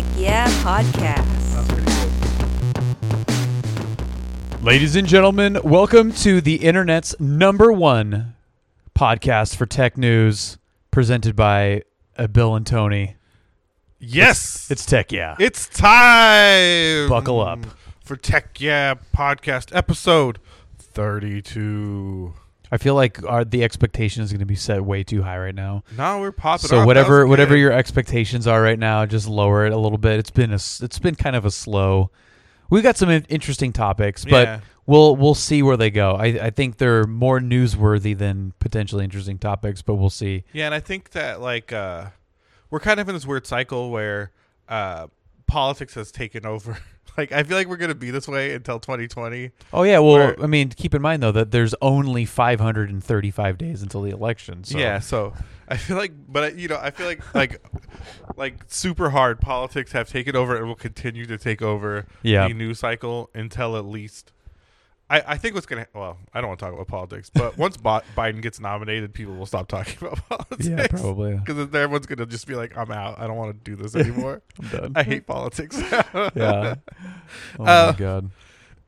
Tech 0.00 0.12
Yeah 0.16 0.48
Podcast. 0.62 1.26
Ladies 4.64 4.96
and 4.96 5.06
gentlemen, 5.06 5.58
welcome 5.62 6.10
to 6.12 6.40
the 6.40 6.54
internet's 6.56 7.14
number 7.20 7.70
one 7.70 8.34
podcast 8.98 9.56
for 9.56 9.66
tech 9.66 9.98
news, 9.98 10.56
presented 10.90 11.36
by 11.36 11.82
uh, 12.16 12.28
Bill 12.28 12.54
and 12.54 12.66
Tony. 12.66 13.16
Yes, 13.98 14.70
It's 14.70 14.86
Tech 14.86 15.12
Yeah. 15.12 15.36
it's 15.38 15.68
time. 15.68 17.06
Buckle 17.10 17.40
up. 17.42 17.58
for 18.02 18.16
Tech 18.16 18.58
Yeah 18.58 18.94
podcast 19.14 19.76
episode 19.76 20.38
thirty-two. 20.78 22.32
I 22.72 22.76
feel 22.76 22.94
like 22.94 23.22
our, 23.24 23.44
the 23.44 23.64
expectation 23.64 24.22
is 24.22 24.30
going 24.30 24.40
to 24.40 24.46
be 24.46 24.54
set 24.54 24.84
way 24.84 25.02
too 25.02 25.22
high 25.22 25.38
right 25.38 25.54
now. 25.54 25.82
No, 25.98 26.20
we're 26.20 26.30
popping. 26.32 26.68
So 26.68 26.80
off. 26.80 26.86
whatever 26.86 27.26
whatever 27.26 27.56
your 27.56 27.72
expectations 27.72 28.46
are 28.46 28.62
right 28.62 28.78
now, 28.78 29.04
just 29.06 29.26
lower 29.28 29.66
it 29.66 29.72
a 29.72 29.76
little 29.76 29.98
bit. 29.98 30.18
It's 30.18 30.30
been 30.30 30.50
a 30.52 30.54
it's 30.56 30.98
been 31.00 31.14
kind 31.16 31.34
of 31.36 31.44
a 31.44 31.50
slow. 31.50 32.10
We've 32.70 32.82
got 32.84 32.96
some 32.96 33.10
interesting 33.28 33.72
topics, 33.72 34.24
but 34.24 34.46
Yeah. 34.46 34.60
we'll 34.86 35.16
we'll 35.16 35.34
see 35.34 35.62
where 35.62 35.76
they 35.76 35.90
go. 35.90 36.12
I 36.14 36.26
I 36.26 36.50
think 36.50 36.76
they're 36.78 37.04
more 37.08 37.40
newsworthy 37.40 38.16
than 38.16 38.52
potentially 38.60 39.02
interesting 39.04 39.38
topics, 39.38 39.82
but 39.82 39.94
we'll 39.96 40.08
see. 40.10 40.44
Yeah, 40.52 40.66
and 40.66 40.74
I 40.74 40.78
think 40.80 41.10
that 41.10 41.40
like 41.40 41.72
uh, 41.72 42.10
we're 42.70 42.78
kind 42.80 43.00
of 43.00 43.08
in 43.08 43.14
this 43.16 43.26
weird 43.26 43.46
cycle 43.48 43.90
where 43.90 44.30
uh, 44.68 45.08
politics 45.48 45.94
has 45.94 46.12
taken 46.12 46.46
over. 46.46 46.78
like 47.18 47.32
I 47.32 47.42
feel 47.42 47.56
like 47.56 47.66
we're 47.68 47.76
gonna 47.76 47.94
be 47.94 48.10
this 48.10 48.26
way 48.28 48.54
until 48.54 48.78
2020. 48.80 49.50
Oh 49.72 49.82
yeah, 49.82 49.98
well, 49.98 50.14
Where- 50.14 50.42
I 50.42 50.46
mean, 50.46 50.68
keep 50.70 50.94
in 50.94 51.02
mind 51.02 51.22
though 51.22 51.32
that 51.32 51.50
there's 51.50 51.74
only 51.82 52.24
535 52.24 53.58
days 53.58 53.82
until 53.82 54.02
the 54.02 54.10
election. 54.10 54.64
So. 54.64 54.78
Yeah, 54.78 54.98
so 55.00 55.32
I 55.68 55.76
feel 55.76 55.96
like, 55.96 56.12
but 56.28 56.56
you 56.56 56.68
know, 56.68 56.78
I 56.80 56.90
feel 56.90 57.06
like 57.06 57.34
like 57.34 57.60
like 58.36 58.54
super 58.68 59.10
hard 59.10 59.40
politics 59.40 59.92
have 59.92 60.08
taken 60.08 60.34
over 60.36 60.56
and 60.56 60.66
will 60.66 60.74
continue 60.74 61.26
to 61.26 61.38
take 61.38 61.62
over 61.62 62.06
Yeah. 62.22 62.48
the 62.48 62.54
news 62.54 62.78
cycle 62.80 63.30
until 63.34 63.76
at 63.76 63.84
least. 63.84 64.32
I, 65.10 65.22
I 65.26 65.36
think 65.38 65.54
what's 65.56 65.66
gonna 65.66 65.86
well 65.92 66.16
I 66.32 66.40
don't 66.40 66.48
want 66.48 66.60
to 66.60 66.64
talk 66.66 66.72
about 66.72 66.86
politics 66.86 67.30
but 67.34 67.58
once 67.58 67.76
Bi- 67.76 68.02
Biden 68.16 68.40
gets 68.40 68.60
nominated 68.60 69.12
people 69.12 69.34
will 69.34 69.44
stop 69.46 69.66
talking 69.68 69.96
about 70.00 70.18
politics 70.28 70.66
Yeah, 70.68 70.86
probably. 70.86 71.34
because 71.36 71.58
everyone's 71.58 72.06
gonna 72.06 72.26
just 72.26 72.46
be 72.46 72.54
like 72.54 72.76
I'm 72.78 72.90
out 72.92 73.18
I 73.18 73.26
don't 73.26 73.36
want 73.36 73.52
to 73.64 73.70
do 73.70 73.76
this 73.76 73.94
anymore 74.02 74.40
I'm 74.62 74.68
done. 74.68 74.92
I 74.94 75.02
hate 75.02 75.26
politics 75.26 75.76
yeah. 75.82 76.76
Oh 77.58 77.64
Uh, 77.64 77.92
my 77.92 77.98
god. 77.98 78.30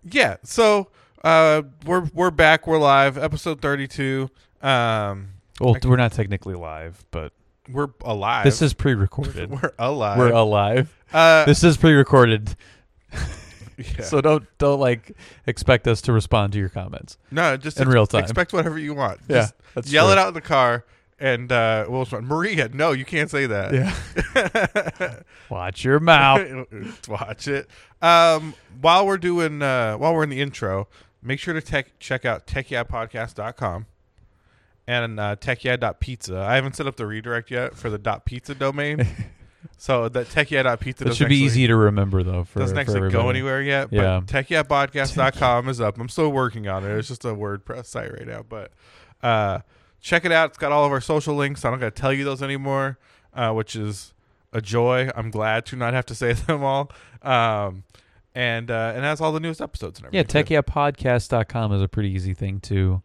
yeah 0.04 0.36
so 0.44 0.88
uh 1.24 1.62
we're 1.86 2.04
we're 2.14 2.30
back 2.30 2.66
we're 2.66 2.78
live 2.78 3.18
episode 3.18 3.60
32 3.60 4.30
um 4.62 5.30
Well, 5.60 5.76
we're 5.84 5.96
not 5.96 6.12
technically 6.12 6.54
live, 6.54 7.04
but 7.10 7.32
we're 7.68 7.88
alive 8.02 8.44
this 8.44 8.60
is 8.62 8.74
pre-recorded. 8.74 9.50
we're 9.50 9.72
alive 9.78 10.18
we're 10.18 10.30
alive. 10.32 10.94
uh, 11.12 11.44
This 11.46 11.62
is 11.64 11.76
pre-recorded, 11.76 12.56
yeah. 13.98 14.02
so 14.04 14.20
don't 14.20 14.44
don't 14.58 14.80
like 14.80 15.16
expect 15.46 15.86
us 15.88 16.00
to 16.02 16.12
respond 16.12 16.52
to 16.54 16.58
your 16.58 16.68
comments. 16.68 17.18
No, 17.30 17.56
just 17.56 17.78
In 17.78 17.86
ex- 17.88 17.94
real 17.94 18.06
time. 18.06 18.22
Expect 18.22 18.52
whatever 18.52 18.78
you 18.78 18.94
want. 18.94 19.20
Yeah, 19.28 19.48
Just 19.74 19.88
yell 19.88 20.06
true. 20.06 20.12
it 20.12 20.18
out 20.18 20.28
in 20.28 20.34
the 20.34 20.40
car, 20.40 20.84
and 21.18 21.50
uh, 21.52 21.86
we'll 21.88 22.00
respond. 22.00 22.26
Maria, 22.26 22.68
no, 22.72 22.92
you 22.92 23.04
can't 23.04 23.30
say 23.30 23.46
that. 23.46 23.72
Yeah. 23.74 25.20
Watch 25.48 25.84
your 25.84 26.00
mouth. 26.00 26.66
Watch 27.08 27.48
it. 27.48 27.68
Um, 28.00 28.54
while 28.80 29.06
we're 29.06 29.18
doing, 29.18 29.62
uh, 29.62 29.96
while 29.96 30.14
we're 30.14 30.24
in 30.24 30.30
the 30.30 30.40
intro, 30.40 30.88
make 31.22 31.38
sure 31.38 31.54
to 31.54 31.60
tech, 31.60 31.98
check 31.98 32.24
out 32.24 32.46
techyeahpodcast.com 32.46 33.86
and 34.86 35.20
uh, 35.20 35.36
techyeah.pizza. 35.36 36.36
I 36.36 36.56
haven't 36.56 36.74
set 36.76 36.86
up 36.86 36.96
the 36.96 37.06
redirect 37.06 37.50
yet 37.50 37.76
for 37.76 37.88
the 37.90 37.98
dot 37.98 38.24
.pizza 38.24 38.54
domain, 38.54 39.06
so 39.76 40.08
that 40.08 40.26
techyeah.pizza 40.28 41.04
That 41.04 41.14
should 41.14 41.28
be 41.28 41.34
actually- 41.36 41.46
easy 41.46 41.66
to 41.68 41.76
remember 41.76 42.22
though. 42.22 42.44
For 42.44 42.58
doesn't 42.60 42.74
for 42.74 42.80
actually 42.80 43.10
go 43.10 43.30
anywhere 43.30 43.62
yet. 43.62 43.88
Yeah. 43.90 44.20
But 44.20 44.26
techyeahpodcast.com 44.46 45.68
is 45.68 45.80
up. 45.80 45.98
I'm 45.98 46.08
still 46.08 46.30
working 46.30 46.68
on 46.68 46.84
it. 46.84 46.90
It's 46.96 47.08
just 47.08 47.24
a 47.24 47.28
WordPress 47.28 47.86
site 47.86 48.12
right 48.12 48.26
now. 48.26 48.44
But 48.48 48.72
uh, 49.22 49.60
check 50.00 50.24
it 50.24 50.32
out. 50.32 50.50
It's 50.50 50.58
got 50.58 50.72
all 50.72 50.84
of 50.84 50.92
our 50.92 51.00
social 51.00 51.34
links. 51.34 51.64
I 51.64 51.70
don't 51.70 51.78
got 51.80 51.94
to 51.94 52.00
tell 52.00 52.12
you 52.12 52.24
those 52.24 52.42
anymore, 52.42 52.98
uh, 53.34 53.52
which 53.52 53.76
is 53.76 54.14
a 54.52 54.60
joy. 54.60 55.08
I'm 55.14 55.30
glad 55.30 55.64
to 55.66 55.76
not 55.76 55.94
have 55.94 56.06
to 56.06 56.14
say 56.16 56.32
them 56.32 56.62
all. 56.64 56.90
Um, 57.22 57.84
and 58.34 58.70
uh, 58.70 58.92
and 58.94 59.04
has 59.04 59.20
all 59.20 59.30
the 59.32 59.40
newest 59.40 59.60
episodes 59.60 60.00
and 60.00 60.08
Yeah, 60.12 60.20
everything. 60.20 60.44
too. 60.46 60.54
techyeahpodcast.com 60.54 61.72
is 61.74 61.82
a 61.82 61.88
pretty 61.88 62.10
easy 62.10 62.32
thing 62.34 62.60
to 62.60 63.02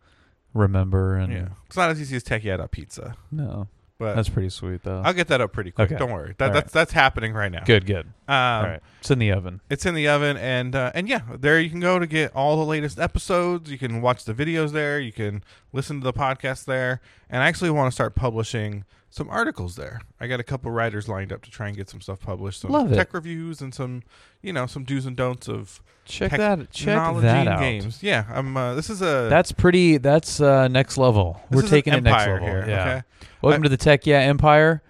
remember 0.53 1.15
and 1.17 1.31
Yeah. 1.33 1.47
It's 1.65 1.75
not 1.77 1.89
as 1.91 1.99
easy 2.01 2.15
as 2.15 2.23
techyeah.pizza. 2.23 3.15
no, 3.31 3.67
But 3.99 4.15
that's 4.15 4.29
pretty 4.29 4.49
sweet 4.49 4.83
though. 4.83 5.01
I'll 5.03 5.13
get 5.13 5.27
that 5.29 5.41
up 5.41 5.53
pretty 5.53 5.71
quick. 5.71 5.91
Okay. 5.91 5.97
Don't 5.97 6.11
worry. 6.11 6.35
That, 6.37 6.53
that's 6.53 6.71
that's 6.71 6.91
happening 6.91 7.33
right 7.33 7.51
now. 7.51 7.63
good, 7.65 7.85
good. 7.87 8.05
Um, 8.27 8.35
All 8.35 8.63
right, 8.63 8.79
it's 8.99 9.09
in 9.09 9.17
the 9.17 9.31
oven. 9.31 9.61
It's 9.69 9.85
in 9.87 9.95
the 9.95 10.07
oven, 10.07 10.37
and 10.37 10.75
uh, 10.75 10.91
and 10.93 11.09
yeah, 11.09 11.21
there 11.35 11.59
you 11.59 11.69
can 11.69 11.79
go 11.79 11.97
to 11.97 12.05
get 12.05 12.35
all 12.35 12.57
the 12.57 12.65
latest 12.65 12.99
episodes. 12.99 13.71
You 13.71 13.77
can 13.79 14.01
watch 14.01 14.25
the 14.25 14.33
videos 14.35 14.71
there. 14.71 14.99
You 14.99 15.11
can 15.11 15.43
listen 15.73 15.99
to 15.99 16.03
the 16.03 16.13
podcast 16.13 16.65
there. 16.65 17.01
And 17.29 17.41
I 17.41 17.47
actually 17.47 17.71
want 17.71 17.91
to 17.91 17.95
start 17.95 18.13
publishing 18.15 18.85
some 19.09 19.29
articles 19.29 19.75
there. 19.75 20.01
I 20.19 20.27
got 20.27 20.39
a 20.39 20.43
couple 20.43 20.69
writers 20.71 21.07
lined 21.07 21.31
up 21.31 21.41
to 21.43 21.51
try 21.51 21.67
and 21.67 21.75
get 21.77 21.89
some 21.89 22.01
stuff 22.01 22.19
published, 22.19 22.61
some 22.61 22.71
Love 22.71 22.91
it. 22.91 22.95
tech 22.95 23.13
reviews, 23.13 23.61
and 23.61 23.73
some 23.73 24.03
you 24.41 24.53
know 24.53 24.65
some 24.65 24.83
do's 24.83 25.05
and 25.05 25.15
don'ts 25.15 25.47
of 25.47 25.81
Check 26.05 26.31
that. 26.31 26.71
Check 26.71 26.95
that 27.21 27.47
out. 27.47 27.59
games. 27.59 28.01
Yeah, 28.01 28.25
I'm. 28.29 28.55
Uh, 28.55 28.75
this 28.75 28.89
is 28.89 29.01
a 29.01 29.27
That's 29.29 29.51
pretty. 29.51 29.97
That's 29.97 30.39
uh, 30.39 30.67
next 30.69 30.97
level. 30.97 31.41
We're 31.51 31.63
taking 31.63 31.93
it 31.93 32.03
next 32.03 32.27
level. 32.27 32.47
here. 32.47 32.65
yeah. 32.67 32.81
Okay, 32.81 33.01
Welcome 33.41 33.61
I- 33.61 33.65
to 33.65 33.69
the 33.69 33.77
Tech 33.77 34.05
Yeah 34.07 34.19
Empire. 34.19 34.81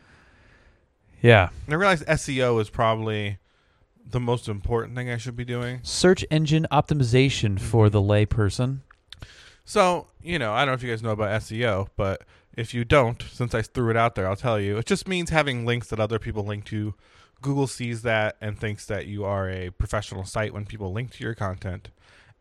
Yeah. 1.22 1.50
I 1.68 1.74
realize 1.74 2.04
SEO 2.04 2.62
is 2.62 2.70
probably 2.70 3.40
the 4.10 4.20
most 4.20 4.48
important 4.48 4.96
thing 4.96 5.10
I 5.10 5.18
should 5.18 5.36
be 5.36 5.44
doing. 5.46 5.80
Search 5.84 6.24
engine 6.30 6.68
optimization 6.72 7.60
for 7.60 7.90
the 7.90 8.02
layperson. 8.02 8.80
So, 9.66 10.08
you 10.22 10.40
know, 10.40 10.54
I 10.54 10.60
don't 10.60 10.68
know 10.68 10.74
if 10.76 10.84
you 10.84 10.90
guys 10.90 11.04
know 11.04 11.10
about 11.12 11.42
SEO, 11.42 11.88
but 11.98 12.22
if 12.58 12.74
you 12.74 12.84
don't, 12.84 13.22
since 13.32 13.54
I 13.56 13.62
threw 13.62 13.90
it 13.92 13.96
out 13.96 14.16
there, 14.16 14.28
I'll 14.28 14.36
tell 14.36 14.60
you. 14.60 14.78
It 14.78 14.86
just 14.86 15.08
means 15.08 15.30
having 15.30 15.66
links 15.66 15.88
that 15.88 16.00
other 16.00 16.20
people 16.20 16.44
link 16.44 16.66
to. 16.66 16.94
Google 17.42 17.68
sees 17.68 18.02
that 18.02 18.36
and 18.42 18.60
thinks 18.60 18.86
that 18.88 19.06
you 19.06 19.24
are 19.24 19.48
a 19.50 19.70
professional 19.70 20.26
site 20.26 20.54
when 20.54 20.66
people 20.66 20.92
link 20.92 21.12
to 21.12 21.24
your 21.24 21.36
content 21.36 21.90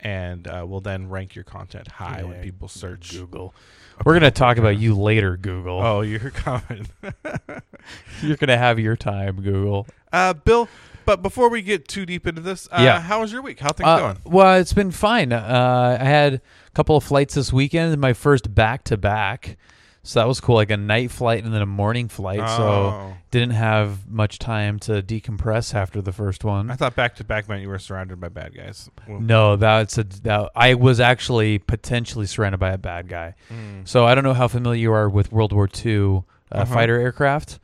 and 0.00 0.46
uh, 0.48 0.64
will 0.66 0.80
then 0.80 1.08
rank 1.08 1.34
your 1.34 1.44
content 1.44 1.88
high 1.88 2.22
when 2.24 2.42
people 2.42 2.66
search. 2.68 3.12
Google. 3.12 3.54
We're 4.04 4.12
gonna 4.14 4.30
talk 4.30 4.56
about 4.58 4.78
you 4.78 4.94
later, 4.94 5.36
Google. 5.36 5.80
Oh, 5.80 6.00
you're 6.02 6.30
coming. 6.30 6.88
You're 8.22 8.36
gonna 8.36 8.58
have 8.58 8.78
your 8.78 8.96
time, 8.96 9.40
Google. 9.42 9.86
uh, 10.12 10.32
Bill, 10.34 10.68
but 11.04 11.22
before 11.22 11.48
we 11.48 11.62
get 11.62 11.86
too 11.88 12.04
deep 12.04 12.26
into 12.26 12.40
this, 12.42 12.68
uh, 12.72 12.80
Yeah. 12.82 13.00
how 13.00 13.20
was 13.20 13.32
your 13.32 13.42
week? 13.42 13.60
How 13.60 13.72
things 13.72 13.86
Uh, 13.86 13.98
going? 13.98 14.18
well, 14.24 14.56
it's 14.60 14.72
been 14.72 14.90
fine. 14.90 15.32
Uh, 15.32 15.96
I 16.00 16.04
had 16.04 16.34
a 16.34 16.40
couple 16.74 16.96
of 16.96 17.04
flights 17.04 17.34
this 17.34 17.52
weekend. 17.52 17.98
My 18.00 18.12
first 18.12 18.54
back 18.54 18.84
to 18.84 18.96
back, 18.96 19.56
so 20.06 20.20
that 20.20 20.28
was 20.28 20.40
cool. 20.40 20.54
Like 20.54 20.70
a 20.70 20.76
night 20.76 21.10
flight 21.10 21.44
and 21.44 21.52
then 21.52 21.62
a 21.62 21.66
morning 21.66 22.08
flight. 22.08 22.38
So 22.38 22.62
Oh. 22.62 23.12
didn't 23.30 23.52
have 23.54 24.08
much 24.08 24.38
time 24.38 24.78
to 24.80 25.02
decompress 25.02 25.74
after 25.74 26.00
the 26.00 26.12
first 26.12 26.44
one. 26.44 26.70
I 26.70 26.74
thought 26.76 26.94
back 26.94 27.16
to 27.16 27.24
back 27.24 27.48
meant 27.48 27.60
you 27.62 27.68
were 27.68 27.78
surrounded 27.78 28.20
by 28.20 28.28
bad 28.28 28.54
guys. 28.54 28.88
Well, 29.08 29.20
No, 29.20 29.56
that's 29.56 29.98
a 29.98 30.04
that, 30.04 30.50
I 30.54 30.74
was 30.74 31.00
actually 31.00 31.58
potentially 31.58 32.26
surrounded 32.26 32.58
by 32.58 32.70
a 32.70 32.78
bad 32.78 33.08
guy. 33.08 33.34
mm. 33.52 33.86
So 33.86 34.06
I 34.06 34.14
don't 34.14 34.24
know 34.24 34.34
how 34.34 34.48
familiar 34.48 34.80
you 34.80 34.92
are 34.92 35.08
with 35.08 35.32
World 35.32 35.52
War 35.52 35.68
II 35.84 36.06
uh, 36.06 36.20
Uh-huh. 36.52 36.64
fighter 36.66 36.98
aircraft. 37.00 37.58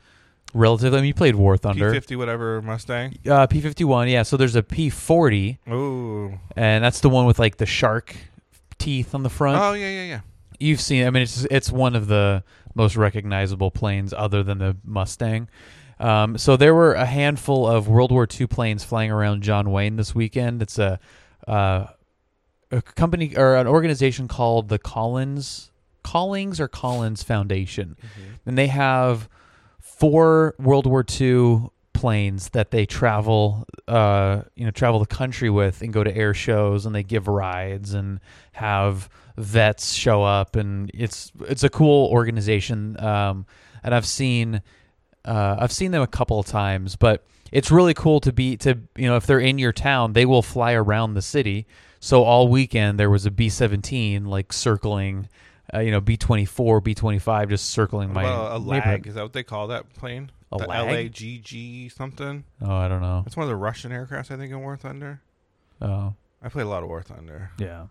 Relatively, 0.54 0.98
I 0.98 1.00
mean, 1.00 1.08
you 1.08 1.14
played 1.14 1.34
War 1.36 1.56
Thunder. 1.56 1.92
P50, 1.94 2.16
whatever 2.18 2.60
Mustang. 2.60 3.16
Uh, 3.26 3.46
P 3.46 3.62
fifty 3.62 3.84
one, 3.84 4.06
yeah. 4.08 4.22
So 4.22 4.36
there's 4.36 4.54
a 4.56 4.62
P 4.62 4.90
forty, 4.90 5.58
Ooh. 5.70 6.38
and 6.56 6.84
that's 6.84 7.00
the 7.00 7.08
one 7.08 7.24
with 7.24 7.38
like 7.38 7.56
the 7.56 7.64
shark 7.64 8.14
teeth 8.78 9.14
on 9.14 9.22
the 9.22 9.30
front. 9.30 9.58
Oh, 9.62 9.72
yeah, 9.72 9.88
yeah, 9.88 10.04
yeah. 10.04 10.20
You've 10.58 10.80
seen. 10.80 11.06
I 11.06 11.10
mean, 11.10 11.22
it's 11.22 11.44
it's 11.50 11.70
one 11.70 11.96
of 11.96 12.06
the 12.06 12.44
most 12.74 12.96
recognizable 12.96 13.70
planes 13.70 14.12
other 14.12 14.42
than 14.42 14.58
the 14.58 14.76
Mustang. 14.84 15.48
Um, 16.00 16.36
so 16.36 16.56
there 16.56 16.74
were 16.74 16.94
a 16.94 17.06
handful 17.06 17.66
of 17.66 17.86
World 17.86 18.10
War 18.10 18.26
II 18.28 18.46
planes 18.48 18.82
flying 18.82 19.10
around 19.10 19.42
John 19.42 19.70
Wayne 19.70 19.96
this 19.96 20.14
weekend. 20.14 20.62
It's 20.62 20.78
a 20.78 20.98
uh, 21.46 21.86
a 22.70 22.82
company 22.82 23.36
or 23.36 23.56
an 23.56 23.66
organization 23.66 24.26
called 24.28 24.68
the 24.68 24.78
Collins 24.78 25.70
Collings 26.02 26.58
or 26.58 26.68
Collins 26.68 27.22
Foundation, 27.22 27.96
and 28.46 28.58
they 28.58 28.66
have 28.68 29.28
four 29.80 30.54
World 30.58 30.86
War 30.86 31.04
II 31.08 31.68
planes 32.02 32.48
that 32.48 32.72
they 32.72 32.84
travel, 32.84 33.64
uh, 33.86 34.42
you 34.56 34.64
know, 34.64 34.72
travel 34.72 34.98
the 34.98 35.06
country 35.06 35.48
with 35.48 35.82
and 35.82 35.92
go 35.92 36.02
to 36.02 36.12
air 36.16 36.34
shows 36.34 36.84
and 36.84 36.92
they 36.92 37.04
give 37.04 37.28
rides 37.28 37.94
and 37.94 38.18
have 38.50 39.08
vets 39.36 39.92
show 39.92 40.24
up 40.24 40.56
and 40.56 40.90
it's 40.92 41.30
it's 41.42 41.62
a 41.62 41.68
cool 41.68 42.08
organization. 42.10 42.98
Um, 42.98 43.46
and 43.84 43.94
I've 43.94 44.04
seen 44.04 44.62
uh, 45.24 45.56
I've 45.60 45.70
seen 45.70 45.92
them 45.92 46.02
a 46.02 46.08
couple 46.08 46.40
of 46.40 46.46
times, 46.46 46.96
but 46.96 47.24
it's 47.52 47.70
really 47.70 47.94
cool 47.94 48.18
to 48.18 48.32
be 48.32 48.56
to 48.56 48.80
you 48.96 49.06
know 49.06 49.14
if 49.14 49.24
they're 49.26 49.38
in 49.38 49.58
your 49.60 49.72
town, 49.72 50.12
they 50.12 50.26
will 50.26 50.42
fly 50.42 50.72
around 50.72 51.14
the 51.14 51.22
city. 51.22 51.68
So 52.00 52.24
all 52.24 52.48
weekend 52.48 52.98
there 52.98 53.10
was 53.10 53.26
a 53.26 53.30
B 53.30 53.48
seventeen 53.48 54.24
like 54.24 54.52
circling, 54.52 55.28
uh, 55.72 55.78
you 55.78 55.92
know 55.92 56.00
B 56.00 56.16
twenty 56.16 56.46
four, 56.46 56.80
B 56.80 56.94
twenty 56.94 57.20
five, 57.20 57.48
just 57.48 57.70
circling 57.70 58.12
my 58.12 58.24
well, 58.24 58.56
a 58.56 58.58
lag 58.58 59.06
is 59.06 59.14
that 59.14 59.22
what 59.22 59.34
they 59.34 59.44
call 59.44 59.68
that 59.68 59.94
plane? 59.94 60.32
A 60.52 60.58
the 60.58 60.66
lag? 60.66 60.86
LAGG 61.18 61.90
something. 61.92 62.44
Oh, 62.60 62.74
I 62.74 62.88
don't 62.88 63.00
know. 63.00 63.22
It's 63.26 63.36
one 63.36 63.44
of 63.44 63.48
the 63.48 63.56
Russian 63.56 63.90
aircrafts, 63.92 64.30
I 64.30 64.36
think, 64.36 64.52
in 64.52 64.60
War 64.60 64.76
Thunder. 64.76 65.20
Oh, 65.80 66.14
I 66.42 66.48
played 66.48 66.66
a 66.66 66.68
lot 66.68 66.82
of 66.82 66.88
War 66.88 67.02
Thunder. 67.02 67.50
yeah. 67.58 67.86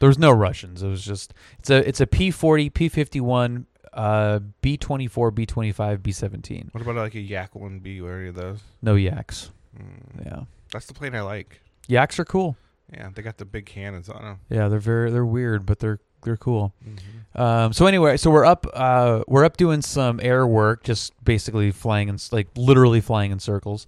There 0.00 0.08
was 0.08 0.18
no 0.18 0.32
Russians. 0.32 0.82
It 0.82 0.88
was 0.88 1.04
just 1.04 1.32
it's 1.60 1.70
a 1.70 1.86
it's 1.88 2.00
a 2.00 2.06
P 2.06 2.30
forty, 2.30 2.68
P 2.68 2.88
fifty 2.88 3.20
one, 3.20 3.66
uh, 3.92 4.40
B 4.60 4.76
twenty 4.76 5.06
four, 5.06 5.30
B 5.30 5.46
twenty 5.46 5.72
five, 5.72 6.02
B 6.02 6.10
seventeen. 6.12 6.68
What 6.72 6.82
about 6.82 6.96
like 6.96 7.14
a 7.14 7.20
Yak 7.20 7.54
1B 7.54 8.02
or 8.02 8.18
any 8.18 8.28
of 8.28 8.34
those? 8.34 8.58
No 8.82 8.96
yaks. 8.96 9.50
Mm, 9.78 10.26
Yeah, 10.26 10.40
That's 10.72 10.86
the 10.86 10.94
plane 10.94 11.14
I 11.14 11.20
like. 11.22 11.60
yaks 11.86 12.18
are 12.18 12.24
cool. 12.24 12.56
Yeah, 12.92 13.08
they 13.14 13.22
got 13.22 13.38
the 13.38 13.44
big 13.44 13.66
cannons 13.66 14.08
on 14.08 14.22
them. 14.22 14.40
Yeah, 14.50 14.68
they're 14.68 14.78
very 14.80 15.10
they're 15.10 15.24
weird, 15.24 15.64
but 15.64 15.78
they're 15.78 16.00
they're 16.24 16.36
cool. 16.36 16.72
Mm-hmm. 16.84 17.40
Um, 17.40 17.72
so 17.72 17.86
anyway, 17.86 18.16
so 18.16 18.30
we're 18.30 18.44
up 18.44 18.66
uh, 18.72 19.22
we're 19.26 19.44
up 19.44 19.56
doing 19.56 19.82
some 19.82 20.20
air 20.22 20.46
work, 20.46 20.84
just 20.84 21.12
basically 21.24 21.70
flying 21.70 22.08
in 22.08 22.18
like 22.32 22.48
literally 22.56 23.00
flying 23.00 23.30
in 23.30 23.38
circles. 23.38 23.86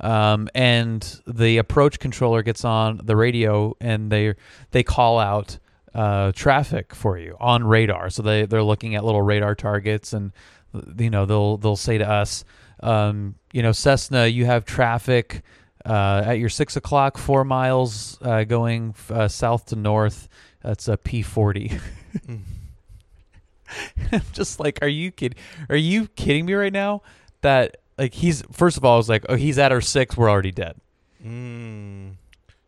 Um, 0.00 0.48
and 0.54 1.20
the 1.26 1.58
approach 1.58 1.98
controller 1.98 2.42
gets 2.42 2.64
on 2.64 3.00
the 3.04 3.16
radio, 3.16 3.76
and 3.80 4.10
they 4.10 4.34
they 4.70 4.82
call 4.82 5.18
out 5.18 5.58
uh, 5.94 6.32
traffic 6.32 6.94
for 6.94 7.18
you 7.18 7.36
on 7.40 7.64
radar. 7.64 8.10
So 8.10 8.22
they 8.22 8.46
they're 8.46 8.62
looking 8.62 8.94
at 8.94 9.04
little 9.04 9.22
radar 9.22 9.54
targets, 9.54 10.12
and 10.12 10.32
you 10.98 11.10
know 11.10 11.26
they'll 11.26 11.56
they'll 11.56 11.76
say 11.76 11.98
to 11.98 12.08
us, 12.08 12.44
um, 12.80 13.36
you 13.52 13.62
know, 13.62 13.72
Cessna, 13.72 14.26
you 14.26 14.46
have 14.46 14.64
traffic 14.64 15.42
uh, 15.84 16.22
at 16.26 16.38
your 16.38 16.48
six 16.48 16.76
o'clock, 16.76 17.18
four 17.18 17.44
miles 17.44 18.18
uh, 18.22 18.44
going 18.44 18.94
uh, 19.10 19.28
south 19.28 19.66
to 19.66 19.76
north. 19.76 20.28
That's 20.64 20.88
a 20.88 20.96
P 20.96 21.22
forty. 21.22 21.70
Mm. 22.28 22.42
I'm 24.12 24.22
just 24.32 24.60
like, 24.60 24.78
are 24.82 24.88
you 24.88 25.10
kidding? 25.10 25.36
Are 25.68 25.76
you 25.76 26.06
kidding 26.08 26.46
me 26.46 26.54
right 26.54 26.72
now? 26.72 27.02
That 27.40 27.78
like 27.98 28.14
he's 28.14 28.42
first 28.52 28.76
of 28.76 28.84
all, 28.84 28.94
I 28.94 28.96
was 28.98 29.08
like, 29.08 29.26
oh, 29.28 29.34
he's 29.34 29.58
at 29.58 29.72
our 29.72 29.80
six, 29.80 30.16
we're 30.16 30.30
already 30.30 30.52
dead. 30.52 30.76
Mm. 31.24 32.12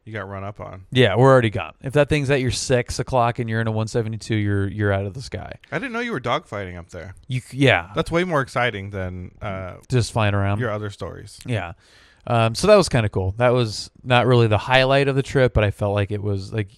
You 0.04 0.12
got 0.12 0.28
run 0.28 0.42
up 0.44 0.60
on. 0.60 0.86
Yeah, 0.90 1.16
we're 1.16 1.30
already 1.30 1.50
gone. 1.50 1.74
If 1.82 1.92
that 1.94 2.08
thing's 2.08 2.28
at 2.30 2.40
your 2.40 2.50
six 2.50 2.98
o'clock 2.98 3.38
and 3.38 3.48
you're 3.50 3.60
in 3.60 3.66
a 3.66 3.70
172, 3.72 4.34
you're 4.34 4.68
you're 4.68 4.92
out 4.92 5.04
of 5.06 5.14
the 5.14 5.22
sky. 5.22 5.52
I 5.70 5.78
didn't 5.78 5.92
know 5.92 6.00
you 6.00 6.12
were 6.12 6.20
dogfighting 6.20 6.76
up 6.76 6.90
there. 6.90 7.14
You 7.28 7.40
yeah, 7.52 7.90
That's 7.94 8.10
way 8.10 8.24
more 8.24 8.40
exciting 8.40 8.90
than 8.90 9.32
uh, 9.40 9.74
just 9.88 10.12
flying 10.12 10.34
around. 10.34 10.58
your 10.60 10.70
other 10.70 10.90
stories. 10.90 11.38
Yeah. 11.46 11.72
Um, 12.26 12.56
so 12.56 12.66
that 12.66 12.74
was 12.76 12.88
kind 12.88 13.06
of 13.06 13.12
cool. 13.12 13.34
That 13.38 13.50
was 13.50 13.90
not 14.02 14.26
really 14.26 14.48
the 14.48 14.58
highlight 14.58 15.06
of 15.06 15.14
the 15.14 15.22
trip, 15.22 15.54
but 15.54 15.62
I 15.62 15.70
felt 15.70 15.94
like 15.94 16.10
it 16.10 16.22
was 16.22 16.52
like 16.52 16.70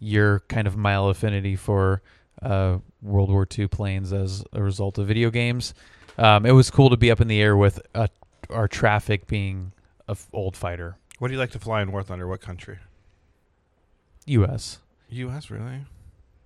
your 0.00 0.40
kind 0.48 0.66
of 0.66 0.76
mile 0.76 1.08
affinity 1.08 1.54
for 1.54 2.02
uh, 2.42 2.78
World 3.02 3.30
War 3.30 3.46
II 3.56 3.68
planes 3.68 4.12
as 4.12 4.42
a 4.52 4.62
result 4.62 4.98
of 4.98 5.06
video 5.06 5.30
games. 5.30 5.74
Um, 6.18 6.44
it 6.44 6.52
was 6.52 6.70
cool 6.70 6.90
to 6.90 6.96
be 6.96 7.10
up 7.10 7.20
in 7.20 7.28
the 7.28 7.40
air 7.40 7.56
with 7.56 7.80
uh, 7.94 8.08
our 8.50 8.66
traffic 8.66 9.26
being 9.26 9.72
a 10.08 10.12
f- 10.12 10.28
old 10.32 10.56
fighter. 10.56 10.96
What 11.18 11.28
do 11.28 11.34
you 11.34 11.38
like 11.38 11.52
to 11.52 11.58
fly 11.58 11.82
in 11.82 11.92
War 11.92 12.02
Thunder? 12.02 12.26
What 12.26 12.40
country? 12.40 12.78
U.S. 14.26 14.78
U.S. 15.10 15.50
Really? 15.50 15.84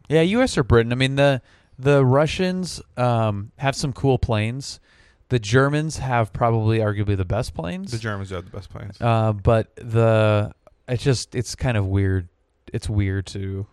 Yeah, 0.08 0.22
U.S. 0.22 0.58
or 0.58 0.64
Britain. 0.64 0.92
I 0.92 0.96
mean 0.96 1.16
the 1.16 1.40
the 1.78 2.04
Russians 2.04 2.80
um, 2.96 3.52
have 3.56 3.74
some 3.74 3.92
cool 3.92 4.18
planes. 4.18 4.80
The 5.28 5.38
Germans 5.38 5.98
have 5.98 6.32
probably 6.32 6.78
arguably 6.78 7.16
the 7.16 7.24
best 7.24 7.54
planes. 7.54 7.90
The 7.90 7.98
Germans 7.98 8.30
have 8.30 8.44
the 8.44 8.50
best 8.50 8.70
planes. 8.70 9.00
Uh, 9.00 9.32
but 9.32 9.74
the 9.76 10.52
it's 10.86 11.02
just 11.02 11.34
it's 11.34 11.54
kind 11.54 11.76
of 11.76 11.86
weird. 11.86 12.28
It's 12.75 12.88
weird 12.88 13.26
to 13.29 13.67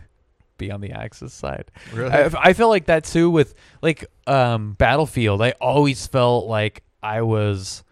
be 0.58 0.70
on 0.70 0.80
the 0.80 0.92
Axis 0.92 1.32
side. 1.32 1.70
really? 1.92 2.10
I, 2.10 2.30
I 2.36 2.52
feel 2.52 2.68
like 2.68 2.86
that 2.86 3.04
too 3.04 3.30
with 3.30 3.54
like 3.82 4.06
um, 4.26 4.72
Battlefield. 4.72 5.40
I 5.42 5.52
always 5.60 6.06
felt 6.06 6.46
like 6.46 6.82
I 7.02 7.22
was 7.22 7.84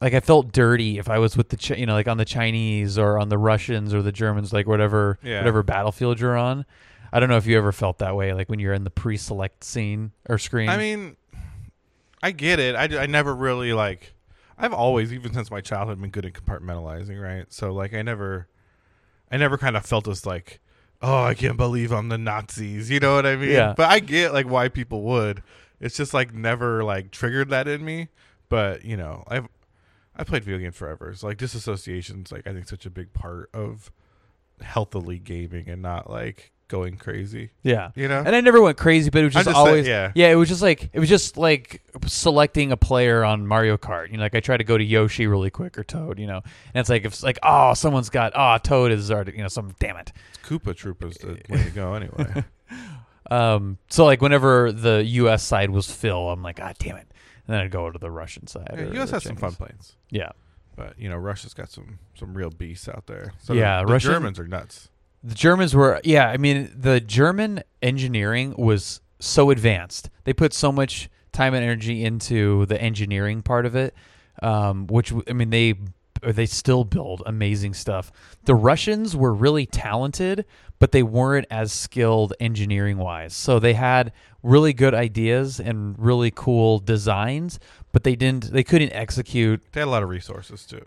like 0.00 0.12
I 0.14 0.20
felt 0.20 0.52
dirty 0.52 0.98
if 0.98 1.08
I 1.08 1.18
was 1.18 1.36
with 1.36 1.48
the 1.50 1.56
Ch- 1.56 1.70
you 1.78 1.86
know 1.86 1.94
like 1.94 2.08
on 2.08 2.16
the 2.18 2.24
Chinese 2.24 2.98
or 2.98 3.18
on 3.18 3.28
the 3.28 3.38
Russians 3.38 3.94
or 3.94 4.02
the 4.02 4.12
Germans 4.12 4.52
like 4.52 4.66
whatever 4.66 5.18
Yeah. 5.22 5.38
whatever 5.38 5.62
battlefield 5.62 6.18
you're 6.20 6.36
on. 6.36 6.64
I 7.12 7.20
don't 7.20 7.28
know 7.28 7.36
if 7.36 7.46
you 7.46 7.56
ever 7.56 7.72
felt 7.72 7.98
that 7.98 8.16
way 8.16 8.32
like 8.34 8.48
when 8.48 8.58
you're 8.58 8.74
in 8.74 8.84
the 8.84 8.90
pre-select 8.90 9.64
scene 9.64 10.10
or 10.28 10.38
screen. 10.38 10.68
I 10.68 10.76
mean, 10.76 11.16
I 12.22 12.32
get 12.32 12.58
it. 12.58 12.74
I, 12.74 13.02
I 13.02 13.06
never 13.06 13.34
really 13.34 13.72
like. 13.72 14.12
I've 14.58 14.72
always, 14.72 15.12
even 15.12 15.32
since 15.32 15.50
my 15.50 15.60
childhood, 15.60 16.00
been 16.00 16.10
good 16.10 16.26
at 16.26 16.32
compartmentalizing, 16.32 17.22
right? 17.22 17.44
So 17.52 17.72
like, 17.72 17.94
I 17.94 18.02
never, 18.02 18.48
I 19.30 19.36
never 19.36 19.58
kind 19.58 19.76
of 19.76 19.84
felt 19.84 20.08
as 20.08 20.24
like, 20.24 20.60
oh, 21.02 21.24
I 21.24 21.34
can't 21.34 21.56
believe 21.56 21.92
I'm 21.92 22.08
the 22.08 22.18
Nazis. 22.18 22.90
You 22.90 23.00
know 23.00 23.14
what 23.14 23.26
I 23.26 23.36
mean? 23.36 23.50
Yeah. 23.50 23.74
But 23.76 23.90
I 23.90 24.00
get 24.00 24.32
like 24.32 24.48
why 24.48 24.68
people 24.68 25.02
would. 25.02 25.42
It's 25.80 25.96
just 25.96 26.14
like 26.14 26.32
never 26.32 26.84
like 26.84 27.10
triggered 27.10 27.50
that 27.50 27.68
in 27.68 27.84
me. 27.84 28.08
But 28.48 28.84
you 28.84 28.96
know, 28.96 29.24
I've 29.28 29.48
I 30.14 30.24
played 30.24 30.44
video 30.44 30.58
games 30.58 30.76
forever. 30.76 31.14
So 31.14 31.26
like 31.26 31.38
disassociation's 31.38 32.32
like 32.32 32.46
I 32.46 32.52
think 32.52 32.68
such 32.68 32.86
a 32.86 32.90
big 32.90 33.12
part 33.12 33.50
of 33.52 33.92
healthily 34.62 35.18
gaming 35.18 35.68
and 35.68 35.82
not 35.82 36.08
like 36.08 36.52
going 36.68 36.96
crazy. 36.96 37.50
yeah. 37.62 37.90
You 37.94 38.08
know? 38.08 38.22
And 38.24 38.34
I 38.34 38.40
never 38.40 38.60
went 38.60 38.76
crazy, 38.76 39.10
but 39.10 39.20
it 39.22 39.24
was 39.26 39.34
just, 39.34 39.44
just 39.46 39.56
saying- 39.56 39.66
always 39.68 39.86
yeah. 39.86 40.12
Yeah, 40.14 40.30
it 40.30 40.34
was 40.34 40.48
just 40.48 40.62
like 40.62 40.90
it 40.92 40.98
was 41.00 41.08
just 41.08 41.36
like 41.36 41.82
selecting 42.06 42.72
a 42.72 42.76
player 42.76 43.24
on 43.24 43.46
Mario 43.46 43.76
Kart. 43.76 44.10
You 44.10 44.16
know, 44.16 44.22
like 44.24 44.34
I 44.34 44.40
try 44.40 44.56
to 44.56 44.64
go 44.64 44.76
to 44.76 44.84
Yoshi 44.84 45.26
really 45.26 45.50
quick 45.50 45.78
or 45.78 45.84
Toad. 45.84 46.18
You 46.18 46.26
know, 46.26 46.38
and 46.38 46.80
it's 46.80 46.88
like 46.90 47.04
if 47.04 47.12
it's 47.12 47.22
like 47.22 47.38
oh 47.42 47.74
someone's 47.74 48.10
got 48.10 48.32
oh 48.34 48.58
Toad 48.58 48.92
is 48.92 49.10
already 49.10 49.32
you 49.32 49.42
know 49.42 49.48
some 49.48 49.74
damn 49.78 49.96
it. 49.96 50.12
It's 50.34 50.48
Koopa 50.48 50.74
Troopa's 50.74 51.16
the 51.18 51.38
way 51.48 51.62
to 51.64 51.70
go 51.70 51.94
anyway. 51.94 52.44
Um, 53.30 53.78
so 53.88 54.04
like 54.04 54.22
whenever 54.22 54.70
the 54.70 55.02
U.S. 55.04 55.42
side 55.42 55.70
was 55.70 55.90
Phil, 55.90 56.30
I'm 56.30 56.42
like 56.42 56.60
ah 56.62 56.72
damn 56.78 56.96
it, 56.96 57.08
and 57.46 57.54
then 57.54 57.60
I'd 57.60 57.70
go 57.72 57.90
to 57.90 57.98
the 57.98 58.10
Russian 58.10 58.46
side. 58.46 58.70
Yeah, 58.72 58.92
U.S. 58.92 59.10
has 59.10 59.24
some 59.24 59.34
fun 59.36 59.52
planes, 59.54 59.96
Yeah, 60.10 60.30
but 60.76 60.96
you 60.98 61.08
know 61.08 61.16
Russia's 61.16 61.52
got 61.54 61.68
some 61.68 61.98
some 62.14 62.34
real 62.34 62.50
beasts 62.50 62.88
out 62.88 63.06
there. 63.06 63.32
So 63.42 63.52
Yeah, 63.52 63.80
the, 63.80 63.86
the 63.86 63.92
Russian- 63.94 64.12
Germans 64.12 64.38
are 64.38 64.46
nuts. 64.46 64.90
The 65.26 65.34
Germans 65.34 65.74
were 65.74 66.00
yeah. 66.04 66.28
I 66.28 66.36
mean 66.36 66.70
the 66.74 67.00
German 67.00 67.62
engineering 67.82 68.54
was 68.56 69.00
so 69.18 69.50
advanced. 69.50 70.08
They 70.24 70.32
put 70.32 70.52
so 70.52 70.70
much 70.70 71.08
time 71.32 71.52
and 71.52 71.64
energy 71.64 72.04
into 72.04 72.64
the 72.66 72.80
engineering 72.80 73.42
part 73.42 73.66
of 73.66 73.74
it, 73.74 73.94
um, 74.42 74.86
which 74.86 75.12
I 75.28 75.32
mean 75.32 75.50
they 75.50 75.74
they 76.22 76.46
still 76.46 76.84
build 76.84 77.22
amazing 77.26 77.74
stuff. 77.74 78.12
The 78.44 78.54
Russians 78.54 79.16
were 79.16 79.34
really 79.34 79.66
talented, 79.66 80.46
but 80.78 80.92
they 80.92 81.02
weren't 81.02 81.46
as 81.50 81.72
skilled 81.72 82.32
engineering 82.38 82.98
wise. 82.98 83.34
So 83.34 83.58
they 83.58 83.74
had 83.74 84.12
really 84.44 84.72
good 84.72 84.94
ideas 84.94 85.58
and 85.58 85.98
really 85.98 86.30
cool 86.30 86.78
designs, 86.78 87.58
but 87.90 88.04
they 88.04 88.14
didn't 88.14 88.52
they 88.52 88.62
couldn't 88.62 88.92
execute 88.92 89.60
They 89.72 89.80
had 89.80 89.88
a 89.88 89.90
lot 89.90 90.04
of 90.04 90.08
resources 90.08 90.64
too. 90.64 90.86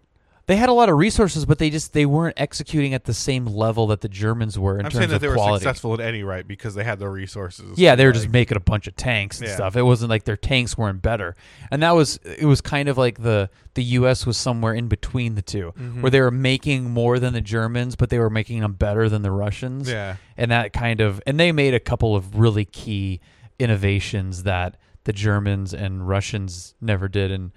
They 0.50 0.56
had 0.56 0.68
a 0.68 0.74
lot 0.74 0.90
of 0.90 0.98
resources, 0.98 1.46
but 1.46 1.60
they 1.60 1.70
just 1.70 1.94
they 1.94 2.08
weren't 2.08 2.34
executing 2.40 2.96
at 2.96 3.04
the 3.04 3.14
same 3.14 3.46
level 3.46 3.86
that 3.88 4.02
the 4.02 4.10
Germans 4.10 4.58
were 4.58 4.80
in 4.80 4.86
I'm 4.88 4.92
terms 4.92 4.96
saying 4.96 5.10
that 5.10 5.16
of 5.18 5.22
they 5.22 5.28
were 5.28 5.36
quality. 5.36 5.64
successful 5.64 5.94
in 5.94 6.02
any 6.02 6.24
right 6.24 6.46
because 6.48 6.74
they 6.74 6.84
had 6.84 6.98
the 6.98 7.08
resources. 7.08 7.78
Yeah, 7.78 7.94
they 7.96 8.04
were 8.04 8.10
Like, 8.10 8.22
just 8.24 8.30
making 8.34 8.58
a 8.58 8.60
bunch 8.60 8.88
of 8.88 8.96
tanks 8.96 9.38
and 9.40 9.48
Yeah. 9.48 9.54
stuff. 9.54 9.76
It 9.76 9.84
wasn't 9.84 10.10
like 10.10 10.24
their 10.24 10.36
tanks 10.36 10.76
weren't 10.76 11.04
better, 11.04 11.36
and 11.70 11.84
that 11.84 11.92
was 11.92 12.20
it 12.26 12.46
was 12.46 12.62
kind 12.62 12.90
of 12.90 12.98
like 12.98 13.22
the 13.22 13.52
the 13.76 13.84
U.S. 14.02 14.26
was 14.26 14.38
somewhere 14.38 14.74
in 14.74 14.88
between 14.88 15.36
the 15.36 15.44
2 15.44 15.72
Mhm. 15.80 16.02
where 16.02 16.10
they 16.10 16.20
were 16.20 16.32
making 16.32 16.90
more 16.90 17.20
than 17.20 17.34
the 17.34 17.42
Germans, 17.42 17.96
but 17.96 18.10
they 18.10 18.18
were 18.18 18.32
making 18.32 18.62
them 18.62 18.74
better 18.74 19.08
than 19.08 19.22
the 19.22 19.32
Russians. 19.32 19.88
Yeah, 19.88 20.16
and 20.36 20.50
that 20.50 20.74
kind 20.74 21.00
of 21.00 21.22
and 21.28 21.40
they 21.40 21.52
made 21.52 21.76
a 21.76 21.80
couple 21.80 22.16
of 22.16 22.40
really 22.40 22.66
key 22.66 23.22
innovations 23.60 24.44
that 24.44 24.78
the 25.04 25.14
Germans 25.14 25.74
and 25.74 26.08
Russians 26.08 26.74
never 26.82 27.08
did 27.08 27.32
and 27.32 27.52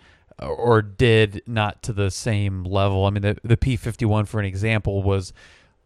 or 0.49 0.83
did 0.83 1.43
not 1.47 1.83
to 1.85 1.93
the 1.93 2.11
same 2.11 2.65
level. 2.65 3.05
I 3.07 3.11
mean 3.11 3.23
the 3.23 3.37
the 3.45 3.57
P51 3.57 4.27
for 4.27 4.41
an 4.41 4.47
example 4.47 5.03
was 5.03 5.33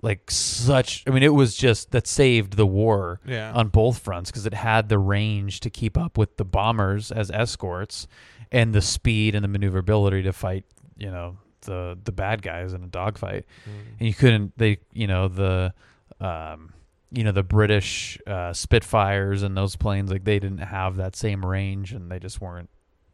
like 0.03 0.31
such 0.31 1.05
I 1.07 1.11
mean 1.11 1.23
it 1.23 1.35
was 1.35 1.57
just 1.57 1.91
that 1.93 2.07
saved 2.07 2.57
the 2.57 2.67
war 2.67 3.21
yeah. 3.27 3.53
on 3.53 3.69
both 3.69 3.99
fronts 3.99 4.31
because 4.31 4.47
it 4.47 4.55
had 4.55 4.89
the 4.89 4.99
range 4.99 5.61
to 5.61 5.71
keep 5.71 5.97
up 5.97 6.19
with 6.19 6.37
the 6.37 6.45
bombers 6.45 7.11
as 7.11 7.31
escorts 7.31 8.07
and 8.53 8.73
the 8.73 8.83
speed 8.83 9.35
and 9.35 9.43
the 9.43 9.49
maneuverability 9.49 10.23
to 10.23 10.33
fight, 10.33 10.65
you 10.97 11.11
know, 11.11 11.39
the 11.63 11.99
the 12.05 12.13
bad 12.13 12.43
guys 12.43 12.73
in 12.75 12.83
a 12.85 12.87
dogfight 12.87 13.45
Mm. 13.69 13.99
and 13.99 14.09
you 14.09 14.15
couldn't 14.15 14.57
they 14.57 14.79
you 14.93 15.07
know 15.07 15.27
the 15.29 15.73
um 16.21 16.73
you 17.11 17.25
know 17.25 17.33
the 17.33 17.43
british 17.43 18.19
uh 18.27 18.53
spitfires 18.53 19.43
and 19.43 19.57
those 19.57 19.75
planes 19.77 20.11
like 20.11 20.25
they 20.25 20.39
didn't 20.39 20.59
have 20.59 20.97
that 20.97 21.17
same 21.17 21.45
range 21.45 21.93
and 21.93 22.11
they 22.11 22.19
just 22.19 22.41
weren't 22.41 22.69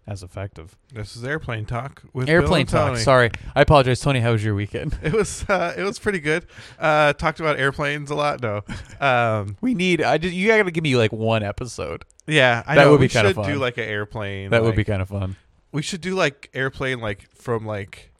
as 0.06 0.22
effective 0.22 0.76
This 0.92 1.16
is 1.16 1.24
airplane 1.24 1.64
talk 1.64 2.02
with 2.12 2.28
airplane 2.28 2.66
talk 2.66 2.88
Tony. 2.88 3.00
sorry 3.00 3.30
i 3.54 3.60
apologize 3.62 4.00
tony 4.00 4.20
how 4.20 4.32
was 4.32 4.44
your 4.44 4.54
weekend 4.54 4.98
It 5.02 5.12
was 5.12 5.44
uh, 5.48 5.74
it 5.76 5.82
was 5.84 5.98
pretty 5.98 6.18
good. 6.20 6.46
Uh, 6.78 7.12
talked 7.12 7.38
about 7.40 7.58
airplanes 7.58 8.10
a 8.10 8.14
lot. 8.14 8.42
No, 8.42 8.62
um, 9.00 9.56
we 9.60 9.74
need 9.74 10.02
i 10.02 10.18
just 10.18 10.34
you 10.34 10.48
gotta 10.48 10.70
give 10.70 10.82
me 10.84 10.96
like 10.96 11.12
one 11.12 11.42
episode 11.42 12.04
yeah, 12.26 12.62
I 12.66 12.76
That 12.76 12.84
know. 12.84 12.92
would 12.92 13.00
be 13.00 13.08
should 13.08 13.26
do 13.26 13.32
fun. 13.34 13.58
like 13.58 13.78
an 13.78 13.84
airplane. 13.84 14.50
that 14.50 14.62
would 14.62 14.76
be 14.76 14.84
kind 14.84 15.02
of 15.02 15.08
fun 15.08 15.36
We 15.72 15.82
should 15.82 16.00
do 16.00 16.14
like 16.14 16.50
airplane 16.54 17.00
like 17.00 17.28
from 17.34 17.66
like 17.66 18.12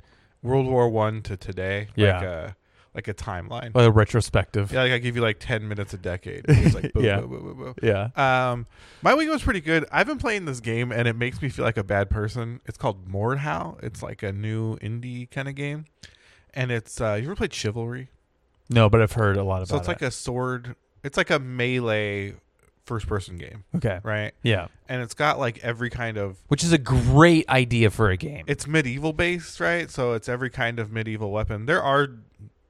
World 0.43 0.67
War 0.67 0.89
One 0.89 1.23
to 1.23 1.37
today. 1.37 1.87
Yeah. 1.95 2.15
Like, 2.19 2.27
uh, 2.27 2.49
like 2.95 3.09
a 3.09 3.15
timeline. 3.15 3.71
a 3.75 3.91
retrospective. 3.91 4.73
Yeah, 4.73 4.83
like 4.83 4.93
I 4.93 4.99
give 4.99 5.17
you 5.17 5.23
like 5.23 5.39
ten 5.41 5.67
minutes 5.69 5.95
a 5.95 5.99
decade. 5.99 6.45
It's 6.49 6.75
like 6.75 6.93
boom, 6.93 7.05
Yeah. 7.05 7.21
boom, 7.21 7.31
boom, 7.31 7.43
boom, 7.43 7.57
boom. 7.59 7.75
Yeah. 7.83 8.09
Um, 8.51 8.67
my 9.03 9.15
week 9.15 9.29
was 9.29 9.43
pretty 9.43 9.61
good. 9.61 9.87
I've 9.91 10.07
been 10.07 10.19
playing 10.19 10.45
this 10.45 10.61
game 10.61 10.93
and 10.93 11.09
it 11.09 11.17
makes 11.17 11.41
me 11.41 11.49
feel 11.49 11.65
like 11.65 11.77
a 11.77 11.85
bad 11.85 12.11
person. 12.11 12.61
It's 12.67 12.79
called 12.79 13.09
Mordhau. 13.09 13.83
It's 13.83 14.03
like 14.03 14.23
a 14.23 14.33
new 14.33 14.77
indie 14.79 15.31
kind 15.31 15.49
of 15.49 15.55
game, 15.55 15.87
and 16.55 16.71
it's 16.71 17.01
uh, 17.01 17.15
you 17.15 17.25
ever 17.25 17.37
played 17.37 17.55
Chivalry? 17.55 18.09
No, 18.69 18.89
but 18.89 19.03
I've 19.03 19.13
heard 19.13 19.37
a 19.37 19.43
lot 19.43 19.57
about 19.57 19.63
it. 19.63 19.69
So 19.69 19.77
it's 19.77 19.89
it. 19.89 19.91
like 19.91 20.03
a 20.03 20.11
sword. 20.11 20.77
It's 21.03 21.17
like 21.17 21.31
a 21.31 21.39
melee 21.39 22.35
first 22.85 23.07
person 23.07 23.37
game, 23.37 23.65
okay. 23.77 24.01
right? 24.03 24.33
Yeah. 24.43 24.69
And 24.89 25.03
it's 25.03 25.15
got 25.15 25.39
like 25.39 25.59
every 25.59 25.91
kind 25.91 26.17
of. 26.17 26.39
Which 26.49 26.65
is 26.65 26.73
a 26.73 26.79
great 26.79 27.49
idea 27.49 27.91
for 27.91 28.11
a 28.11 28.17
game. 28.17 28.45
It's 28.47 28.67
medieval 28.67 29.13
based, 29.13 29.61
right? 29.61 29.91
So 29.91 30.13
it's 30.13 30.29
every 30.29 30.51
kind 30.51 30.79
of 30.79 30.93
medieval 30.93 31.31
weapon. 31.31 31.67
There 31.67 31.83
are 31.83 32.09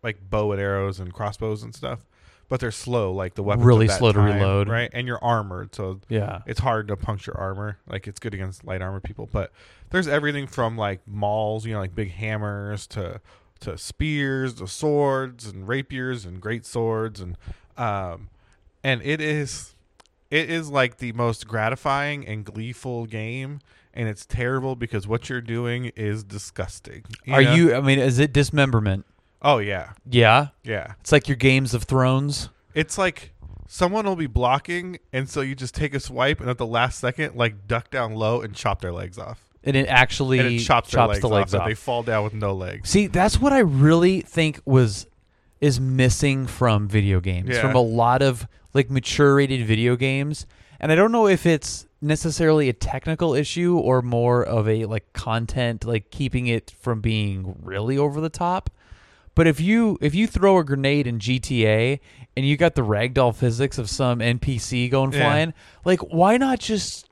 like 0.03 0.19
bow 0.29 0.53
and 0.53 0.61
arrows 0.61 1.01
and 1.01 1.13
crossbows 1.13 1.63
and 1.63 1.75
stuff, 1.75 2.05
but 2.49 2.61
they're 2.61 2.71
slow. 2.71 3.13
Like 3.13 3.35
the 3.35 3.43
weapons, 3.43 3.63
of 3.63 3.67
Really 3.67 3.89
slow 3.89 4.13
to 4.13 4.21
reload. 4.21 4.69
right? 4.69 4.91
And 4.93 5.07
you're 5.07 5.23
armored, 5.23 5.75
so 5.75 6.01
yeah. 6.09 6.43
it's 6.47 6.61
hard 6.61 6.89
to 6.89 6.97
puncture 6.97 7.37
armor. 7.37 7.79
Like 7.89 8.07
it's 8.07 8.19
good 8.19 8.35
against 8.35 8.65
light 8.65 8.83
armor 8.83 9.01
people, 9.01 9.29
but 9.31 9.53
there's 9.91 10.09
everything 10.09 10.47
from 10.47 10.77
like 10.77 11.01
mauls, 11.07 11.65
you 11.67 11.73
know, 11.73 11.81
like 11.81 11.95
big 11.95 12.11
hammers 12.11 12.87
to 12.89 13.21
to 13.61 13.79
spears, 13.79 14.55
to 14.55 14.67
swords 14.67 15.47
and 15.47 15.69
rapiers 15.69 16.25
and 16.25 16.41
great 16.41 16.67
swords 16.67 17.21
and 17.21 17.39
um 17.77 18.29
and 18.83 19.01
it 19.03 19.21
is 19.21 19.77
it 20.33 20.51
is 20.51 20.69
like 20.69 20.99
the 20.99 21.13
most 21.13 21.47
gratifying 21.47 22.27
and 22.27 22.45
gleeful 22.45 23.07
game 23.07 23.61
and 23.95 24.09
it's 24.09 24.27
terrible 24.27 24.75
because 24.75 25.07
what 25.07 25.29
you're 25.29 25.41
doing 25.41 25.93
is 25.97 26.25
disgusting. 26.25 27.05
Are 27.29 27.43
know? 27.43 27.55
you? 27.55 27.75
I 27.75 27.81
mean, 27.81 27.99
is 27.99 28.19
it 28.19 28.33
dismemberment? 28.33 29.05
Oh 29.43 29.59
yeah. 29.59 29.91
Yeah. 30.09 30.49
Yeah. 30.63 30.95
It's 31.01 31.13
like 31.13 31.29
your 31.29 31.37
Games 31.37 31.75
of 31.75 31.85
Thrones. 31.85 32.49
It's 32.75 32.97
like 32.97 33.33
someone 33.69 34.05
will 34.07 34.17
be 34.17 34.27
blocking 34.27 34.99
and 35.13 35.29
so 35.29 35.41
you 35.41 35.55
just 35.55 35.75
take 35.75 35.95
a 35.95 36.01
swipe 36.01 36.41
and 36.41 36.49
at 36.49 36.59
the 36.59 36.67
last 36.67 36.99
second 37.01 37.35
like 37.37 37.67
duck 37.67 37.91
down 37.91 38.15
low 38.15 38.41
and 38.43 38.55
chop 38.55 38.81
their 38.81 38.93
legs 38.93 39.19
off. 39.19 39.43
And 39.65 39.77
it 39.77 39.87
actually 39.89 40.39
and 40.39 40.49
it 40.49 40.59
chops, 40.61 40.91
their 40.91 41.07
legs 41.07 41.21
the 41.21 41.29
legs 41.29 41.55
off, 41.55 41.61
off. 41.61 41.67
and 41.67 41.71
they 41.71 41.75
fall 41.77 42.03
down 42.03 42.25
with 42.25 42.35
no 42.35 42.53
legs. 42.53 42.89
See, 42.91 43.07
that's 43.07 43.41
what 43.41 43.53
I 43.53 43.61
really 43.61 44.21
think 44.21 44.61
was 44.65 45.07
is 45.61 45.81
missing 45.81 46.47
from 46.47 46.89
video 46.89 47.21
games, 47.21 47.51
Yeah. 47.51 47.61
from 47.61 47.77
a 47.77 47.81
lot 47.81 48.21
of 48.23 48.47
like 48.75 48.91
mature 48.91 49.37
rated 49.37 49.65
video 49.67 49.97
games. 49.97 50.47
And 50.81 50.91
I 50.91 50.97
don't 50.97 51.13
know 51.13 51.29
if 51.29 51.47
it's 51.47 51.87
necessarily 52.01 52.69
a 52.69 52.73
technical 52.73 53.35
issue 53.35 53.79
or 53.79 54.03
more 54.03 54.43
of 54.45 54.69
a 54.69 54.85
like 54.87 55.13
content, 55.13 55.85
like 55.85 56.11
keeping 56.11 56.49
it 56.49 56.73
from 56.81 57.01
being 57.01 57.57
really 57.63 57.97
over 57.97 58.21
the 58.21 58.29
top. 58.29 58.71
But 59.35 59.47
if 59.47 59.61
you 59.61 59.99
if 60.01 60.15
you 60.15 60.27
throw 60.27 60.59
a 60.59 60.65
grenade 60.65 61.07
in 61.07 61.19
GTA 61.19 62.01
and 62.37 62.47
you 62.47 62.57
got 62.57 62.75
the 62.75 62.83
ragdoll 62.83 63.35
physics 63.35 63.79
of 63.79 63.89
some 63.89 64.19
NPC 64.21 64.91
going 64.91 65.13
Yeah. 65.13 65.19
flying, 65.21 65.55
like 65.85 66.01
why 66.01 66.37
not 66.37 66.59
just 66.61 67.09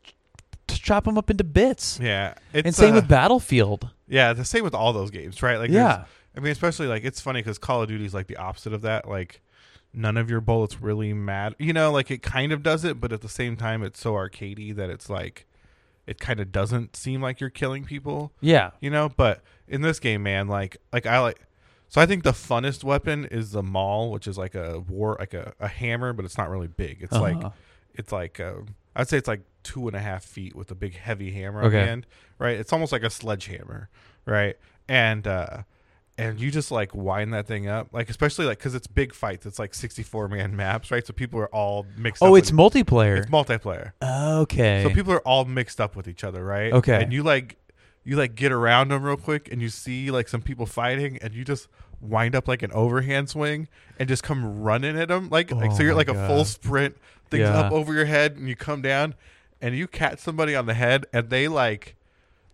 chop 0.68 1.04
them 1.04 1.16
up 1.18 1.30
into 1.30 1.44
bits? 1.44 1.98
Yeah, 2.02 2.34
it's, 2.52 2.66
and 2.66 2.74
same 2.74 2.92
uh, 2.92 2.96
with 2.96 3.08
Battlefield. 3.08 3.88
yeah, 4.08 4.32
the 4.32 4.44
same 4.44 4.64
with 4.64 4.74
all 4.74 4.92
those 4.92 5.10
games, 5.10 5.42
right? 5.42 5.58
Like, 5.58 5.70
Yeah. 5.70 6.04
I 6.36 6.40
mean, 6.40 6.52
especially 6.52 6.86
like 6.86 7.04
it's 7.04 7.20
funny 7.20 7.40
because 7.40 7.58
Call 7.58 7.82
of 7.82 7.88
Duty 7.88 8.04
is 8.04 8.14
like 8.14 8.26
the 8.28 8.36
opposite 8.36 8.72
of 8.72 8.82
that. 8.82 9.08
Like, 9.08 9.40
none 9.92 10.16
of 10.16 10.30
your 10.30 10.40
bullets 10.40 10.80
really 10.80 11.12
matter. 11.12 11.56
You 11.58 11.72
know, 11.72 11.90
like 11.90 12.10
it 12.10 12.22
kind 12.22 12.52
of 12.52 12.62
does 12.62 12.84
it, 12.84 13.00
but 13.00 13.12
at 13.12 13.20
the 13.20 13.28
same 13.28 13.56
time, 13.56 13.82
it's 13.82 13.98
so 14.00 14.12
arcadey 14.12 14.74
that 14.76 14.90
it's 14.90 15.10
like 15.10 15.46
it 16.06 16.20
kind 16.20 16.38
of 16.38 16.52
doesn't 16.52 16.94
seem 16.96 17.20
like 17.20 17.40
you're 17.40 17.50
killing 17.50 17.84
people. 17.84 18.32
Yeah. 18.40 18.70
You 18.80 18.90
know, 18.90 19.08
but 19.08 19.42
in 19.66 19.80
this 19.82 19.98
game, 19.98 20.22
man, 20.22 20.46
like, 20.48 20.76
like 20.92 21.06
I 21.06 21.18
like. 21.20 21.40
So 21.90 22.00
I 22.00 22.06
think 22.06 22.22
the 22.22 22.32
funnest 22.32 22.82
weapon 22.84 23.26
is 23.26 23.50
the 23.50 23.62
maul, 23.62 24.10
which 24.10 24.26
is 24.26 24.38
like 24.38 24.54
a 24.54 24.80
war, 24.80 25.16
like 25.20 25.34
a, 25.34 25.52
a 25.60 25.68
hammer, 25.68 26.12
but 26.14 26.24
it's 26.24 26.38
not 26.38 26.48
really 26.48 26.68
big. 26.68 27.02
It's 27.02 27.12
like 27.12 27.36
Uh-huh. 27.36 27.50
it's 27.94 28.12
like 28.12 28.40
um, 28.40 28.76
I'd 28.96 29.08
say 29.08 29.18
it's 29.18 29.28
like 29.28 29.42
two 29.64 29.86
and 29.88 29.96
a 29.96 30.00
half 30.00 30.24
feet 30.24 30.54
with 30.56 30.70
a 30.70 30.74
big 30.74 30.94
heavy 30.94 31.32
hammer 31.32 31.62
on 31.62 31.70
the 31.70 31.78
Okay. 31.78 31.88
end, 31.90 32.06
right? 32.38 32.56
It's 32.58 32.72
almost 32.72 32.92
like 32.92 33.02
a 33.02 33.10
sledgehammer, 33.10 33.88
right? 34.24 34.56
And 34.88 35.26
uh, 35.26 35.62
and 36.16 36.38
you 36.40 36.50
just 36.50 36.70
like 36.70 36.94
wind 36.94 37.32
that 37.34 37.46
thing 37.46 37.66
up, 37.66 37.88
like 37.92 38.08
especially 38.10 38.46
like 38.46 38.58
because 38.58 38.74
it's 38.74 38.86
big 38.86 39.12
fights. 39.14 39.44
It's 39.46 39.58
like 39.58 39.74
sixty 39.74 40.02
four 40.02 40.28
man 40.28 40.54
maps, 40.62 40.90
right? 40.90 41.04
So 41.06 41.12
people 41.12 41.40
are 41.40 41.52
all 41.54 41.86
mixed. 41.96 42.22
Oh, 42.22 42.34
up 42.34 42.38
it's 42.38 42.52
with, 42.52 42.58
multiplayer. 42.60 43.18
it's 43.18 43.30
multiplayer. 43.30 43.92
okay. 44.42 44.82
So 44.86 44.90
people 44.94 45.12
are 45.12 45.26
all 45.26 45.44
mixed 45.44 45.80
up 45.80 45.96
with 45.96 46.06
each 46.08 46.22
other, 46.24 46.44
right? 46.44 46.72
Okay. 46.72 47.02
And 47.02 47.12
you 47.12 47.22
like 47.22 47.56
you 48.10 48.16
like 48.16 48.34
get 48.34 48.50
around 48.50 48.88
them 48.88 49.04
real 49.04 49.16
quick, 49.16 49.48
and 49.52 49.62
you 49.62 49.68
see 49.68 50.10
like 50.10 50.26
some 50.28 50.42
people 50.42 50.66
fighting, 50.66 51.16
and 51.22 51.32
you 51.32 51.44
just 51.44 51.68
wind 52.00 52.34
up 52.34 52.48
like 52.48 52.60
an 52.60 52.72
overhand 52.72 53.28
swing 53.28 53.68
and 54.00 54.08
just 54.08 54.24
come 54.24 54.62
running 54.62 54.98
at 54.98 55.06
them, 55.06 55.28
like 55.30 55.52
like 55.52 55.70
Oh 55.70 55.76
so 55.76 55.84
you're 55.84 55.92
my 55.92 55.98
like 55.98 56.08
a 56.08 56.26
full 56.26 56.44
sprint, 56.44 56.96
things 57.30 57.42
Yeah. 57.42 57.60
up 57.60 57.72
over 57.72 57.94
your 57.94 58.06
head, 58.06 58.36
and 58.36 58.48
you 58.48 58.56
come 58.56 58.82
down, 58.82 59.14
and 59.60 59.76
you 59.76 59.86
catch 59.86 60.18
somebody 60.18 60.56
on 60.56 60.66
the 60.66 60.74
head, 60.74 61.06
and 61.12 61.30
they 61.30 61.46
like 61.46 61.94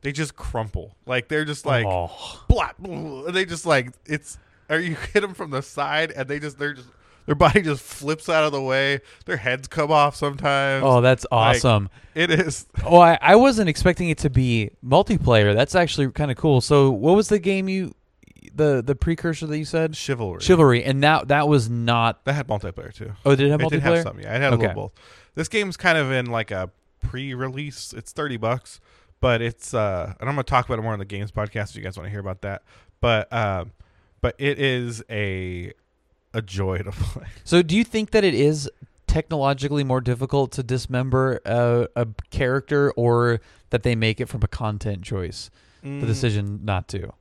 they 0.03 0.13
just 0.13 0.37
crumple, 0.37 0.95
like 1.07 1.29
they're 1.29 1.47
just 1.47 1.65
like 1.65 1.87
oh. 1.87 2.45
blah, 2.49 2.73
blah, 2.79 3.31
they 3.31 3.47
just 3.47 3.65
like 3.65 3.93
it's 4.05 4.37
or 4.69 4.79
you 4.79 4.95
hit 5.15 5.23
them 5.23 5.33
from 5.33 5.53
the 5.53 5.63
side, 5.63 6.11
and 6.11 6.29
they 6.29 6.39
just 6.39 6.59
they're 6.59 6.75
just 6.75 6.91
their 7.27 7.35
body 7.35 7.63
just 7.63 7.83
flips 7.83 8.29
out 8.29 8.45
of 8.45 8.53
the 8.53 8.63
way, 8.63 9.01
their 9.27 9.37
heads 9.37 9.69
come 9.69 9.91
off 9.91 10.17
sometimes. 10.17 10.83
oh, 10.85 11.01
that's 11.01 11.27
Like, 11.31 11.57
awesome. 11.57 11.89
It 12.15 12.31
is 12.31 12.67
oh, 12.85 12.99
I, 12.99 13.19
I 13.21 13.37
wasn't 13.37 13.69
expecting 13.69 14.09
it 14.09 14.19
to 14.19 14.31
be 14.31 14.71
multiplayer. 14.85 15.55
That's 15.55 15.75
actually 15.75 16.11
kind 16.13 16.31
of 16.31 16.37
cool. 16.37 16.61
So, 16.61 16.91
what 16.91 17.15
was 17.17 17.29
the 17.29 17.39
game 17.39 17.69
you, 17.69 17.95
the 18.55 18.83
the 18.83 18.95
precursor 18.95 19.47
that 19.47 19.59
you 19.59 19.65
said? 19.67 19.95
chivalry. 19.97 20.41
Chivalry, 20.41 20.83
and 20.85 21.03
that 21.03 21.29
that 21.29 21.47
was 21.49 21.69
not. 21.69 22.25
That 22.25 22.33
had 22.35 22.49
multiplayer 22.49 22.95
too. 22.95 23.13
Oh, 23.25 23.37
did 23.37 23.47
it 23.49 23.51
have 23.51 23.61
it 23.61 23.65
multiplayer? 23.65 23.71
did 23.71 23.83
have 23.83 24.03
some. 24.03 24.21
Yeah, 24.21 24.35
it 24.35 24.41
had 24.41 24.53
a 24.53 24.57
Okay. 24.57 24.69
little 24.69 24.83
both. 24.85 24.93
This 25.35 25.49
game's 25.49 25.77
kind 25.77 25.99
of 25.99 26.11
in 26.11 26.27
like 26.27 26.51
a 26.51 26.71
pre-release. 27.01 27.93
It's 27.93 28.13
thirty 28.13 28.37
bucks, 28.39 28.81
but 29.21 29.43
it's 29.43 29.75
uh, 29.75 30.15
and 30.21 30.29
I'm 30.29 30.35
gonna 30.37 30.45
talk 30.45 30.65
about 30.67 30.79
it 30.79 30.83
more 30.83 30.93
on 30.93 30.99
the 30.99 31.05
games 31.05 31.33
podcast 31.33 31.71
if 31.71 31.77
you 31.77 31.83
guys 31.83 31.97
want 31.97 32.07
to 32.07 32.11
hear 32.11 32.21
about 32.21 32.41
that. 32.43 32.63
But 33.01 33.31
um, 33.33 33.73
but 34.23 34.35
it 34.39 34.59
is 34.59 35.03
a 35.11 35.73
a 36.37 36.43
joy 36.43 36.79
to 36.79 36.93
play. 36.93 37.27
So, 37.45 37.63
do 37.63 37.77
you 37.77 37.83
think 37.85 38.11
that 38.13 38.23
it 38.25 38.35
is 38.35 38.71
technologically 39.07 39.83
more 39.85 40.01
difficult 40.01 40.53
to 40.53 40.63
dismember 40.63 41.41
a, 41.47 41.89
a 41.97 42.07
character, 42.31 42.93
or 42.93 43.41
that 43.71 43.83
they 43.83 43.95
make 43.95 44.21
it 44.21 44.27
from 44.29 44.43
a 44.43 44.49
content 44.49 45.03
choice, 45.03 45.51
Mm. 45.85 46.01
the 46.01 46.07
decision 46.07 46.61
not 46.65 46.89
to? 46.89 47.13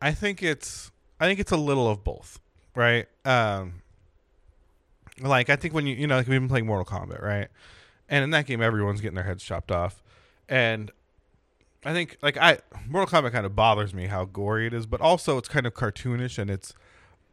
I 0.00 0.12
think 0.12 0.42
it's 0.42 0.90
I 1.20 1.26
think 1.26 1.40
it's 1.40 1.52
a 1.52 1.56
little 1.56 1.88
of 1.88 2.04
both, 2.04 2.38
right? 2.74 3.06
Um, 3.24 3.82
like 5.20 5.48
I 5.50 5.56
think 5.56 5.74
when 5.74 5.86
you 5.86 5.94
you 5.94 6.06
know 6.06 6.16
like 6.16 6.28
we've 6.28 6.40
been 6.40 6.48
playing 6.48 6.66
Mortal 6.66 6.84
Kombat, 6.84 7.22
right? 7.22 7.48
And 8.08 8.22
in 8.22 8.30
that 8.30 8.46
game, 8.46 8.62
everyone's 8.62 9.00
getting 9.00 9.16
their 9.16 9.24
heads 9.24 9.42
chopped 9.42 9.72
off, 9.72 10.02
and 10.48 10.90
I 11.84 11.92
think 11.92 12.18
like 12.22 12.36
I 12.36 12.58
Mortal 12.86 13.20
Kombat 13.22 13.32
kind 13.32 13.46
of 13.46 13.56
bothers 13.56 13.92
me 13.94 14.06
how 14.06 14.24
gory 14.26 14.66
it 14.66 14.74
is, 14.74 14.86
but 14.86 15.00
also 15.00 15.38
it's 15.38 15.48
kind 15.48 15.66
of 15.66 15.74
cartoonish 15.74 16.38
and 16.38 16.50
it's 16.50 16.74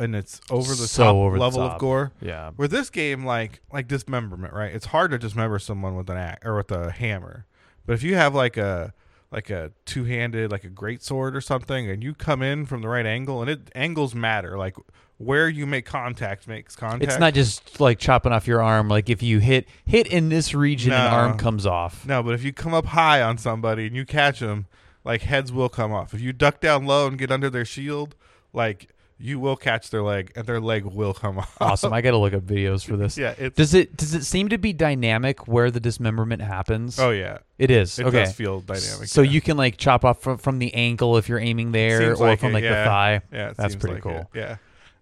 and 0.04 0.16
it's 0.16 0.42
over 0.50 0.70
the 0.70 0.88
So 0.88 1.04
top 1.06 1.16
over 1.16 1.38
the 1.38 1.44
level 1.44 1.62
of 1.62 1.80
gore. 1.80 2.12
Yeah. 2.22 2.52
Where 2.56 2.68
this 2.68 2.90
game, 2.90 3.26
like 3.26 3.62
like 3.72 3.88
dismemberment, 3.88 4.54
right? 4.54 4.74
It's 4.74 4.88
hard 4.88 5.12
to 5.12 5.18
dismember 5.18 5.60
someone 5.60 5.96
with 5.96 6.10
an 6.10 6.18
axe 6.18 6.46
or 6.46 6.56
with 6.58 6.72
a 6.72 6.92
hammer, 6.92 7.46
but 7.86 7.94
if 7.94 8.04
you 8.04 8.16
have 8.16 8.36
like 8.36 8.58
a 8.58 8.94
like 9.32 9.50
a 9.50 9.72
two 9.86 10.04
handed, 10.04 10.52
like 10.52 10.64
a 10.64 10.70
great 10.70 11.02
sword 11.02 11.36
or 11.36 11.42
something, 11.42 11.90
and 11.90 12.04
you 12.04 12.14
come 12.14 12.42
in 12.44 12.66
from 12.68 12.82
the 12.84 12.88
right 12.88 13.06
angle, 13.06 13.42
and 13.42 13.50
it 13.50 13.72
angles 13.74 14.14
matter, 14.14 14.58
like 14.60 14.76
where 15.18 15.48
you 15.50 15.66
make 15.66 15.86
contact 15.86 16.48
makes 16.48 16.76
contact. 16.76 17.04
It's 17.04 17.20
not 17.20 17.34
just 17.34 17.80
like 17.80 17.98
chopping 17.98 18.32
off 18.32 18.46
your 18.46 18.62
arm. 18.62 18.90
Like 18.90 19.10
if 19.10 19.24
you 19.24 19.40
hit 19.40 19.68
hit 19.86 20.06
in 20.08 20.30
this 20.30 20.54
region, 20.54 20.92
an 20.94 21.10
No. 21.10 21.18
arm 21.18 21.38
comes 21.38 21.66
off. 21.66 22.06
no, 22.06 22.22
but 22.22 22.36
if 22.36 22.44
you 22.44 22.54
come 22.54 22.74
up 22.76 22.86
high 22.88 23.22
on 23.22 23.38
somebody 23.40 23.88
and 23.88 23.96
you 23.96 24.06
catch 24.06 24.40
them, 24.40 24.68
like 25.04 25.22
heads 25.24 25.52
will 25.52 25.70
come 25.70 25.92
off. 25.92 26.14
If 26.14 26.22
you 26.22 26.32
duck 26.32 26.60
down 26.60 26.86
low 26.86 27.08
and 27.08 27.18
get 27.18 27.32
under 27.32 27.50
their 27.50 27.66
shield, 27.66 28.16
like 28.54 28.90
you 29.18 29.40
will 29.40 29.56
catch 29.56 29.90
their 29.90 30.02
leg, 30.02 30.32
and 30.36 30.46
their 30.46 30.60
leg 30.60 30.86
will 30.86 31.14
come 31.14 31.38
off. 31.40 31.58
Awesome. 31.60 31.94
I 31.94 32.02
got 32.02 32.12
to 32.12 32.18
look 32.18 32.34
up 32.34 32.44
videos 32.44 32.86
for 32.86 32.98
this. 32.98 33.18
yeah, 33.18 33.34
it's 33.38 33.56
Does 33.56 33.74
it 33.74 33.96
does 33.96 34.14
it 34.14 34.24
seem 34.24 34.50
to 34.50 34.58
be 34.58 34.74
dynamic 34.74 35.48
where 35.48 35.72
the 35.72 35.80
dismemberment 35.80 36.42
happens? 36.42 37.00
oh 37.00 37.12
yeah, 37.12 37.40
it 37.58 37.72
is. 37.72 38.00
it 38.00 38.06
okay. 38.08 38.26
does 38.26 38.34
feel 38.34 38.62
dynamic. 38.62 39.08
so 39.08 39.22
yeah. 39.22 39.32
you 39.32 39.42
can 39.42 39.58
like 39.58 39.78
chop 39.78 40.04
off 40.06 40.22
from, 40.22 40.38
from 40.38 40.60
the 40.60 40.74
ankle 40.74 41.18
if 41.18 41.30
you're 41.30 41.40
aiming 41.40 41.72
there, 41.72 42.12
or 42.12 42.16
like 42.16 42.40
from 42.40 42.50
it, 42.50 42.54
like 42.54 42.64
yeah. 42.64 42.84
the 42.84 42.90
thigh. 42.90 43.22
Yeah, 43.32 43.50
it 43.50 43.58
That's 43.58 43.76
pretty 43.76 43.96
like 43.96 44.04
cool. 44.04 44.30
it, 44.34 44.58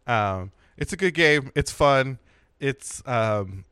Yeah, 0.07 0.35
um, 0.37 0.51
it's 0.77 0.93
a 0.93 0.97
good 0.97 1.13
game. 1.13 1.51
It's 1.55 1.71
fun. 1.71 2.19
It's 2.59 3.01
um, 3.07 3.65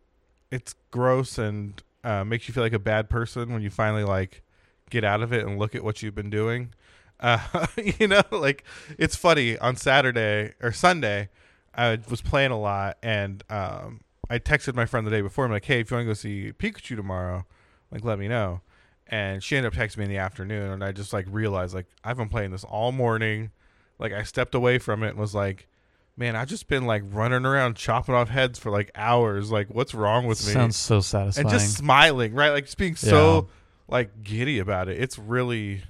it's 0.51 0.75
gross 0.91 1.37
and 1.37 1.81
uh, 2.03 2.23
makes 2.23 2.47
you 2.47 2.53
feel 2.53 2.63
like 2.63 2.73
a 2.73 2.79
bad 2.79 3.09
person 3.09 3.53
when 3.53 3.61
you 3.61 3.69
finally 3.69 4.03
like 4.03 4.41
get 4.89 5.03
out 5.03 5.21
of 5.21 5.31
it 5.31 5.45
and 5.45 5.59
look 5.59 5.75
at 5.75 5.83
what 5.83 6.01
you've 6.01 6.15
been 6.15 6.29
doing. 6.29 6.73
Uh, 7.19 7.67
you 7.99 8.07
know, 8.07 8.21
like 8.31 8.63
it's 8.97 9.15
funny 9.15 9.57
on 9.57 9.75
Saturday 9.75 10.53
or 10.61 10.71
Sunday. 10.71 11.29
I 11.75 11.97
was 12.09 12.21
playing 12.21 12.51
a 12.51 12.59
lot 12.59 12.97
and 13.03 13.43
um, 13.49 14.01
I 14.29 14.39
texted 14.39 14.73
my 14.75 14.85
friend 14.85 15.05
the 15.05 15.11
day 15.11 15.21
before. 15.21 15.45
I'm 15.45 15.51
like, 15.51 15.65
hey, 15.65 15.79
if 15.81 15.91
you 15.91 15.97
want 15.97 16.05
to 16.05 16.09
go 16.09 16.13
see 16.13 16.51
Pikachu 16.57 16.95
tomorrow, 16.95 17.45
like 17.91 18.03
let 18.03 18.19
me 18.19 18.27
know. 18.27 18.61
And 19.07 19.43
she 19.43 19.57
ended 19.57 19.73
up 19.73 19.79
texting 19.79 19.97
me 19.97 20.03
in 20.05 20.11
the 20.11 20.17
afternoon, 20.17 20.71
and 20.71 20.83
I 20.83 20.91
just 20.91 21.13
like 21.13 21.25
realized 21.29 21.73
like 21.73 21.87
I've 22.03 22.17
been 22.17 22.29
playing 22.29 22.51
this 22.51 22.63
all 22.63 22.91
morning. 22.91 23.49
Like 23.97 24.13
I 24.13 24.23
stepped 24.23 24.53
away 24.55 24.77
from 24.77 25.03
it 25.03 25.09
and 25.09 25.17
was 25.17 25.33
like, 25.33 25.67
man, 26.15 26.35
I've 26.35 26.47
just 26.47 26.67
been 26.67 26.85
like 26.85 27.01
running 27.07 27.43
around 27.45 27.75
chopping 27.75 28.13
off 28.13 28.29
heads 28.29 28.59
for 28.59 28.69
like 28.71 28.91
hours. 28.93 29.51
Like, 29.51 29.67
what's 29.69 29.95
wrong 29.95 30.27
with 30.27 30.45
me? 30.45 30.53
Sounds 30.53 30.77
so 30.77 30.99
satisfying. 31.01 31.47
and 31.47 31.51
just 31.51 31.75
smiling, 31.75 32.33
right? 32.35 32.51
Like 32.51 32.65
just 32.65 32.77
being 32.77 32.95
so 32.95 33.47
like 33.87 34.21
giddy 34.23 34.59
about 34.59 34.89
it. 34.89 35.01
It's 35.01 35.17
really, 35.17 35.81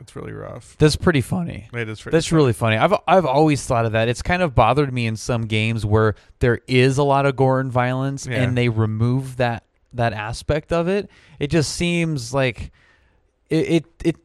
it's 0.00 0.14
really 0.16 0.32
rough. 0.32 0.76
That's 0.78 0.96
pretty 0.96 1.20
funny. 1.20 1.68
It 1.72 1.88
is. 1.88 2.00
pretty 2.00 2.16
That's 2.16 2.26
funny. 2.28 2.36
really 2.38 2.52
funny. 2.52 2.76
I've 2.76 2.94
I've 3.06 3.26
always 3.26 3.64
thought 3.66 3.84
of 3.84 3.92
that. 3.92 4.08
It's 4.08 4.22
kind 4.22 4.42
of 4.42 4.54
bothered 4.54 4.92
me 4.92 5.06
in 5.06 5.16
some 5.16 5.42
games 5.46 5.84
where 5.84 6.14
there 6.40 6.60
is 6.66 6.98
a 6.98 7.02
lot 7.02 7.26
of 7.26 7.36
gore 7.36 7.60
and 7.60 7.70
violence, 7.72 8.26
Yeah. 8.26 8.42
and 8.42 8.56
they 8.56 8.68
remove 8.68 9.36
that 9.38 9.64
that 9.92 10.12
aspect 10.12 10.72
of 10.72 10.86
it. 10.88 11.10
It 11.38 11.48
just 11.48 11.74
seems 11.74 12.32
like 12.34 12.70
it, 13.50 13.70
it 13.70 13.84
it 14.04 14.16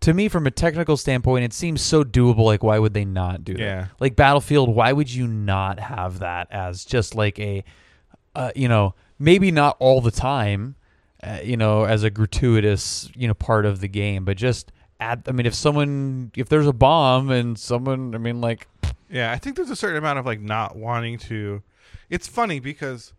to 0.00 0.14
me 0.14 0.28
from 0.28 0.46
a 0.46 0.50
technical 0.50 0.96
standpoint, 0.96 1.44
it 1.44 1.52
seems 1.52 1.82
so 1.82 2.04
doable. 2.04 2.44
Like, 2.44 2.62
why 2.62 2.78
would 2.78 2.94
they 2.94 3.04
not 3.04 3.42
do 3.44 3.54
that? 3.54 3.60
Yeah. 3.60 3.86
Like 3.98 4.14
Battlefield, 4.14 4.68
why 4.74 4.92
would 4.92 5.12
you 5.12 5.26
not 5.26 5.80
have 5.80 6.20
that 6.20 6.46
as 6.52 6.84
just 6.84 7.16
like 7.16 7.38
a, 7.40 7.64
uh, 8.36 8.52
you 8.54 8.68
know, 8.68 8.94
maybe 9.18 9.50
not 9.50 9.76
all 9.80 10.00
the 10.00 10.12
time, 10.12 10.76
uh, 11.24 11.40
you 11.42 11.56
know, 11.56 11.82
as 11.82 12.04
a 12.04 12.10
gratuitous, 12.10 13.10
you 13.16 13.26
know, 13.26 13.34
part 13.34 13.66
of 13.66 13.80
the 13.80 13.88
game, 13.88 14.24
but 14.24 14.36
just 14.36 14.70
I 15.00 15.16
mean, 15.32 15.46
if 15.46 15.54
someone, 15.54 16.32
if 16.36 16.48
there's 16.48 16.66
a 16.66 16.72
bomb 16.72 17.30
and 17.30 17.58
someone, 17.58 18.14
I 18.14 18.18
mean, 18.18 18.40
like, 18.40 18.66
Yeah, 19.10 19.32
I 19.32 19.38
think 19.38 19.56
there's 19.56 19.70
a 19.70 19.76
certain 19.76 19.96
amount 19.96 20.18
of 20.18 20.26
like 20.26 20.40
not 20.40 20.76
wanting 20.76 21.18
to. 21.18 21.62
It's 22.10 22.26
funny 22.26 22.60
because, 22.60 23.12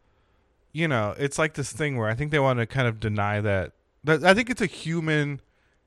you 0.72 0.88
know, 0.88 1.16
it's 1.18 1.40
like 1.40 1.54
this 1.54 1.72
thing 1.72 1.98
where 1.98 2.10
I 2.10 2.16
think 2.16 2.32
they 2.32 2.40
want 2.40 2.60
to 2.60 2.66
kind 2.66 2.88
of 2.88 3.00
deny 3.00 3.42
that. 3.42 3.72
that 4.04 4.24
I 4.24 4.34
think 4.34 4.50
it's 4.50 4.62
a 4.62 4.66
human, 4.68 5.42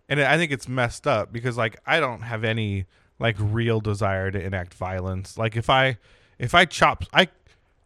and 0.09 0.21
I 0.21 0.37
think 0.37 0.51
it's 0.51 0.69
messed 0.69 1.07
up 1.07 1.33
because 1.33 1.57
like 1.57 1.79
I 1.87 2.01
don't 2.01 2.23
have 2.23 2.43
any 2.43 2.87
like 3.19 3.37
real 3.39 3.81
desire 3.81 4.31
to 4.31 4.43
enact 4.43 4.75
violence. 4.75 5.39
Like 5.39 5.57
if 5.57 5.71
I, 5.71 5.99
if 6.39 6.55
I 6.55 6.65
chop, 6.65 7.05
I, 7.13 7.29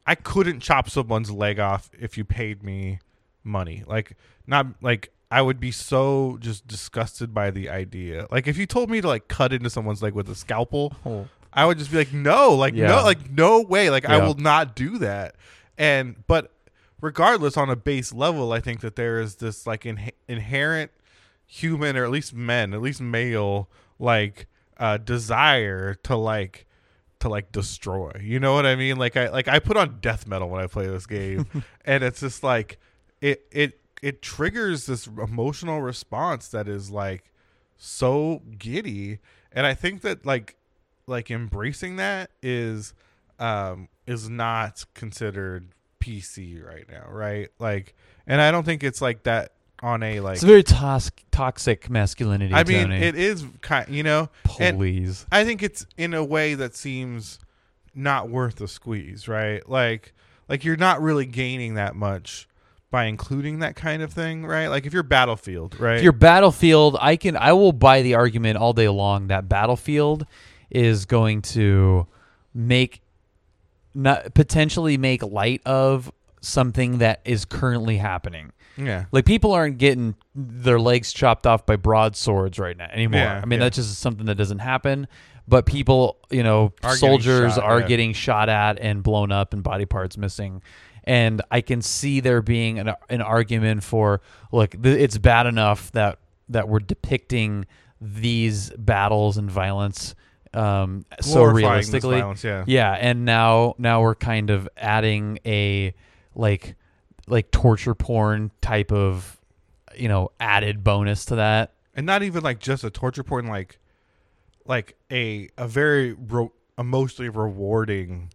I 0.07 0.15
couldn't 0.15 0.61
chop 0.61 0.89
someone's 0.89 1.31
leg 1.31 1.59
off 1.59 1.91
if 1.99 2.17
you 2.17 2.25
paid 2.25 2.63
me 2.63 3.01
money. 3.45 3.85
Like 3.87 4.17
not 4.47 4.67
like 4.81 5.11
I 5.31 5.43
would 5.43 5.59
be 5.59 5.71
so 5.73 6.39
just 6.41 6.67
disgusted 6.69 7.35
by 7.35 7.51
the 7.51 7.69
idea. 7.69 8.27
Like 8.31 8.47
if 8.47 8.57
you 8.57 8.67
told 8.67 8.91
me 8.91 9.01
to 9.01 9.09
like 9.09 9.29
cut 9.29 9.53
into 9.53 9.69
someone's 9.71 10.03
leg 10.03 10.15
with 10.15 10.29
a 10.29 10.35
scalpel. 10.35 10.93
I 11.53 11.65
would 11.65 11.79
just 11.79 11.91
be 11.91 11.97
like, 11.97 12.13
no, 12.13 12.55
like 12.55 12.75
Yeah. 12.75 12.89
no, 12.89 13.03
like 13.03 13.31
no 13.31 13.63
way, 13.63 13.91
like 13.91 14.05
I 14.05 14.19
will 14.27 14.35
not 14.35 14.77
do 14.77 14.99
that. 14.99 15.35
And 15.79 16.17
but 16.27 16.53
regardless, 17.01 17.57
on 17.57 17.71
a 17.71 17.77
base 17.77 18.13
level, 18.13 18.53
I 18.53 18.61
think 18.61 18.81
that 18.81 18.97
there 18.97 19.19
is 19.21 19.37
this 19.37 19.67
like 19.67 19.85
in, 19.87 20.11
inherent 20.29 20.91
human, 21.47 21.97
or 21.97 22.05
at 22.05 22.11
least 22.11 22.35
men, 22.35 22.75
at 22.75 22.83
least 22.83 23.01
male, 23.01 23.69
like 23.99 24.47
uh, 24.79 24.99
desire 24.99 25.95
to 25.95 26.15
like 26.17 26.67
to 27.21 27.29
like 27.31 27.51
destroy. 27.53 28.13
You 28.21 28.39
know 28.39 28.53
what 28.55 28.67
I 28.67 28.77
mean? 28.77 28.97
Like 28.99 29.17
I 29.17 29.29
like 29.31 29.49
I 29.49 29.59
put 29.59 29.77
on 29.77 29.99
death 30.01 30.27
metal 30.27 30.49
when 30.51 30.63
I 30.63 30.67
play 30.67 30.87
this 30.87 31.07
game, 31.07 31.47
and 31.85 32.05
it's 32.05 32.21
just 32.21 32.43
like 32.43 32.79
it 33.23 33.47
it 33.51 33.81
it 34.03 34.23
triggers 34.23 34.87
this 34.87 35.07
emotional 35.07 35.81
response 35.81 36.49
that 36.49 36.69
is 36.69 36.91
like 36.91 37.33
so 37.77 38.43
giddy 38.59 39.19
and 39.53 39.67
i 39.67 39.75
think 39.75 40.03
that 40.03 40.25
like 40.25 40.57
like 41.07 41.31
embracing 41.31 41.97
that 41.97 42.31
is 42.43 42.95
um 43.39 43.89
is 44.07 44.29
not 44.29 44.85
considered 44.95 45.69
pc 46.01 46.65
right 46.65 46.89
now 46.91 47.05
right 47.09 47.49
like 47.59 47.95
and 48.27 48.41
i 48.41 48.51
don't 48.51 48.65
think 48.65 48.83
it's 48.83 49.03
like 49.03 49.23
that 49.25 49.53
on 49.83 50.03
a 50.03 50.21
like 50.21 50.35
it's 50.35 50.43
a 50.43 50.47
very 50.47 50.63
tos- 50.63 51.11
toxic 51.31 51.91
masculinity. 51.91 52.55
i 52.55 52.65
mean 52.65 52.89
Tony. 52.89 52.97
it 52.97 53.15
is 53.15 53.45
kind 53.61 53.89
you 53.91 54.03
know 54.03 54.31
and 54.59 54.79
please. 54.79 55.27
i 55.31 55.45
think 55.45 55.63
it's 55.63 55.87
in 55.99 56.15
a 56.15 56.25
way 56.25 56.55
that 56.55 56.75
seems 56.75 57.39
not 57.95 58.31
worth 58.31 58.57
the 58.57 58.69
squeeze 58.69 59.29
right 59.29 59.69
like 59.69 60.15
like 60.49 60.65
you're 60.65 60.77
not 60.77 61.03
really 61.03 61.27
gaining 61.27 61.75
that 61.75 61.95
much 61.95 62.49
by 62.91 63.05
including 63.07 63.59
that 63.59 63.77
kind 63.77 64.03
of 64.03 64.13
thing 64.13 64.47
right 64.47 64.69
like 64.69 64.87
if 64.87 64.93
you're 64.93 65.03
battlefield 65.03 65.79
right 65.81 65.99
If 65.99 66.03
your 66.03 66.13
battlefield, 66.13 66.97
I 67.01 67.17
can, 67.17 67.37
I 67.37 67.53
will 67.53 67.73
buy 67.73 68.03
the 68.03 68.15
argument 68.15 68.59
all 68.59 68.73
day 68.73 68.89
long 68.89 69.27
that 69.29 69.49
battlefield 69.49 70.27
is 70.71 71.05
going 71.05 71.43
to 71.43 72.07
make, 72.55 73.03
not 73.95 74.35
potentially 74.35 74.97
make 74.97 75.23
light 75.23 75.63
of 75.67 76.13
something 76.41 76.99
that 76.99 77.21
is 77.25 77.45
currently 77.45 77.97
happening. 77.97 78.53
yeah 78.77 79.07
Like 79.11 79.25
people 79.25 79.53
aren't 79.53 79.79
getting 79.79 80.15
their 80.35 80.79
legs 80.79 81.13
chopped 81.13 81.47
off 81.47 81.67
by 81.67 81.77
broadswords 81.77 82.59
right 82.59 82.77
now 82.77 82.89
anymore. 82.93 83.21
Yeah, 83.21 83.41
I 83.43 83.47
mean, 83.47 83.59
yeah. 83.59 83.67
that's 83.67 83.77
just 83.77 83.99
something 83.99 84.27
that 84.27 84.37
doesn't 84.37 84.61
happen. 84.61 85.09
But 85.49 85.65
people, 85.65 86.17
you 86.31 86.43
know, 86.43 86.73
Are 86.83 86.95
getting 86.95 86.99
soldiers 86.99 87.55
shot, 87.55 87.63
are 87.65 87.81
getting 87.83 88.13
shot 88.13 88.49
at 88.49 88.81
and 88.81 89.03
blown 89.03 89.31
up 89.31 89.55
and 89.55 89.63
body 89.63 89.87
parts 89.87 90.17
missing. 90.17 90.63
And 91.07 91.43
I 91.51 91.61
can 91.61 91.83
see 91.83 92.21
there 92.21 92.43
being 92.43 92.79
an, 92.79 92.93
an 93.09 93.23
argument 93.23 93.85
for 93.85 94.21
look, 94.51 94.71
th- 94.71 95.01
it's 95.01 95.19
bad 95.19 95.47
enough 95.47 95.93
that 95.93 96.19
that 96.49 96.69
we're 96.69 96.81
depicting 96.81 97.67
these 98.01 98.71
battles 98.71 99.37
and 99.37 99.51
violence 99.51 100.15
um, 100.57 101.05
so 101.21 101.45
realistically. 101.45 102.21
violence, 102.21 102.43
yeah. 102.43 102.65
Yeah, 102.67 102.93
and 102.93 103.25
now 103.25 103.75
now 103.79 104.01
we're 104.01 104.15
kind 104.15 104.51
of 104.51 104.69
adding 104.77 105.39
a 105.45 105.95
like 106.35 106.77
like 107.27 107.51
torture 107.51 107.95
porn 107.95 108.51
type 108.63 108.91
of 108.91 109.39
you 109.97 110.09
know 110.09 110.31
added 110.41 110.83
bonus 110.83 111.27
to 111.27 111.37
that. 111.37 111.73
and 111.95 112.07
not 112.07 112.23
even 112.23 112.43
like 112.43 112.59
just 112.59 112.85
a 112.85 112.91
torture 112.91 113.23
porn 113.23 113.47
like 113.47 113.79
like 114.65 114.97
a 115.11 115.49
a 115.59 115.69
very 115.69 116.15
ro- 116.15 116.53
emotionally 116.79 117.29
rewarding 117.29 118.31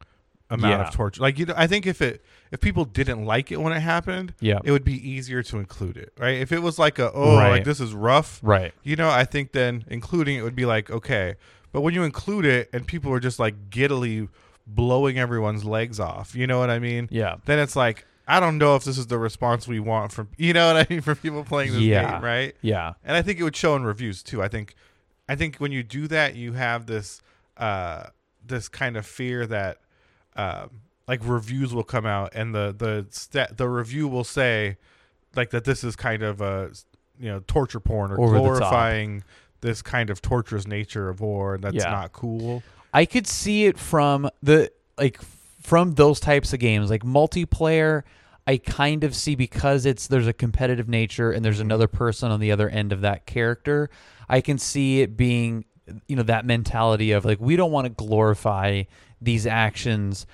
amount 0.52 0.72
Yeah. 0.82 0.88
of 0.88 0.94
torture 0.94 1.22
like 1.22 1.40
you 1.40 1.46
know 1.46 1.54
i 1.58 1.66
think 1.66 1.88
if 1.88 2.02
it 2.02 2.24
if 2.52 2.60
people 2.60 2.86
didn't 2.86 3.26
like 3.26 3.52
it 3.52 3.60
when 3.62 3.74
it 3.74 3.80
happened 3.80 4.34
Yeah. 4.40 4.60
it 4.64 4.72
would 4.72 4.84
be 4.84 4.96
easier 5.10 5.42
to 5.44 5.58
include 5.58 5.98
it 5.98 6.14
right 6.20 6.38
if 6.40 6.52
it 6.52 6.60
was 6.60 6.78
like 6.78 7.00
a 7.00 7.12
oh 7.14 7.38
Right. 7.38 7.50
like 7.52 7.64
this 7.64 7.80
is 7.80 7.94
rough 7.94 8.40
Right. 8.44 8.74
you 8.84 8.96
know 8.96 9.10
i 9.10 9.24
think 9.24 9.54
then 9.54 9.86
including 9.88 10.36
it 10.38 10.44
would 10.44 10.56
be 10.56 10.66
like 10.66 10.92
okay 10.92 11.36
but 11.72 11.82
when 11.82 11.94
you 11.94 12.04
include 12.04 12.46
it 12.46 12.70
and 12.74 12.86
people 12.86 13.12
are 13.14 13.20
just 13.20 13.40
like 13.40 13.70
giddily 13.70 14.28
blowing 14.68 15.18
everyone's 15.18 15.66
legs 15.66 16.00
off 16.00 16.36
you 16.36 16.46
know 16.46 16.60
what 16.60 16.70
i 16.70 16.78
mean 16.80 17.08
Yeah. 17.12 17.38
then 17.46 17.58
it's 17.60 17.76
like 17.76 18.06
i 18.28 18.40
don't 18.40 18.58
know 18.58 18.76
if 18.76 18.84
this 18.84 18.98
is 18.98 19.08
the 19.08 19.18
response 19.18 19.68
we 19.68 19.80
want 19.80 20.12
from 20.12 20.28
you 20.38 20.54
know 20.54 20.74
what 20.74 20.86
i 20.86 20.88
mean 20.94 21.02
from 21.02 21.16
people 21.16 21.44
playing 21.44 21.72
this 21.72 21.82
Yeah. 21.82 22.12
game 22.14 22.22
right 22.24 22.56
Yeah. 22.62 22.94
and 23.04 23.16
I 23.18 23.22
think 23.22 23.40
it 23.40 23.44
would 23.44 23.56
show 23.56 23.76
in 23.76 23.84
reviews 23.84 24.22
too. 24.22 24.42
I 24.44 24.48
think, 24.50 24.76
I 25.30 25.36
think 25.36 25.58
when 25.58 25.72
you 25.72 25.82
do 25.84 26.08
that, 26.10 26.36
you 26.36 26.54
have 26.54 26.86
this, 26.88 27.22
uh, 27.58 28.04
this 28.46 28.68
kind 28.68 28.98
of 28.98 29.06
fear 29.06 29.46
that, 29.48 29.78
um, 30.36 30.70
like 31.08 31.20
reviews 31.24 31.74
will 31.74 31.84
come 31.84 32.06
out 32.06 32.32
and 32.34 32.54
the 32.56 32.74
the 32.78 33.06
stat 33.10 33.58
the 33.58 33.68
review 33.68 34.08
will 34.08 34.24
say, 34.24 34.78
like 35.36 35.50
that 35.52 35.66
this 35.66 35.84
is 35.84 35.96
kind 35.96 36.24
of 36.24 36.42
a, 36.42 36.72
you 37.20 37.30
know, 37.30 37.42
torture 37.48 37.80
porn 37.80 38.12
or 38.12 38.22
Over 38.22 38.40
glorifying 38.40 39.24
this 39.62 39.82
kind 39.82 40.10
of 40.10 40.22
torturous 40.22 40.68
nature 40.68 41.10
of 41.10 41.22
war, 41.22 41.56
and 41.56 41.64
that's 41.64 41.76
Yeah. 41.76 41.92
not 41.92 42.14
cool. 42.14 42.64
I 42.94 43.06
could 43.06 43.28
see 43.28 43.66
it 43.66 43.78
from 43.78 44.30
the 44.42 44.72
like 44.98 45.20
from 45.62 45.94
those 45.96 46.20
types 46.20 46.54
of 46.54 46.60
games, 46.60 46.90
like 46.90 47.04
multiplayer. 47.04 48.04
I 48.48 48.58
kind 48.58 49.04
of 49.04 49.16
see 49.16 49.36
because 49.36 49.86
it's 49.86 50.08
there's 50.08 50.28
a 50.28 50.34
competitive 50.34 50.90
nature 50.90 51.32
and 51.32 51.46
there's 51.46 51.60
another 51.60 51.88
person 51.88 52.32
on 52.32 52.40
the 52.40 52.52
other 52.52 52.68
end 52.68 52.92
of 52.92 53.02
that 53.02 53.26
character. 53.26 53.90
I 54.28 54.42
can 54.42 54.58
see 54.58 55.02
it 55.02 55.16
being 55.16 55.66
you 56.08 56.16
know 56.16 56.24
that 56.24 56.46
mentality 56.46 57.12
of 57.12 57.24
like 57.26 57.40
we 57.40 57.56
don't 57.56 57.72
want 57.72 57.86
to 57.86 57.90
glorify 57.90 58.84
these 59.22 59.46
actions 59.46 60.26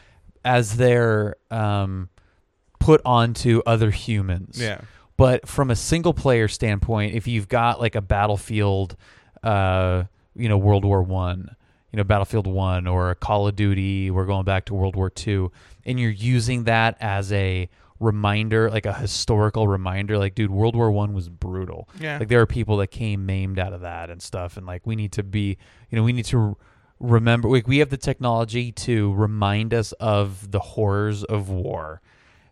as 0.45 0.77
they're 0.77 1.35
um, 1.51 2.09
put 2.79 3.01
onto 3.03 3.61
other 3.65 3.91
humans. 3.91 4.59
Yeah. 4.59 4.81
But 5.17 5.47
from 5.47 5.71
a 5.71 5.75
single 5.75 6.13
player 6.13 6.47
standpoint, 6.47 7.15
if 7.15 7.27
you've 7.27 7.47
got 7.47 7.81
like 7.81 7.95
a 7.95 8.01
battlefield, 8.01 8.95
uh, 9.43 10.03
you 10.35 10.47
know, 10.47 10.57
World 10.57 10.85
War 10.85 11.01
One, 11.01 11.55
you 11.91 11.97
know, 11.97 12.03
Battlefield 12.03 12.45
One, 12.45 12.85
or 12.85 13.09
a 13.09 13.15
Call 13.15 13.47
of 13.47 13.55
Duty, 13.55 14.11
we're 14.11 14.25
going 14.25 14.45
back 14.45 14.65
to 14.65 14.75
World 14.75 14.95
War 14.95 15.09
Two, 15.09 15.51
and 15.85 15.99
you're 15.99 16.11
using 16.11 16.65
that 16.65 16.97
as 16.99 17.31
a 17.33 17.67
reminder, 17.99 18.69
like 18.69 18.85
a 18.85 18.93
historical 18.93 19.67
reminder, 19.67 20.19
like, 20.19 20.35
dude, 20.35 20.51
World 20.51 20.75
War 20.75 20.91
One 20.91 21.13
was 21.13 21.29
brutal. 21.29 21.89
Yeah. 21.99 22.19
Like 22.19 22.27
there 22.27 22.41
are 22.41 22.45
people 22.45 22.77
that 22.77 22.87
came 22.87 23.25
maimed 23.25 23.57
out 23.57 23.73
of 23.73 23.81
that 23.81 24.11
and 24.11 24.21
stuff, 24.21 24.55
and 24.55 24.67
like 24.67 24.85
we 24.85 24.95
need 24.95 25.13
to 25.13 25.23
be, 25.23 25.57
you 25.89 25.95
know, 25.95 26.03
we 26.03 26.13
need 26.13 26.25
to 26.25 26.55
remember. 26.99 27.49
Like 27.49 27.67
we 27.67 27.79
have 27.79 27.89
the 27.89 27.97
technology 27.97 28.71
to 28.73 29.13
remind 29.13 29.73
us 29.73 29.91
of 29.93 30.51
the 30.51 30.59
horrors 30.59 31.23
of 31.23 31.49
war, 31.49 32.01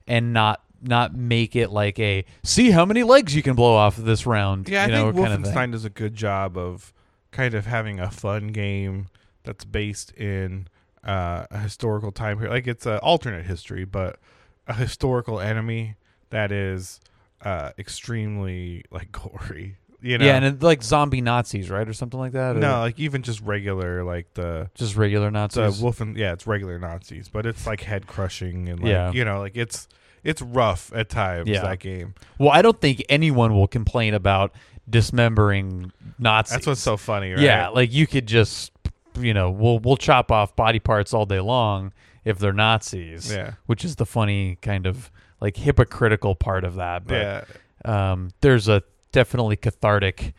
and 0.08 0.34
not 0.34 0.62
not 0.82 1.16
make 1.16 1.56
it 1.56 1.70
like 1.72 2.00
a 2.00 2.26
see 2.44 2.72
how 2.72 2.86
many 2.86 3.04
legs 3.04 3.36
you 3.36 3.42
can 3.42 3.56
blow 3.56 3.76
off 3.76 3.96
this 3.96 4.26
round. 4.26 4.70
Yeah, 4.70 4.84
I 4.84 4.86
you 4.88 4.92
know, 4.92 5.12
think 5.12 5.26
kind 5.26 5.46
of. 5.46 5.52
Wolfenstein 5.52 5.72
does 5.72 5.86
a 5.86 5.90
good 5.90 6.16
job 6.16 6.58
of 6.58 6.94
kind 7.32 7.54
of 7.54 7.66
having 7.66 8.00
a 8.00 8.10
fun 8.10 8.48
game 8.48 9.08
that's 9.44 9.66
based 9.66 10.12
in 10.14 10.68
uh, 11.04 11.46
a 11.52 11.60
historical 11.60 12.12
time 12.12 12.38
period. 12.38 12.54
Like 12.54 12.68
it's 12.68 12.86
an 12.86 12.98
alternate 12.98 13.46
history, 13.46 13.86
but 13.86 14.20
a 14.68 14.74
historical 14.74 15.40
enemy 15.40 15.96
that 16.30 16.52
is 16.52 17.00
uh, 17.44 17.72
extremely 17.78 18.84
like 18.92 19.12
gory. 19.12 19.78
You 20.06 20.20
know, 20.20 20.26
Yeah, 20.26 20.36
and 20.36 20.46
it, 20.46 20.62
like 20.64 20.84
zombie 20.84 21.22
Nazis, 21.22 21.70
right, 21.72 21.88
or 21.88 21.94
something 21.94 22.20
like 22.20 22.34
that. 22.34 22.56
or 22.56 22.60
no, 22.60 22.80
like 22.80 23.00
even 23.00 23.24
just 23.24 23.42
regular, 23.42 24.04
like 24.04 24.32
the 24.36 24.70
just 24.76 24.96
regular 24.96 25.28
the 25.28 25.32
Nazis. 25.32 25.82
Wolfen. 25.82 26.16
Yeah, 26.16 26.34
it's 26.34 26.46
regular 26.46 26.78
Nazis, 26.78 27.28
but 27.28 27.46
it's 27.48 27.66
like 27.66 27.82
head 27.82 28.06
crushing 28.06 28.70
and 28.70 28.80
like 28.82 28.90
Yeah. 28.90 29.12
you 29.12 29.26
know, 29.26 29.40
like 29.40 29.58
it's 29.58 29.88
it's 30.24 30.42
rough 30.42 30.92
at 30.94 31.10
times. 31.10 31.50
Yeah. 31.50 31.62
that 31.62 31.80
game. 31.80 32.14
well, 32.38 32.50
I 32.52 32.62
don't 32.62 32.80
think 32.80 33.04
anyone 33.10 33.56
will 33.56 33.68
complain 33.68 34.14
about 34.14 34.54
dismembering 34.88 35.92
Nazis. 36.20 36.54
That's 36.54 36.68
what's 36.68 36.82
so 36.82 36.98
funny, 36.98 37.32
right? 37.32 37.40
Yeah, 37.42 37.70
like 37.70 37.92
you 37.94 38.08
could 38.08 38.28
just, 38.28 38.72
you 39.20 39.34
know, 39.34 39.50
we'll 39.52 39.80
we'll 39.80 39.98
chop 39.98 40.32
off 40.32 40.56
body 40.56 40.80
parts 40.80 41.14
all 41.14 41.26
day 41.26 41.40
long 41.40 41.94
if 42.24 42.40
they're 42.40 42.54
Nazis. 42.54 43.32
Yeah. 43.32 43.54
which 43.66 43.84
is 43.86 43.96
the 43.96 44.06
funny 44.06 44.58
kind 44.62 44.86
of 44.86 45.12
like 45.42 45.58
hypocritical 45.58 46.36
part 46.36 46.64
of 46.64 46.76
that. 46.76 47.06
But 47.08 47.48
yeah. 47.86 48.12
um, 48.12 48.30
there's 48.42 48.68
a 48.68 48.84
definitely 49.16 49.56
cathartic. 49.56 50.34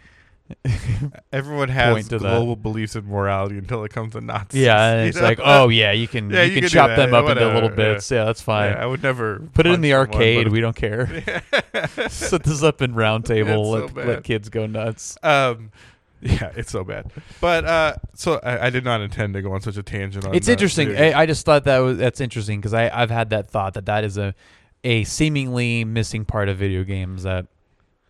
Everyone 1.33 1.69
has 1.71 2.07
to 2.09 2.19
that. 2.19 2.21
global 2.21 2.55
beliefs 2.55 2.95
in 2.95 3.05
morality 3.07 3.59
until 3.59 3.83
it 3.83 3.93
comes 3.93 4.13
to 4.13 4.21
Nazis. 4.21 4.61
Yeah, 4.61 5.03
it's 5.03 5.17
know? 5.17 5.23
like, 5.25 5.41
oh 5.43 5.69
yeah, 5.69 5.91
you 5.91 6.07
can 6.07 6.31
Yeah, 6.31 6.43
you, 6.43 6.51
you 6.51 6.55
can 6.61 6.63
can 6.65 6.71
chop 6.71 6.97
them 6.97 7.13
up 7.15 7.29
into 7.29 7.45
little 7.45 7.63
whatever, 7.63 7.83
yeah. 7.83 7.95
bits. 7.95 8.11
Yeah, 8.11 8.25
that's 8.27 8.43
fine. 8.43 8.73
Yeah, 8.73 8.83
I 8.83 8.87
would 8.87 9.03
never 9.03 9.41
Put 9.55 9.67
it 9.67 9.73
in 9.73 9.81
the 9.81 9.95
arcade. 9.95 10.49
we 10.49 10.61
don't 10.61 10.77
care. 10.77 11.07
Set 12.09 12.45
this 12.45 12.63
up 12.63 12.81
in 12.81 12.95
round 12.95 13.25
table. 13.25 13.75
It's 13.77 13.93
so 13.93 13.97
let, 13.97 14.07
let 14.07 14.25
kids 14.25 14.49
go 14.49 14.67
nuts. 14.67 15.19
Um, 15.23 15.73
yeah, 16.21 16.53
it's 16.55 16.71
so 16.71 16.85
bad. 16.85 17.11
But 17.41 17.65
uh, 17.65 17.97
so 18.15 18.39
I, 18.43 18.67
I 18.67 18.71
did 18.71 18.85
not 18.85 19.01
intend 19.01 19.35
to 19.35 19.43
go 19.43 19.53
on 19.53 19.63
such 19.63 19.77
a 19.77 19.83
tangent. 19.83 20.27
on 20.27 20.35
It's 20.35 20.49
interesting. 20.49 20.97
I, 20.97 21.23
I 21.23 21.27
just 21.27 21.45
thought 21.45 21.65
that 21.65 21.79
was 21.79 21.99
that's 21.99 22.21
interesting 22.21 22.61
because 22.61 22.75
I 22.75 22.89
I've 22.89 23.11
had 23.11 23.31
that 23.31 23.51
thought 23.51 23.75
that 23.75 23.87
that 23.87 24.05
is 24.05 24.17
a 24.17 24.35
a 24.85 25.03
seemingly 25.05 25.85
missing 25.85 26.25
part 26.25 26.49
of 26.49 26.57
video 26.57 26.85
games 26.85 27.25
that 27.25 27.47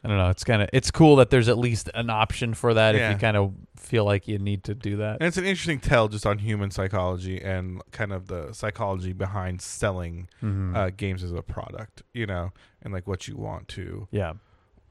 I 0.04 0.08
don't 0.08 0.18
know. 0.18 0.30
It's 0.30 0.44
kind 0.44 0.62
of 0.62 0.68
it's 0.72 0.90
cool 0.90 1.16
that 1.16 1.30
there's 1.30 1.48
at 1.48 1.58
least 1.58 1.90
an 1.94 2.10
option 2.10 2.54
for 2.54 2.74
that 2.74 2.94
if 2.94 3.10
you 3.12 3.18
kind 3.18 3.36
of 3.36 3.52
feel 3.76 4.04
like 4.04 4.28
you 4.28 4.38
need 4.38 4.62
to 4.64 4.74
do 4.74 4.96
that. 4.98 5.18
And 5.20 5.26
it's 5.26 5.36
an 5.36 5.44
interesting 5.44 5.80
tell 5.80 6.06
just 6.08 6.24
on 6.26 6.38
human 6.38 6.70
psychology 6.70 7.40
and 7.42 7.80
kind 7.92 8.12
of 8.12 8.26
the 8.28 8.52
psychology 8.52 9.12
behind 9.12 9.60
selling 9.62 10.28
Mhm. 10.42 10.76
uh, 10.76 10.90
games 10.96 11.24
as 11.24 11.32
a 11.32 11.42
product, 11.42 12.02
you 12.14 12.26
know, 12.26 12.52
and 12.82 12.92
like 12.92 13.06
what 13.08 13.26
you 13.26 13.36
want 13.36 13.66
to, 13.68 14.06
yeah. 14.12 14.34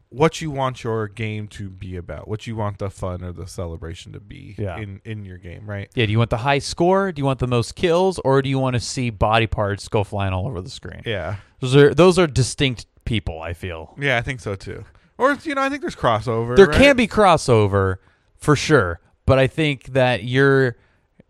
what 0.10 0.42
you 0.42 0.52
want 0.52 0.84
your 0.84 1.08
game 1.08 1.48
to 1.50 1.70
be 1.70 1.96
about, 1.98 2.28
what 2.28 2.46
you 2.48 2.56
want 2.56 2.78
the 2.78 2.90
fun 2.90 3.24
or 3.24 3.32
the 3.32 3.48
celebration 3.48 4.12
to 4.14 4.20
be 4.20 4.56
Yeah. 4.58 4.78
in 4.78 5.02
in 5.06 5.24
your 5.26 5.38
game, 5.38 5.66
right? 5.70 5.90
Yeah, 5.96 6.06
do 6.06 6.12
you 6.12 6.18
want 6.18 6.30
the 6.30 6.38
high 6.38 6.60
score? 6.60 7.12
Do 7.12 7.20
you 7.22 7.26
want 7.26 7.40
the 7.40 7.48
most 7.48 7.76
kills, 7.76 8.20
or 8.20 8.42
do 8.42 8.50
you 8.50 8.60
want 8.60 8.74
to 8.76 8.80
see 8.80 9.10
body 9.10 9.48
parts 9.48 9.88
go 9.88 10.04
flying 10.04 10.34
all 10.34 10.48
over 10.48 10.62
the 10.62 10.70
screen? 10.70 11.02
Yeah, 11.06 11.38
Those 11.60 11.76
are 11.76 11.94
those 11.94 12.20
are 12.20 12.28
distinct 12.28 12.86
people. 13.06 13.42
I 13.42 13.54
feel 13.54 13.96
yeah, 14.00 14.18
I 14.18 14.22
think 14.22 14.40
so 14.42 14.56
too. 14.56 14.84
Or 15.18 15.34
you 15.44 15.56
know, 15.56 15.62
I 15.62 15.70
think 15.70 15.82
there's 15.82 15.96
crossover. 15.96 16.56
there 16.56 16.68
right? 16.68 16.76
can 16.78 16.96
be 16.96 17.08
crossover 17.08 17.98
for 18.38 18.56
sure, 18.56 19.00
but 19.26 19.40
I 19.40 19.48
think 19.48 19.86
that 19.94 20.24
you're 20.24 20.76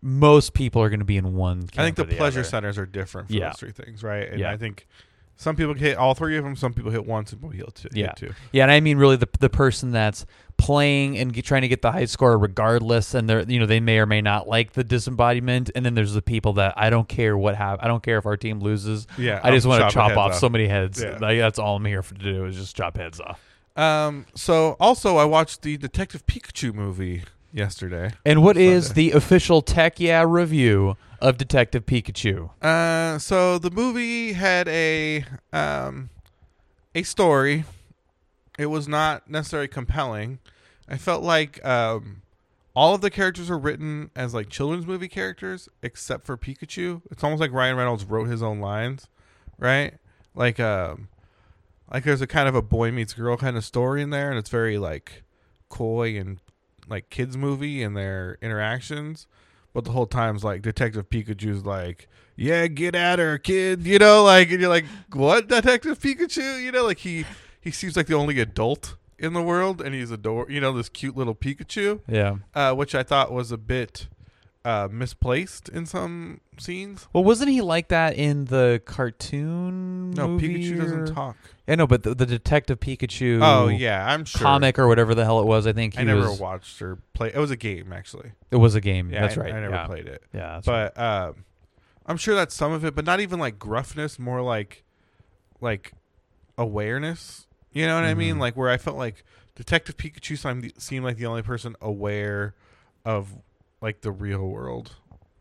most 0.02 0.54
people 0.54 0.82
are 0.82 0.88
going 0.88 1.00
to 1.00 1.06
be 1.06 1.16
in 1.16 1.34
one. 1.34 1.68
I 1.76 1.84
think 1.84 1.96
the 1.96 2.02
or 2.04 2.06
pleasure 2.06 2.40
other. 2.40 2.48
centers 2.48 2.78
are 2.78 2.86
different 2.86 3.28
for 3.28 3.34
Yeah. 3.34 3.48
those 3.48 3.56
three 3.58 3.72
things, 3.72 4.02
right? 4.02 4.28
And 4.28 4.40
Yeah. 4.40 4.50
I 4.50 4.56
think 4.56 4.86
some 5.36 5.56
people 5.56 5.74
hit 5.74 5.96
all 5.96 6.14
three 6.14 6.36
of 6.36 6.44
them. 6.44 6.56
Some 6.56 6.72
people 6.72 6.90
hit 6.90 7.06
one. 7.06 7.26
Some 7.26 7.38
people 7.40 7.50
hit 7.50 7.74
two. 7.74 7.88
Yeah. 7.92 8.06
Hit 8.08 8.16
two. 8.16 8.34
Yeah, 8.52 8.64
and 8.64 8.70
I 8.72 8.80
mean 8.80 8.98
really 8.98 9.16
the 9.16 9.28
the 9.40 9.50
person 9.50 9.90
that's 9.92 10.24
playing 10.58 11.18
and 11.18 11.32
get, 11.34 11.44
trying 11.44 11.60
to 11.62 11.68
get 11.68 11.82
the 11.82 11.92
high 11.92 12.06
score 12.06 12.38
regardless, 12.38 13.14
and 13.14 13.28
they're 13.28 13.42
you 13.42 13.58
know 13.58 13.66
they 13.66 13.80
may 13.80 13.98
or 13.98 14.06
may 14.06 14.22
not 14.22 14.48
like 14.48 14.72
the 14.72 14.84
disembodiment, 14.84 15.70
and 15.74 15.84
then 15.84 15.94
there's 15.94 16.14
the 16.14 16.22
people 16.22 16.54
that 16.54 16.74
I 16.76 16.88
don't 16.90 17.08
care 17.08 17.36
what 17.36 17.54
have 17.56 17.78
I 17.82 17.88
don't 17.88 18.02
care 18.02 18.18
if 18.18 18.26
our 18.26 18.36
team 18.36 18.60
loses. 18.60 19.06
Yeah, 19.18 19.40
I 19.42 19.50
just 19.50 19.66
want 19.66 19.82
to 19.82 19.90
chop 19.90 20.08
heads 20.10 20.18
off 20.18 20.34
so 20.34 20.48
many 20.48 20.66
heads. 20.68 21.02
Yeah. 21.02 21.18
Like, 21.20 21.38
that's 21.38 21.58
all 21.58 21.76
I'm 21.76 21.84
here 21.84 22.02
for 22.02 22.14
to 22.14 22.22
do 22.22 22.44
is 22.46 22.56
just 22.56 22.74
chop 22.76 22.96
heads 22.96 23.20
off. 23.20 23.40
Um. 23.76 24.26
So 24.34 24.76
also, 24.80 25.16
I 25.16 25.24
watched 25.24 25.62
the 25.62 25.76
Detective 25.76 26.26
Pikachu 26.26 26.72
movie 26.74 27.24
yesterday. 27.52 28.12
And 28.24 28.42
what 28.42 28.56
is 28.56 28.86
Sunday. 28.88 29.10
the 29.10 29.16
official 29.16 29.62
Tech 29.62 30.00
Yeah 30.00 30.24
review 30.26 30.96
of 31.20 31.38
Detective 31.38 31.86
Pikachu? 31.86 32.50
Uh. 32.62 33.18
So 33.18 33.58
the 33.58 33.70
movie 33.70 34.32
had 34.32 34.68
a 34.68 35.24
um 35.52 36.10
a 36.94 37.02
story. 37.02 37.64
It 38.58 38.66
was 38.66 38.88
not 38.88 39.28
necessarily 39.28 39.68
compelling. 39.68 40.38
I 40.88 40.96
felt 40.96 41.22
like 41.22 41.64
um 41.64 42.22
all 42.74 42.94
of 42.94 43.00
the 43.00 43.10
characters 43.10 43.48
were 43.48 43.58
written 43.58 44.10
as 44.14 44.34
like 44.34 44.50
children's 44.50 44.86
movie 44.86 45.08
characters 45.08 45.68
except 45.82 46.26
for 46.26 46.36
Pikachu. 46.36 47.00
It's 47.10 47.24
almost 47.24 47.40
like 47.40 47.52
Ryan 47.52 47.76
Reynolds 47.76 48.04
wrote 48.04 48.28
his 48.28 48.42
own 48.42 48.60
lines, 48.60 49.08
right? 49.58 49.94
Like 50.34 50.60
um 50.60 51.08
like 51.92 52.04
there's 52.04 52.20
a 52.20 52.26
kind 52.26 52.48
of 52.48 52.54
a 52.54 52.62
boy 52.62 52.90
meets 52.90 53.12
girl 53.14 53.36
kind 53.36 53.56
of 53.56 53.64
story 53.64 54.02
in 54.02 54.10
there 54.10 54.30
and 54.30 54.38
it's 54.38 54.50
very 54.50 54.78
like 54.78 55.22
coy 55.68 56.18
and 56.18 56.40
like 56.88 57.10
kids 57.10 57.36
movie 57.36 57.82
and 57.82 57.96
their 57.96 58.38
interactions. 58.40 59.26
But 59.72 59.84
the 59.84 59.92
whole 59.92 60.06
time's 60.06 60.42
like 60.42 60.62
detective 60.62 61.08
pikachu's 61.10 61.64
like 61.64 62.08
yeah 62.34 62.66
get 62.66 62.94
at 62.94 63.18
her 63.18 63.38
kid 63.38 63.86
you 63.86 63.98
know 63.98 64.22
like 64.24 64.50
and 64.50 64.60
you're 64.60 64.70
like 64.70 64.86
what 65.12 65.48
detective 65.48 65.98
pikachu? 65.98 66.62
You 66.62 66.72
know 66.72 66.84
like 66.84 66.98
he 66.98 67.24
he 67.60 67.70
seems 67.70 67.96
like 67.96 68.06
the 68.06 68.14
only 68.14 68.38
adult 68.40 68.96
in 69.18 69.32
the 69.32 69.42
world 69.42 69.80
and 69.80 69.94
he's 69.94 70.10
a 70.10 70.14
adore 70.14 70.46
you 70.50 70.60
know 70.60 70.72
this 70.72 70.88
cute 70.88 71.16
little 71.16 71.34
pikachu. 71.34 72.00
Yeah. 72.08 72.36
uh, 72.54 72.74
which 72.74 72.94
i 72.94 73.02
thought 73.02 73.32
was 73.32 73.50
a 73.52 73.56
bit 73.58 74.08
uh, 74.66 74.88
misplaced 74.90 75.68
in 75.68 75.86
some 75.86 76.40
scenes 76.58 77.06
Well, 77.12 77.22
wasn't 77.24 77.50
he 77.50 77.60
like 77.60 77.88
that 77.88 78.16
in 78.16 78.46
the 78.46 78.82
cartoon? 78.84 80.10
no 80.10 80.28
movie 80.28 80.48
pikachu 80.72 80.78
doesn't 80.80 81.14
talk 81.14 81.36
I 81.68 81.74
know, 81.74 81.86
but 81.88 82.04
the, 82.04 82.14
the 82.14 82.26
Detective 82.26 82.78
Pikachu. 82.80 83.40
oh 83.42 83.68
yeah 83.68 84.06
i'm 84.12 84.24
sure 84.24 84.40
comic 84.42 84.78
or 84.78 84.86
whatever 84.88 85.14
the 85.14 85.24
hell 85.24 85.40
it 85.40 85.46
was. 85.46 85.66
I 85.66 85.72
think 85.72 85.94
he 85.94 86.00
i 86.00 86.04
never 86.04 86.28
was. 86.30 86.40
watched 86.40 86.80
or 86.82 86.96
play 87.12 87.30
it 87.34 87.38
was 87.38 87.50
a 87.50 87.56
game 87.56 87.92
actually 87.92 88.32
It 88.50 88.56
was 88.56 88.74
a 88.74 88.80
game. 88.80 89.10
yeah 89.10 89.20
that's 89.22 89.36
I, 89.38 89.40
right. 89.42 89.52
i 89.54 89.60
never 89.60 89.74
yeah. 89.74 89.86
played 89.86 90.06
it 90.06 90.22
Yeah, 90.32 90.54
that's 90.54 90.66
right. 90.68 90.92
but 90.94 91.02
um, 91.02 91.44
I'm 92.08 92.16
sure 92.16 92.34
that's 92.36 92.54
some 92.54 92.70
of 92.72 92.84
it, 92.84 92.94
but 92.94 93.04
not 93.04 93.18
even 93.18 93.40
like 93.40 93.58
gruffness, 93.58 94.16
more 94.18 94.40
like 94.40 94.84
like 95.60 95.92
awareness. 96.56 97.46
You 97.72 97.86
know 97.86 97.94
what 97.96 98.04
I 98.04 98.14
mean? 98.14 98.36
Mhm. 98.36 98.40
Like 98.40 98.56
where 98.56 98.70
I 98.70 98.76
felt 98.76 98.96
like 98.96 99.24
Detective 99.54 99.96
Pikachu 99.96 100.38
seemed, 100.38 100.72
seemed 100.80 101.04
like 101.04 101.16
the 101.16 101.26
only 101.26 101.42
person 101.42 101.74
aware 101.80 102.54
of 103.04 103.34
like 103.80 104.00
the 104.00 104.10
real 104.12 104.46
world. 104.46 104.92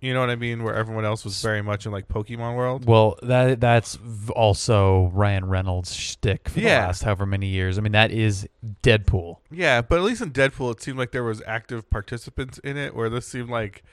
You 0.01 0.13
know 0.13 0.19
what 0.19 0.29
I 0.29 0.35
mean? 0.35 0.63
Where 0.63 0.75
everyone 0.75 1.03
else 1.05 1.23
was 1.25 1.41
very 1.41 1.63
much 1.63 1.85
in 1.87 1.91
like 1.91 2.07
Pokemon 2.07 2.55
world. 2.55 2.85
Well, 2.85 3.17
that 3.23 3.59
that's 3.59 3.97
also 4.35 5.09
Ryan 5.13 5.45
Reynolds' 5.45 5.95
shtick 5.95 6.49
for 6.49 6.55
the 6.59 6.65
Yeah. 6.65 6.85
last 6.87 7.03
however 7.03 7.25
many 7.25 7.47
years. 7.47 7.77
I 7.77 7.81
mean, 7.81 7.93
that 7.93 8.11
is 8.11 8.47
Deadpool. 8.83 9.37
Yeah, 9.49 9.81
but 9.81 9.97
at 9.97 10.03
least 10.03 10.21
in 10.21 10.31
Deadpool, 10.31 10.73
it 10.73 10.81
seemed 10.81 10.99
like 10.99 11.11
there 11.11 11.23
was 11.23 11.41
active 11.47 11.89
participants 11.89 12.59
in 12.59 12.77
it. 12.77 12.93
Where 12.95 13.09
this 13.09 13.25
seemed 13.27 13.49
like 13.49 13.83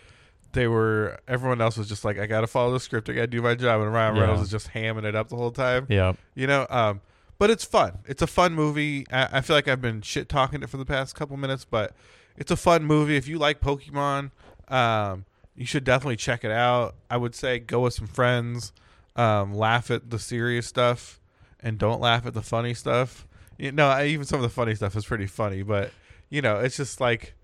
they 0.52 0.66
were 0.66 1.18
everyone 1.26 1.62
else 1.62 1.78
was 1.78 1.88
just 1.88 2.04
like, 2.04 2.18
I 2.18 2.26
gotta 2.26 2.46
follow 2.48 2.72
the 2.74 2.80
script, 2.80 3.08
I 3.08 3.12
gotta 3.14 3.28
do 3.28 3.40
my 3.40 3.54
job, 3.54 3.80
and 3.80 3.90
Ryan 3.90 4.16
Yeah. 4.16 4.22
Reynolds 4.22 4.42
is 4.42 4.50
just 4.50 4.72
hamming 4.72 5.04
it 5.04 5.14
up 5.14 5.28
the 5.30 5.36
whole 5.36 5.52
time. 5.52 5.86
Yeah, 5.88 6.12
you 6.34 6.46
know 6.46 6.66
um 6.68 7.00
but 7.38 7.48
it's 7.50 7.64
fun 7.64 7.98
it's 8.06 8.20
a 8.22 8.26
fun 8.26 8.52
movie 8.52 9.04
I, 9.10 9.38
I 9.38 9.40
feel 9.40 9.56
like 9.56 9.66
i've 9.66 9.80
been 9.80 10.00
shit 10.02 10.28
talking 10.28 10.62
it 10.62 10.68
for 10.70 10.76
the 10.76 10.84
past 10.84 11.16
couple 11.16 11.36
minutes 11.36 11.64
but 11.64 11.92
it's 12.36 12.50
a 12.50 12.56
fun 12.56 12.84
movie. 12.84 13.16
If 13.16 13.28
you 13.28 13.38
like 13.38 13.60
pokemon 13.60 14.30
um 14.68 15.24
you 15.54 15.66
should 15.66 15.84
definitely 15.84 16.16
check 16.16 16.44
it 16.44 16.50
out. 16.50 16.94
I 17.10 17.16
would 17.18 17.34
say 17.34 17.58
go 17.58 17.80
with 17.80 17.94
some 17.94 18.06
friends 18.06 18.72
um 19.16 19.52
laugh 19.54 19.90
at 19.90 20.10
the 20.10 20.18
serious 20.18 20.66
stuff 20.66 21.20
and 21.60 21.78
don't 21.78 22.00
laugh 22.00 22.26
at 22.26 22.34
the 22.34 22.42
funny 22.42 22.74
stuff. 22.74 23.26
You 23.58 23.72
know 23.72 24.02
even 24.02 24.24
some 24.26 24.38
of 24.38 24.42
the 24.42 24.48
funny 24.48 24.74
stuff 24.74 24.96
is 24.96 25.04
pretty 25.04 25.26
funny 25.26 25.62
but 25.62 25.92
you 26.30 26.40
know 26.42 26.58
it's 26.60 26.76
just 26.76 27.00
like 27.00 27.34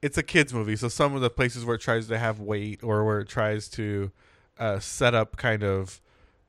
it's 0.00 0.18
a 0.18 0.22
kids 0.22 0.52
movie. 0.52 0.74
So 0.76 0.88
some 0.88 1.14
of 1.14 1.20
the 1.20 1.30
places 1.30 1.64
where 1.64 1.76
it 1.76 1.80
tries 1.80 2.08
to 2.08 2.18
have 2.18 2.40
weight 2.40 2.82
or 2.82 3.04
where 3.04 3.20
it 3.20 3.28
tries 3.28 3.68
to 3.70 4.10
uh, 4.58 4.78
set 4.80 5.14
up 5.14 5.36
kind 5.36 5.62
of 5.62 6.00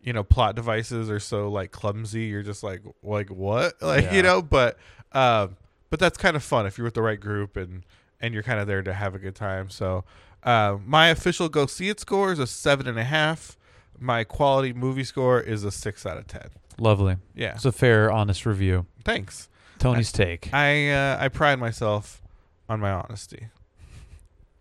you 0.02 0.12
know 0.12 0.24
plot 0.24 0.56
devices 0.56 1.10
are 1.10 1.20
so 1.20 1.50
like 1.50 1.72
clumsy. 1.72 2.24
You're 2.24 2.42
just 2.44 2.64
like 2.64 2.82
like 3.04 3.30
what? 3.30 3.76
Like 3.82 4.06
Yeah. 4.06 4.14
you 4.16 4.22
know 4.24 4.42
but 4.42 4.78
um 5.12 5.56
but 5.94 6.00
that's 6.00 6.18
kind 6.18 6.36
of 6.36 6.42
fun 6.42 6.66
if 6.66 6.76
you're 6.76 6.86
with 6.86 6.96
the 6.96 7.02
right 7.04 7.20
group 7.20 7.56
and 7.56 7.84
and 8.20 8.34
you're 8.34 8.42
kind 8.42 8.60
of 8.60 8.66
there 8.66 8.82
to 8.82 8.94
have 8.94 9.14
a 9.14 9.20
good 9.20 9.36
time 9.36 9.70
so 9.70 10.04
uh, 10.42 10.76
my 10.88 11.10
official 11.10 11.48
go 11.50 11.68
see 11.68 11.88
it 11.88 12.00
score 12.00 12.32
is 12.32 12.40
a 12.40 12.48
seven 12.48 12.88
and 12.88 12.98
a 12.98 13.04
half 13.04 13.56
my 14.00 14.24
quality 14.24 14.74
movie 14.74 15.04
score 15.04 15.40
is 15.40 15.64
a 15.64 15.70
six 15.72 16.04
out 16.04 16.18
of 16.18 16.26
ten 16.26 16.48
lovely. 16.80 17.18
yeah 17.36 17.54
It's 17.54 17.66
a 17.66 17.72
fair, 17.72 18.12
honest 18.12 18.44
review. 18.48 18.88
thanks 19.06 19.50
Tony's 19.78 20.12
take. 20.12 20.50
i 20.52 20.90
uh, 20.90 21.18
i 21.20 21.28
pride 21.28 21.60
myself 21.60 22.24
on 22.68 22.80
my 22.80 22.90
honesty 22.92 23.50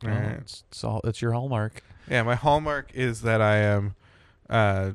Oh, 0.04 0.08
All 0.08 0.14
right. 0.14 0.32
it's, 0.40 0.64
it's 0.68 0.84
all 0.84 1.00
it's 1.04 1.22
your 1.22 1.30
hallmark. 1.32 1.82
Yeah, 2.10 2.24
my 2.24 2.34
hallmark 2.34 2.90
is 2.92 3.22
that 3.22 3.40
I 3.40 3.56
am 3.58 3.94
uh 4.50 4.90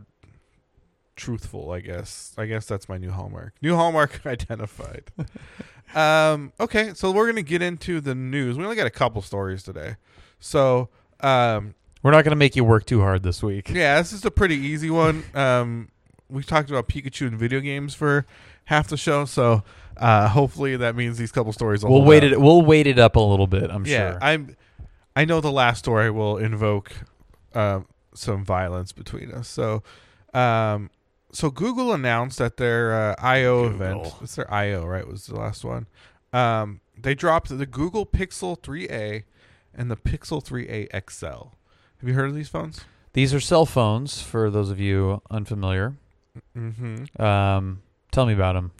truthful, 1.15 1.71
I 1.71 1.79
guess. 1.79 2.33
I 2.37 2.45
guess 2.45 2.65
that's 2.65 2.87
my 2.89 2.97
new 2.97 3.11
hallmark. 3.11 3.53
New 3.61 3.75
hallmark 3.75 4.21
identified. 4.25 5.05
um 5.95 6.51
okay, 6.59 6.93
so 6.93 7.11
we're 7.11 7.25
to 7.37 7.41
get 7.41 7.61
into 7.61 8.01
the 8.01 8.13
news. 8.15 8.57
We 8.57 8.63
only 8.63 8.75
got 8.75 8.87
a 8.87 8.91
couple 8.91 9.21
stories 9.21 9.63
today. 9.63 9.95
So, 10.39 10.89
um 11.21 11.73
We're 12.03 12.11
not 12.11 12.23
to 12.31 12.35
make 12.35 12.55
you 12.55 12.63
work 12.63 12.85
too 12.85 13.01
hard 13.01 13.23
this 13.23 13.41
week. 13.41 13.69
yeah, 13.69 13.97
this 13.99 14.13
is 14.13 14.23
a 14.25 14.31
pretty 14.31 14.55
easy 14.55 14.89
one. 14.89 15.23
Um 15.33 15.89
we've 16.29 16.45
talked 16.45 16.69
about 16.69 16.87
Pikachu 16.89 17.27
and 17.27 17.37
video 17.39 17.59
games 17.61 17.95
for 17.95 18.25
half 18.65 18.87
the 18.87 18.97
show, 18.97 19.25
so 19.25 19.63
Uh, 19.95 20.27
hopefully 20.27 20.77
that 20.77 20.95
means 20.95 21.17
these 21.17 21.31
couple 21.31 21.51
stories. 21.51 21.83
Will 21.83 21.91
We'll 21.93 22.03
wait 22.03 22.23
up. 22.23 22.31
it. 22.33 22.39
We'll 22.41 22.61
wait 22.61 22.85
it 22.85 22.99
up 22.99 23.15
a 23.15 23.19
little 23.19 23.47
bit. 23.47 23.71
I'm 23.71 23.83
yeah, 23.83 24.11
sure. 24.11 24.19
I'm. 24.21 24.55
I 25.15 25.25
know 25.25 25.41
the 25.41 25.51
last 25.51 25.79
story 25.79 26.11
will 26.11 26.37
invoke 26.37 26.91
um, 27.55 27.87
some 28.13 28.45
violence 28.45 28.91
between 28.91 29.31
us. 29.31 29.47
So, 29.47 29.81
um, 30.35 30.91
so 31.31 31.49
Google 31.49 31.93
announced 31.93 32.39
at 32.41 32.57
their 32.57 32.93
uh, 32.93 33.15
I/O 33.19 33.65
event. 33.65 34.03
Google. 34.03 34.17
It's 34.21 34.35
their 34.35 34.51
I/O, 34.51 34.85
right? 34.85 35.07
Was 35.07 35.27
the 35.27 35.35
last 35.35 35.63
one. 35.63 35.87
Um, 36.33 36.81
they 36.97 37.15
dropped 37.15 37.55
the 37.55 37.65
Google 37.65 38.05
Pixel 38.05 38.59
3a 38.59 39.23
and 39.73 39.91
the 39.91 39.97
Pixel 39.97 40.43
3a 40.43 40.87
XL. 41.09 41.49
Have 41.99 42.07
you 42.07 42.13
heard 42.13 42.29
of 42.29 42.35
these 42.35 42.49
phones? 42.49 42.81
These 43.13 43.33
are 43.33 43.39
cell 43.39 43.65
phones 43.65 44.21
for 44.21 44.49
those 44.49 44.69
of 44.69 44.79
you 44.79 45.21
unfamiliar. 45.31 45.95
Mm-hmm. 46.55 47.21
Um, 47.21 47.81
tell 48.11 48.25
me 48.25 48.33
about 48.33 48.53
them. 48.53 48.71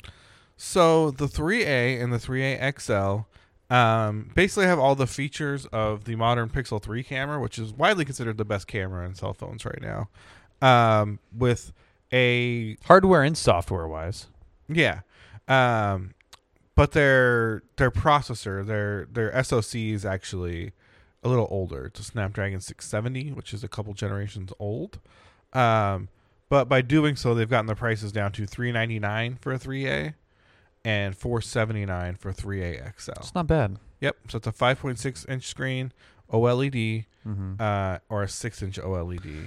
So 0.58 1.12
the 1.12 1.26
3A 1.26 2.02
and 2.02 2.12
the 2.12 2.18
3A 2.18 2.80
XL 2.80 3.74
um, 3.74 4.32
basically 4.36 4.66
have 4.66 4.80
all 4.80 4.96
the 4.96 5.08
features 5.08 5.66
of 5.68 6.06
the 6.06 6.16
modern 6.16 6.50
Pixel 6.50 6.82
3 6.82 7.04
camera, 7.04 7.40
which 7.40 7.60
is 7.60 7.74
widely 7.74 8.06
considered 8.06 8.38
the 8.38 8.46
best 8.46 8.68
camera 8.68 9.06
in 9.06 9.16
cell 9.16 9.34
phones 9.34 9.66
right 9.66 9.82
now. 9.82 10.10
Um, 10.62 11.20
with 11.36 11.74
a 12.12 12.78
Hardware 12.86 13.24
and 13.24 13.38
software 13.38 13.88
wise. 13.88 14.28
yeah, 14.68 15.02
um, 15.48 16.14
but 16.76 16.92
their 16.92 17.64
their 17.78 17.92
processor, 17.92 18.66
their 18.66 19.08
their 19.12 19.44
SoC 19.44 19.76
is 19.76 20.06
actually 20.06 20.74
a 21.24 21.30
little 21.30 21.48
older. 21.50 21.86
It's 21.86 22.00
a 22.00 22.04
Snapdragon 22.04 22.60
670, 22.62 23.32
which 23.34 23.54
is 23.54 23.64
a 23.64 23.68
couple 23.68 23.94
generations 23.94 24.52
old. 24.60 25.00
Um, 25.54 26.10
but 26.50 26.70
by 26.70 26.82
doing 26.82 27.16
so, 27.16 27.34
they've 27.34 27.50
gotten 27.50 27.66
the 27.66 27.76
prices 27.76 28.12
down 28.12 28.32
to 28.34 28.46
399 28.46 29.38
for 29.42 29.52
a 29.54 29.60
3A 29.60 30.14
and 30.86 31.18
479 31.18 32.16
for 32.16 32.32
3A 32.32 32.94
XL. 33.00 33.12
It's 33.18 33.36
not 33.36 33.48
bad. 33.48 33.78
Yep. 34.00 34.16
So 34.30 34.38
it's 34.38 34.48
a 34.48 34.52
5.6 34.52 35.28
inch 35.30 35.46
screen, 35.48 35.92
OLED, 36.32 37.06
hmm 37.24 37.54
uh, 37.60 37.98
or 38.10 38.24
a 38.24 38.30
6 38.30 38.62
inch 38.62 38.80
OLED. 38.80 39.46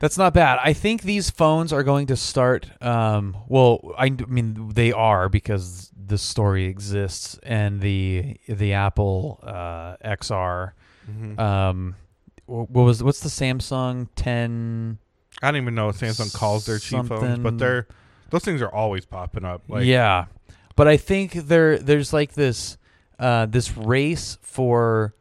That's 0.00 0.16
not 0.16 0.32
bad. 0.32 0.58
I 0.62 0.72
think 0.72 1.02
these 1.02 1.28
phones 1.28 1.72
are 1.72 1.82
going 1.82 2.06
to 2.06 2.16
start. 2.16 2.70
Um, 2.80 3.36
well, 3.48 3.92
I 3.98 4.10
mean 4.10 4.70
they 4.74 4.92
are 4.92 5.28
because 5.28 5.90
the 5.96 6.18
story 6.18 6.66
exists, 6.66 7.38
and 7.42 7.80
the 7.80 8.36
the 8.48 8.74
Apple 8.74 9.40
uh, 9.42 9.96
XR. 10.04 10.72
Mm-hmm. 11.10 11.40
Um, 11.40 11.96
what 12.46 12.70
was 12.70 13.02
what's 13.02 13.20
the 13.20 13.28
Samsung 13.28 14.08
10? 14.16 14.98
I 15.42 15.50
don't 15.50 15.60
even 15.60 15.74
know 15.74 15.86
what 15.86 15.96
Samsung 15.96 16.32
calls 16.34 16.66
their 16.66 16.78
cheap 16.78 17.06
phones, 17.06 17.38
but 17.40 17.58
they're 17.58 17.86
those 18.30 18.44
things 18.44 18.62
are 18.62 18.72
always 18.72 19.04
popping 19.04 19.44
up. 19.44 19.62
Like, 19.68 19.84
yeah, 19.84 20.26
but 20.76 20.88
I 20.88 20.96
think 20.96 21.32
there 21.32 21.78
there's 21.78 22.12
like 22.12 22.32
this 22.32 22.78
uh, 23.18 23.46
this 23.46 23.76
race 23.76 24.38
for 24.42 25.14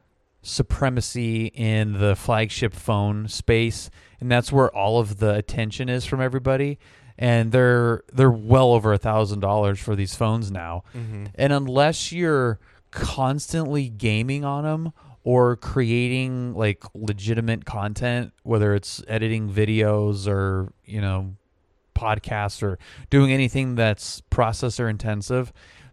supremacy 0.48 1.48
in 1.48 2.00
the 2.00 2.16
flagship 2.16 2.74
phone 2.74 3.28
space, 3.28 3.90
and 4.20 4.32
that's 4.32 4.52
where 4.52 4.74
all 4.76 5.00
of 5.00 5.20
the 5.20 5.36
attention 5.36 5.90
is 5.90 6.06
from 6.06 6.22
everybody. 6.22 6.80
And 7.20 7.52
they're 7.52 8.04
they're 8.14 8.30
well 8.30 8.74
over 8.74 8.94
a 8.94 8.98
thousand 8.98 9.40
dollars 9.40 9.80
for 9.80 9.96
these 9.96 10.16
phones 10.16 10.52
now. 10.52 10.84
Mhm. 10.96 11.30
And 11.36 11.52
unless 11.52 12.12
you're 12.12 12.60
constantly 12.92 13.90
gaming 13.90 14.46
on 14.46 14.64
them 14.64 14.94
or 15.24 15.56
creating 15.56 16.54
like 16.54 16.84
legitimate 16.94 17.66
content, 17.66 18.34
whether 18.44 18.76
it's 18.76 19.04
editing 19.08 19.50
videos 19.50 20.28
or, 20.28 20.72
you 20.86 21.02
know, 21.02 21.34
podcasts 21.96 22.62
or 22.62 22.78
doing 23.10 23.32
anything 23.32 23.74
that's 23.74 24.22
processor 24.30 24.88
intensive, 24.88 25.52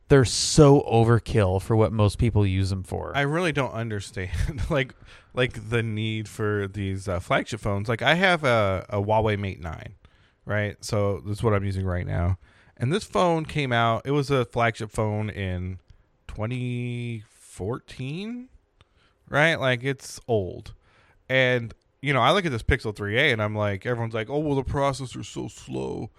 they're 0.09 0.25
so 0.25 0.83
overkill 0.83 1.62
for 1.62 1.77
what 1.77 1.93
most 1.93 2.19
people 2.19 2.47
use 2.47 2.71
them 2.71 2.83
for. 2.83 3.17
I 3.17 3.23
really 3.23 3.53
don't 3.53 3.73
understand 3.73 4.62
like 4.71 4.95
like 5.33 5.71
the 5.71 5.83
need 5.83 6.29
for 6.29 6.69
these 6.69 7.09
uh, 7.09 7.21
flagship 7.21 7.61
phones. 7.61 7.88
Like 7.88 8.03
I 8.03 8.14
have 8.14 8.45
a, 8.45 8.85
a 8.88 9.03
Huawei 9.03 9.38
Mate 9.38 9.61
9, 9.61 9.95
right? 10.45 10.77
So 10.85 11.23
this 11.27 11.38
is 11.38 11.43
what 11.43 11.55
I'm 11.55 11.64
using 11.64 11.87
right 11.87 12.07
now. 12.07 12.38
And 12.77 12.93
this 12.93 13.05
phone 13.05 13.45
came 13.45 13.73
out, 13.73 14.03
it 14.05 14.11
was 14.11 14.31
a 14.31 14.45
flagship 14.45 14.90
phone 14.90 15.31
in 15.31 15.79
2014, 16.29 18.49
right? 19.29 19.55
Like 19.57 19.85
it's 19.85 20.21
old. 20.29 20.75
And 21.29 21.75
you 22.03 22.12
know, 22.12 22.21
I 22.21 22.33
look 22.33 22.45
at 22.45 22.53
this 22.53 22.62
Pixel 22.62 22.95
3a 22.95 23.33
and 23.33 23.43
I'm 23.43 23.57
like 23.57 23.87
everyone's 23.87 24.14
like, 24.14 24.29
"Oh, 24.29 24.38
well 24.38 24.57
the 24.57 24.62
processor's 24.62 25.29
so 25.29 25.49
slow." 25.49 26.11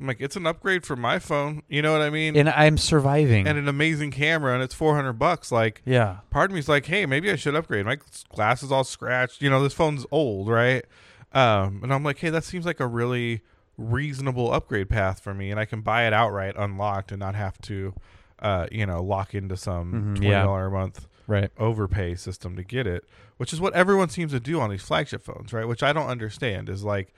I'm 0.00 0.06
like, 0.08 0.20
"It's 0.20 0.36
an 0.36 0.46
upgrade 0.46 0.84
from 0.84 1.00
my 1.00 1.18
phone." 1.18 1.62
You 1.68 1.80
know 1.82 1.92
what 1.92 2.02
I 2.02 2.10
mean? 2.10 2.36
and 2.36 2.48
I'm 2.48 2.76
surviving. 2.78 3.46
and 3.46 3.56
an 3.58 3.68
amazing 3.68 4.10
camera 4.10 4.52
and 4.54 4.62
it's 4.62 4.74
400 4.74 5.12
bucks 5.14 5.52
like 5.52 5.82
yeah. 5.84 6.18
part 6.30 6.50
of 6.50 6.54
me 6.54 6.58
is 6.60 6.68
like, 6.68 6.86
hey, 6.86 7.06
maybe 7.06 7.30
I 7.30 7.36
should 7.36 7.54
upgrade. 7.54 7.86
My 7.86 7.98
glass 8.30 8.62
is 8.62 8.72
all 8.72 8.84
scratched. 8.84 9.40
You 9.42 9.50
know, 9.50 9.62
this 9.62 9.72
phone's 9.74 10.04
old, 10.10 10.48
right? 10.48 10.84
Um, 11.32 11.80
and 11.82 11.92
I'm 11.92 12.02
like, 12.04 12.18
hey, 12.18 12.30
that 12.30 12.44
seems 12.44 12.64
like 12.66 12.80
a 12.80 12.86
really 12.86 13.40
reasonable 13.76 14.52
upgrade 14.52 14.88
path 14.88 15.20
for 15.20 15.34
me, 15.34 15.50
and 15.50 15.58
I 15.58 15.64
can 15.64 15.80
buy 15.80 16.06
it 16.06 16.12
outright, 16.12 16.54
unlocked, 16.56 17.10
and 17.10 17.18
not 17.20 17.34
have 17.34 17.58
to, 17.62 17.92
uh, 18.40 18.66
you 18.70 18.86
know, 18.86 19.02
lock 19.02 19.34
into 19.34 19.56
some 19.56 19.92
Mhm, 19.92 20.16
twenty 20.16 20.28
yeah. 20.30 20.66
a 20.66 20.70
month 20.70 21.06
Right. 21.26 21.50
overpay 21.58 22.14
system 22.16 22.54
to 22.56 22.62
get 22.62 22.86
it, 22.86 23.04
which 23.36 23.52
is 23.52 23.60
what 23.60 23.72
everyone 23.74 24.10
seems 24.10 24.30
to 24.32 24.40
do 24.40 24.60
on 24.60 24.70
these 24.70 24.82
flagship 24.82 25.24
phones, 25.24 25.52
right? 25.52 25.66
Which 25.66 25.82
I 25.82 25.92
don't 25.92 26.08
understand. 26.08 26.68
Is 26.68 26.84
like, 26.84 27.12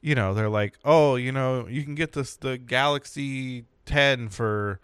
you 0.00 0.14
know, 0.14 0.34
they're 0.34 0.48
like, 0.48 0.74
oh, 0.84 1.16
you 1.16 1.32
know, 1.32 1.66
you 1.68 1.82
can 1.84 1.94
get 1.94 2.12
this 2.12 2.36
the 2.36 2.58
Galaxy 2.58 3.64
10 3.86 4.28
for 4.28 4.80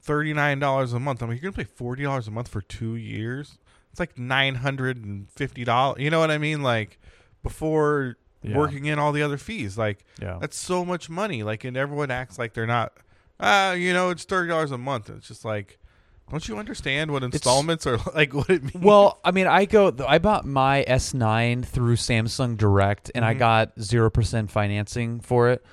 thirty 0.00 0.32
nine 0.32 0.58
dollars 0.58 0.92
a 0.92 0.98
month. 1.00 1.22
I'm 1.22 1.28
like, 1.28 1.40
you're 1.42 1.50
gonna 1.52 1.64
pay 1.64 1.70
forty 1.72 2.02
dollars 2.04 2.26
a 2.28 2.30
month 2.30 2.48
for 2.48 2.60
two 2.60 2.96
years. 2.96 3.58
It's 3.90 4.00
like 4.00 4.18
nine 4.18 4.56
hundred 4.56 5.04
and 5.04 5.30
fifty 5.30 5.64
dollars. 5.64 6.00
You 6.00 6.10
know 6.10 6.18
what 6.20 6.30
I 6.30 6.38
mean? 6.38 6.62
Like 6.62 6.98
before 7.42 8.16
Yeah. 8.42 8.56
working 8.56 8.86
in 8.86 8.98
all 8.98 9.12
the 9.12 9.22
other 9.22 9.38
fees. 9.38 9.78
Like 9.78 10.04
Yeah. 10.20 10.38
that's 10.40 10.56
so 10.56 10.84
much 10.84 11.08
money. 11.08 11.42
Like, 11.42 11.62
and 11.64 11.76
everyone 11.76 12.10
acts 12.10 12.38
like 12.38 12.54
they're 12.54 12.66
not. 12.66 12.92
Ah, 13.40 13.72
you 13.72 13.92
know, 13.92 14.10
it's 14.10 14.24
thirty 14.24 14.48
dollars 14.48 14.70
a 14.70 14.78
month. 14.78 15.10
It's 15.10 15.28
just 15.28 15.44
like, 15.44 15.78
don't 16.30 16.48
you 16.48 16.56
understand 16.58 17.10
what 17.10 17.22
installments 17.22 17.86
are 17.86 17.98
like? 18.14 18.32
What 18.34 18.48
it 18.50 18.62
means? 18.62 18.84
Well, 18.84 19.20
I 19.24 19.30
mean, 19.32 19.46
I 19.46 19.64
go. 19.66 19.94
I 20.06 20.18
bought 20.18 20.46
my 20.46 20.84
S9 20.88 21.64
through 21.64 21.96
Samsung 21.96 22.56
Direct, 22.56 23.10
and 23.14 23.24
I 23.24 23.34
Mhm. 23.34 23.38
got 23.38 23.80
zero 23.80 24.08
percent 24.10 24.50
financing 24.50 25.20
for 25.20 25.50
it. 25.50 25.64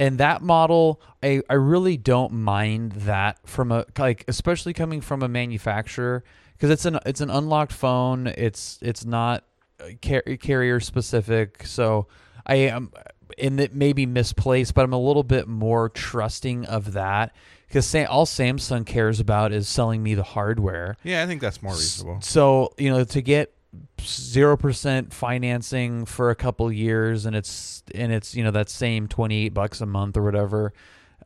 And 0.00 0.18
that 0.18 0.42
model, 0.42 1.00
I 1.22 1.42
I 1.50 1.54
really 1.54 1.96
don't 1.96 2.32
mind 2.32 2.92
that 2.92 3.38
from 3.46 3.72
a 3.72 3.84
like, 3.98 4.24
especially 4.28 4.72
coming 4.72 5.00
from 5.00 5.22
a 5.22 5.28
manufacturer, 5.28 6.22
because 6.52 6.70
it's 6.70 6.84
an 6.84 6.98
it's 7.04 7.20
an 7.20 7.30
unlocked 7.30 7.72
phone. 7.72 8.28
It's 8.28 8.78
it's 8.80 9.04
not 9.04 9.44
uh, 9.80 9.88
car- 10.00 10.22
carrier 10.40 10.80
specific, 10.80 11.66
so 11.66 12.06
I 12.46 12.54
am. 12.56 12.92
And 13.36 13.60
it 13.60 13.74
may 13.74 13.92
be 13.92 14.06
misplaced, 14.06 14.74
but 14.74 14.84
I'm 14.84 14.92
a 14.92 15.00
little 15.00 15.22
bit 15.22 15.48
more 15.48 15.88
trusting 15.88 16.66
of 16.66 16.92
that 16.92 17.34
because 17.66 17.94
all 18.06 18.26
Samsung 18.26 18.86
cares 18.86 19.20
about 19.20 19.52
is 19.52 19.68
selling 19.68 20.02
me 20.02 20.14
the 20.14 20.22
hardware. 20.22 20.96
yeah, 21.04 21.22
I 21.22 21.26
think 21.26 21.40
that's 21.40 21.62
more 21.62 21.72
reasonable. 21.72 22.20
So 22.22 22.72
you 22.78 22.90
know 22.90 23.04
to 23.04 23.20
get 23.20 23.52
zero 24.00 24.56
percent 24.56 25.12
financing 25.12 26.06
for 26.06 26.30
a 26.30 26.34
couple 26.34 26.70
years, 26.72 27.26
and 27.26 27.36
it's 27.36 27.82
and 27.94 28.12
it's 28.12 28.34
you 28.34 28.42
know 28.42 28.50
that 28.50 28.70
same 28.70 29.08
twenty 29.08 29.46
eight 29.46 29.54
bucks 29.54 29.80
a 29.80 29.86
month 29.86 30.16
or 30.16 30.22
whatever. 30.22 30.72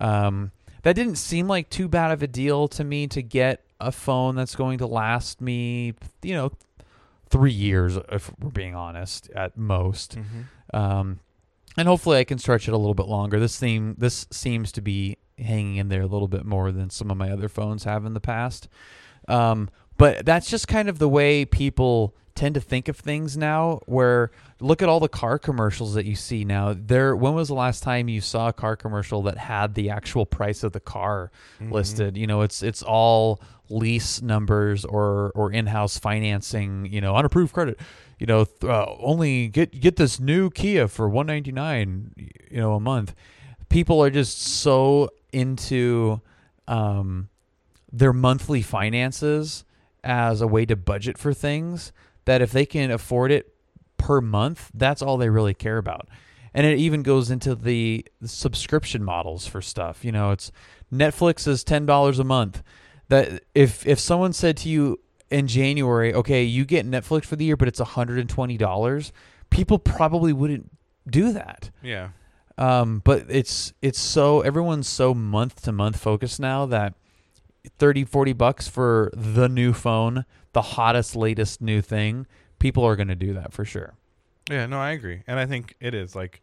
Um, 0.00 0.50
that 0.82 0.96
didn't 0.96 1.16
seem 1.16 1.46
like 1.46 1.70
too 1.70 1.88
bad 1.88 2.10
of 2.10 2.22
a 2.22 2.26
deal 2.26 2.66
to 2.68 2.82
me 2.82 3.06
to 3.08 3.22
get 3.22 3.64
a 3.80 3.92
phone 3.92 4.34
that's 4.34 4.56
going 4.56 4.78
to 4.78 4.86
last 4.86 5.40
me, 5.40 5.94
you 6.22 6.34
know, 6.34 6.52
three 7.30 7.52
years 7.52 7.96
if 8.10 8.32
we're 8.40 8.50
being 8.50 8.74
honest 8.74 9.30
at 9.34 9.56
most. 9.56 10.16
Mm-hmm. 10.16 10.76
Um, 10.76 11.20
and 11.76 11.88
hopefully 11.88 12.18
I 12.18 12.24
can 12.24 12.38
stretch 12.38 12.68
it 12.68 12.72
a 12.74 12.76
little 12.76 12.94
bit 12.94 13.06
longer. 13.06 13.38
This 13.40 13.58
theme 13.58 13.94
this 13.98 14.26
seems 14.30 14.72
to 14.72 14.80
be 14.80 15.16
hanging 15.38 15.76
in 15.76 15.88
there 15.88 16.02
a 16.02 16.06
little 16.06 16.28
bit 16.28 16.44
more 16.44 16.70
than 16.72 16.90
some 16.90 17.10
of 17.10 17.16
my 17.16 17.30
other 17.30 17.48
phones 17.48 17.84
have 17.84 18.04
in 18.04 18.14
the 18.14 18.20
past. 18.20 18.68
Um, 19.28 19.70
but 19.96 20.24
that's 20.26 20.50
just 20.50 20.68
kind 20.68 20.88
of 20.88 20.98
the 20.98 21.08
way 21.08 21.44
people 21.44 22.14
tend 22.34 22.54
to 22.54 22.60
think 22.60 22.88
of 22.88 22.96
things 22.96 23.36
now 23.36 23.78
where 23.84 24.30
look 24.58 24.80
at 24.80 24.88
all 24.88 24.98
the 25.00 25.08
car 25.08 25.38
commercials 25.38 25.92
that 25.92 26.06
you 26.06 26.16
see 26.16 26.46
now 26.46 26.74
there 26.74 27.14
when 27.14 27.34
was 27.34 27.48
the 27.48 27.54
last 27.54 27.82
time 27.82 28.08
you 28.08 28.22
saw 28.22 28.48
a 28.48 28.52
car 28.54 28.74
commercial 28.74 29.20
that 29.20 29.36
had 29.36 29.74
the 29.74 29.90
actual 29.90 30.24
price 30.24 30.62
of 30.62 30.72
the 30.72 30.80
car 30.80 31.30
Mm-hmm. 31.60 31.72
listed 31.72 32.16
you 32.16 32.26
know 32.26 32.40
it's 32.40 32.62
it's 32.62 32.82
all 32.82 33.38
lease 33.68 34.22
numbers 34.22 34.86
or 34.86 35.30
or 35.34 35.52
in-house 35.52 35.98
financing 35.98 36.86
you 36.86 37.02
know 37.02 37.14
unapproved 37.14 37.52
credit 37.52 37.78
you 38.22 38.26
know 38.26 38.46
uh, 38.62 38.86
only 39.00 39.48
get 39.48 39.80
get 39.80 39.96
this 39.96 40.20
new 40.20 40.48
Kia 40.48 40.86
for 40.86 41.08
199 41.08 42.12
you 42.16 42.60
know 42.60 42.74
a 42.74 42.80
month 42.80 43.16
people 43.68 44.00
are 44.00 44.10
just 44.10 44.38
so 44.38 45.10
into 45.32 46.20
um 46.68 47.28
their 47.92 48.12
monthly 48.12 48.62
finances 48.62 49.64
as 50.04 50.40
a 50.40 50.46
way 50.46 50.64
to 50.64 50.76
budget 50.76 51.18
for 51.18 51.34
things 51.34 51.92
that 52.24 52.40
if 52.40 52.52
they 52.52 52.64
can 52.64 52.92
afford 52.92 53.32
it 53.32 53.56
per 53.98 54.20
month 54.20 54.70
that's 54.72 55.02
all 55.02 55.16
they 55.16 55.28
really 55.28 55.54
care 55.54 55.78
about 55.78 56.08
and 56.54 56.64
it 56.64 56.78
even 56.78 57.02
goes 57.02 57.28
into 57.28 57.56
the, 57.56 58.06
the 58.20 58.28
subscription 58.28 59.02
models 59.02 59.46
for 59.46 59.62
stuff. 59.62 60.04
You 60.04 60.12
know, 60.12 60.32
it's 60.32 60.52
Netflix 60.92 61.48
is 61.48 61.64
ten 61.64 61.86
dollars 61.86 62.18
a 62.18 62.24
month. 62.24 62.62
That 63.08 63.44
if 63.54 63.86
if 63.86 63.98
someone 63.98 64.34
said 64.34 64.58
to 64.58 64.68
you 64.68 65.00
in 65.32 65.46
January, 65.46 66.14
okay, 66.14 66.44
you 66.44 66.64
get 66.64 66.86
Netflix 66.86 67.24
for 67.24 67.36
the 67.36 67.44
year, 67.44 67.56
but 67.56 67.68
it's 67.68 67.80
hundred 67.80 68.18
and 68.18 68.28
twenty 68.28 68.56
dollars, 68.56 69.12
people 69.50 69.78
probably 69.78 70.32
wouldn't 70.32 70.70
do 71.08 71.32
that. 71.32 71.70
Yeah. 71.82 72.10
Um, 72.58 73.00
but 73.04 73.26
it's 73.28 73.72
it's 73.80 73.98
so 73.98 74.42
everyone's 74.42 74.88
so 74.88 75.14
month 75.14 75.62
to 75.62 75.72
month 75.72 75.96
focused 75.96 76.38
now 76.38 76.66
that 76.66 76.94
30 77.78 78.04
40 78.04 78.32
bucks 78.32 78.68
for 78.68 79.10
the 79.14 79.48
new 79.48 79.72
phone, 79.72 80.24
the 80.52 80.62
hottest 80.62 81.16
latest 81.16 81.60
new 81.60 81.80
thing, 81.80 82.26
people 82.58 82.84
are 82.84 82.96
going 82.96 83.08
to 83.08 83.14
do 83.14 83.32
that 83.34 83.52
for 83.52 83.64
sure. 83.64 83.94
Yeah, 84.50 84.66
no, 84.66 84.78
I 84.78 84.90
agree. 84.90 85.22
And 85.26 85.38
I 85.38 85.46
think 85.46 85.76
it 85.80 85.94
is 85.94 86.14
like 86.14 86.42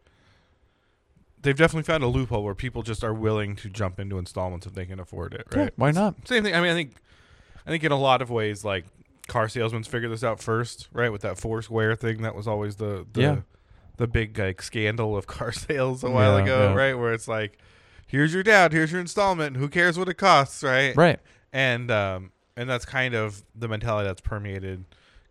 they've 1.42 1.56
definitely 1.56 1.84
found 1.84 2.02
a 2.02 2.08
loophole 2.08 2.42
where 2.42 2.54
people 2.54 2.82
just 2.82 3.04
are 3.04 3.14
willing 3.14 3.56
to 3.56 3.68
jump 3.68 4.00
into 4.00 4.18
installments 4.18 4.66
if 4.66 4.74
they 4.74 4.86
can 4.86 4.98
afford 4.98 5.34
it, 5.34 5.46
right? 5.54 5.72
why 5.76 5.90
not? 5.90 6.16
Same 6.26 6.42
thing. 6.42 6.54
I 6.54 6.60
mean, 6.60 6.70
I 6.70 6.74
think 6.74 6.94
I 7.66 7.70
think 7.70 7.84
in 7.84 7.92
a 7.92 7.98
lot 7.98 8.22
of 8.22 8.30
ways 8.30 8.64
like 8.64 8.84
car 9.28 9.48
salesmen 9.48 9.82
figured 9.84 10.10
this 10.10 10.24
out 10.24 10.40
first, 10.40 10.88
right? 10.92 11.10
With 11.12 11.22
that 11.22 11.38
Foursquare 11.38 11.94
thing 11.94 12.22
that 12.22 12.34
was 12.34 12.48
always 12.48 12.76
the 12.76 13.06
the 13.12 13.20
Yeah. 13.20 13.36
the 13.96 14.06
big 14.06 14.38
like 14.38 14.62
scandal 14.62 15.16
of 15.16 15.26
car 15.28 15.52
sales 15.52 16.02
a 16.04 16.10
while 16.10 16.38
Yeah, 16.38 16.44
ago, 16.44 16.68
yeah. 16.70 16.74
right? 16.74 16.94
Where 16.94 17.12
it's 17.12 17.28
like 17.28 17.58
here's 18.06 18.34
your 18.34 18.42
down, 18.42 18.72
here's 18.72 18.90
your 18.90 19.00
installment, 19.00 19.56
who 19.56 19.68
cares 19.68 19.98
what 19.98 20.08
it 20.08 20.14
costs, 20.14 20.62
right? 20.62 20.96
Right. 20.96 21.20
And 21.52 21.90
um 21.90 22.32
and 22.56 22.68
that's 22.68 22.84
kind 22.84 23.14
of 23.14 23.42
the 23.54 23.68
mentality 23.68 24.06
that's 24.08 24.20
permeated 24.20 24.84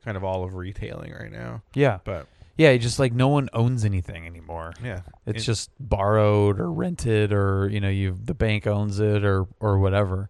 kind 0.05 0.15
of 0.15 0.23
all 0.23 0.43
of 0.45 0.55
retailing 0.55 1.11
right 1.11 1.31
now. 1.31 1.61
Yeah. 1.73 1.99
But 2.05 2.27
Yeah, 2.57 2.75
just 2.77 2.99
like 2.99 3.11
no 3.13 3.27
one 3.27 3.49
owns 3.53 3.83
anything 3.85 4.25
anymore. 4.25 4.73
yeah. 4.83 5.01
It's 5.25 5.43
It- 5.43 5.45
just 5.45 5.71
borrowed 5.79 6.59
or 6.59 6.71
rented 6.71 7.33
or 7.33 7.67
you 7.69 7.81
know 7.81 7.89
you 7.89 8.17
the 8.23 8.33
bank 8.33 8.65
owns 8.65 8.99
it 9.01 9.25
or 9.25 9.45
or 9.59 9.77
whatever, 9.79 10.29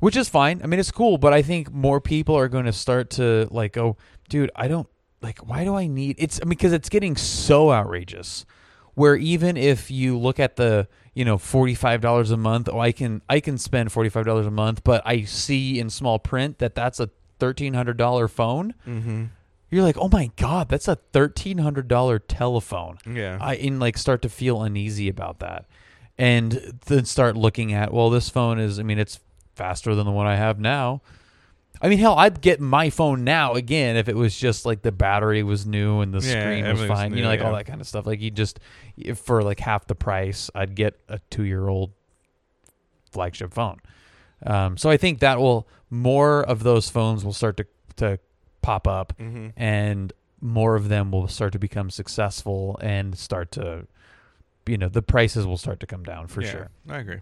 which 0.00 0.16
is 0.16 0.28
fine. 0.28 0.60
I 0.62 0.66
mean 0.66 0.80
it's 0.80 0.90
cool, 0.90 1.18
but 1.18 1.32
I 1.32 1.42
think 1.42 1.72
more 1.72 2.00
people 2.00 2.36
are 2.36 2.48
going 2.48 2.64
to 2.66 2.72
start 2.72 3.10
to 3.10 3.48
like 3.50 3.76
oh, 3.76 3.96
dude, 4.28 4.50
I 4.54 4.68
don't 4.68 4.88
like 5.22 5.38
why 5.38 5.64
do 5.64 5.74
I 5.74 5.86
need 5.86 6.16
it's 6.18 6.40
I 6.42 6.44
mean 6.44 6.50
because 6.50 6.72
it's 6.72 6.88
getting 6.88 7.16
so 7.16 7.72
outrageous. 7.72 8.44
Where 8.94 9.16
even 9.16 9.56
if 9.56 9.90
you 9.90 10.16
look 10.18 10.38
at 10.38 10.54
the 10.54 10.86
you 11.14 11.24
know 11.24 11.36
forty 11.36 11.74
five 11.74 12.00
dollars 12.00 12.30
a 12.30 12.36
month, 12.36 12.68
oh 12.70 12.78
I 12.78 12.92
can 12.92 13.22
I 13.28 13.40
can 13.40 13.58
spend 13.58 13.90
forty 13.90 14.08
five 14.08 14.24
dollars 14.24 14.46
a 14.46 14.52
month, 14.52 14.84
but 14.84 15.02
I 15.04 15.22
see 15.24 15.80
in 15.80 15.90
small 15.90 16.18
print 16.20 16.58
that 16.58 16.74
that's 16.76 17.00
a 17.00 17.10
thirteen 17.40 17.74
hundred 17.74 17.96
dollar 17.96 18.28
phone. 18.28 18.74
Mhm. 18.86 19.30
You're 19.70 19.82
like, 19.82 19.98
oh 19.98 20.08
my 20.08 20.30
god, 20.36 20.68
that's 20.68 20.86
a 20.86 20.94
thirteen 21.12 21.58
hundred 21.58 21.88
dollar 21.88 22.20
telephone. 22.20 22.98
Yeah. 23.04 23.38
I 23.40 23.56
and 23.56 23.80
like 23.80 23.98
start 23.98 24.22
to 24.22 24.28
feel 24.28 24.62
uneasy 24.62 25.08
about 25.08 25.40
that, 25.40 25.64
and 26.16 26.78
then 26.86 27.04
start 27.04 27.36
looking 27.36 27.72
at 27.72 27.92
well, 27.92 28.10
this 28.10 28.28
phone 28.28 28.60
is. 28.60 28.78
I 28.78 28.84
mean, 28.84 29.00
it's 29.00 29.18
faster 29.54 29.94
than 29.94 30.06
the 30.06 30.12
one 30.12 30.26
I 30.26 30.36
have 30.36 30.58
now. 30.58 31.02
I 31.82 31.88
mean, 31.88 31.98
hell, 31.98 32.14
I'd 32.16 32.40
get 32.40 32.60
my 32.60 32.88
phone 32.88 33.24
now 33.24 33.54
again 33.54 33.96
if 33.96 34.08
it 34.08 34.16
was 34.16 34.38
just 34.38 34.64
like 34.64 34.82
the 34.82 34.92
battery 34.92 35.42
was 35.42 35.66
new 35.66 36.00
and 36.00 36.14
the 36.14 36.26
Yeah, 36.26 36.40
screen 36.40 36.66
was 36.66 36.88
fine. 36.88 37.14
you 37.14 37.22
know, 37.22 37.28
like 37.28 37.40
all 37.42 37.52
that 37.54 37.66
kind 37.66 37.80
of 37.80 37.86
stuff. 37.86 38.06
Like 38.06 38.20
you 38.20 38.30
just 38.30 38.60
for 39.16 39.42
like 39.42 39.60
half 39.60 39.86
the 39.86 39.94
price, 39.94 40.50
I'd 40.54 40.74
get 40.76 40.98
a 41.08 41.18
two 41.30 41.42
year 41.42 41.68
old 41.68 41.92
flagship 43.10 43.52
phone. 43.52 43.80
Um, 44.46 44.76
so 44.76 44.90
I 44.90 44.96
think 44.96 45.20
that 45.20 45.38
will 45.40 45.68
more 45.90 46.42
of 46.42 46.62
those 46.62 46.88
phones 46.88 47.24
will 47.24 47.32
start 47.32 47.56
to 47.58 47.66
to 47.96 48.18
pop 48.62 48.86
up 48.88 49.12
mm-hmm. 49.18 49.48
and 49.56 50.12
more 50.40 50.74
of 50.74 50.88
them 50.88 51.10
will 51.10 51.28
start 51.28 51.52
to 51.52 51.58
become 51.58 51.90
successful 51.90 52.78
and 52.82 53.16
start 53.16 53.50
to 53.52 53.86
you 54.66 54.76
know 54.78 54.88
the 54.88 55.02
prices 55.02 55.46
will 55.46 55.56
start 55.58 55.80
to 55.80 55.86
come 55.86 56.02
down 56.02 56.26
for 56.26 56.40
Yeah, 56.42 56.50
sure 56.50 56.68
I 56.88 56.98
agree. 56.98 57.20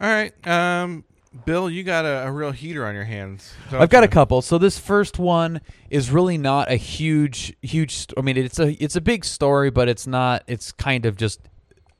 All 0.00 0.08
right. 0.08 0.46
Um 0.46 1.04
Bill, 1.44 1.68
you 1.68 1.82
got 1.82 2.04
a, 2.04 2.26
a 2.26 2.32
real 2.32 2.52
heater 2.52 2.86
on 2.86 2.94
your 2.94 3.04
hands. 3.04 3.52
i've 3.72 3.90
got 3.90 4.04
a 4.04 4.08
couple. 4.08 4.40
So 4.40 4.56
this 4.56 4.78
first 4.78 5.18
one 5.18 5.60
is 5.90 6.10
really 6.10 6.38
not 6.38 6.70
a 6.70 6.76
huge 6.76 7.54
huge 7.60 7.94
st- 7.96 8.18
i 8.18 8.22
mean 8.22 8.36
it's 8.36 8.58
a 8.58 8.82
it's 8.82 8.96
a 8.96 9.00
big 9.00 9.24
story 9.24 9.70
but 9.70 9.88
it's 9.88 10.06
not 10.06 10.44
it's 10.46 10.70
kind 10.72 11.06
of 11.06 11.16
just 11.16 11.40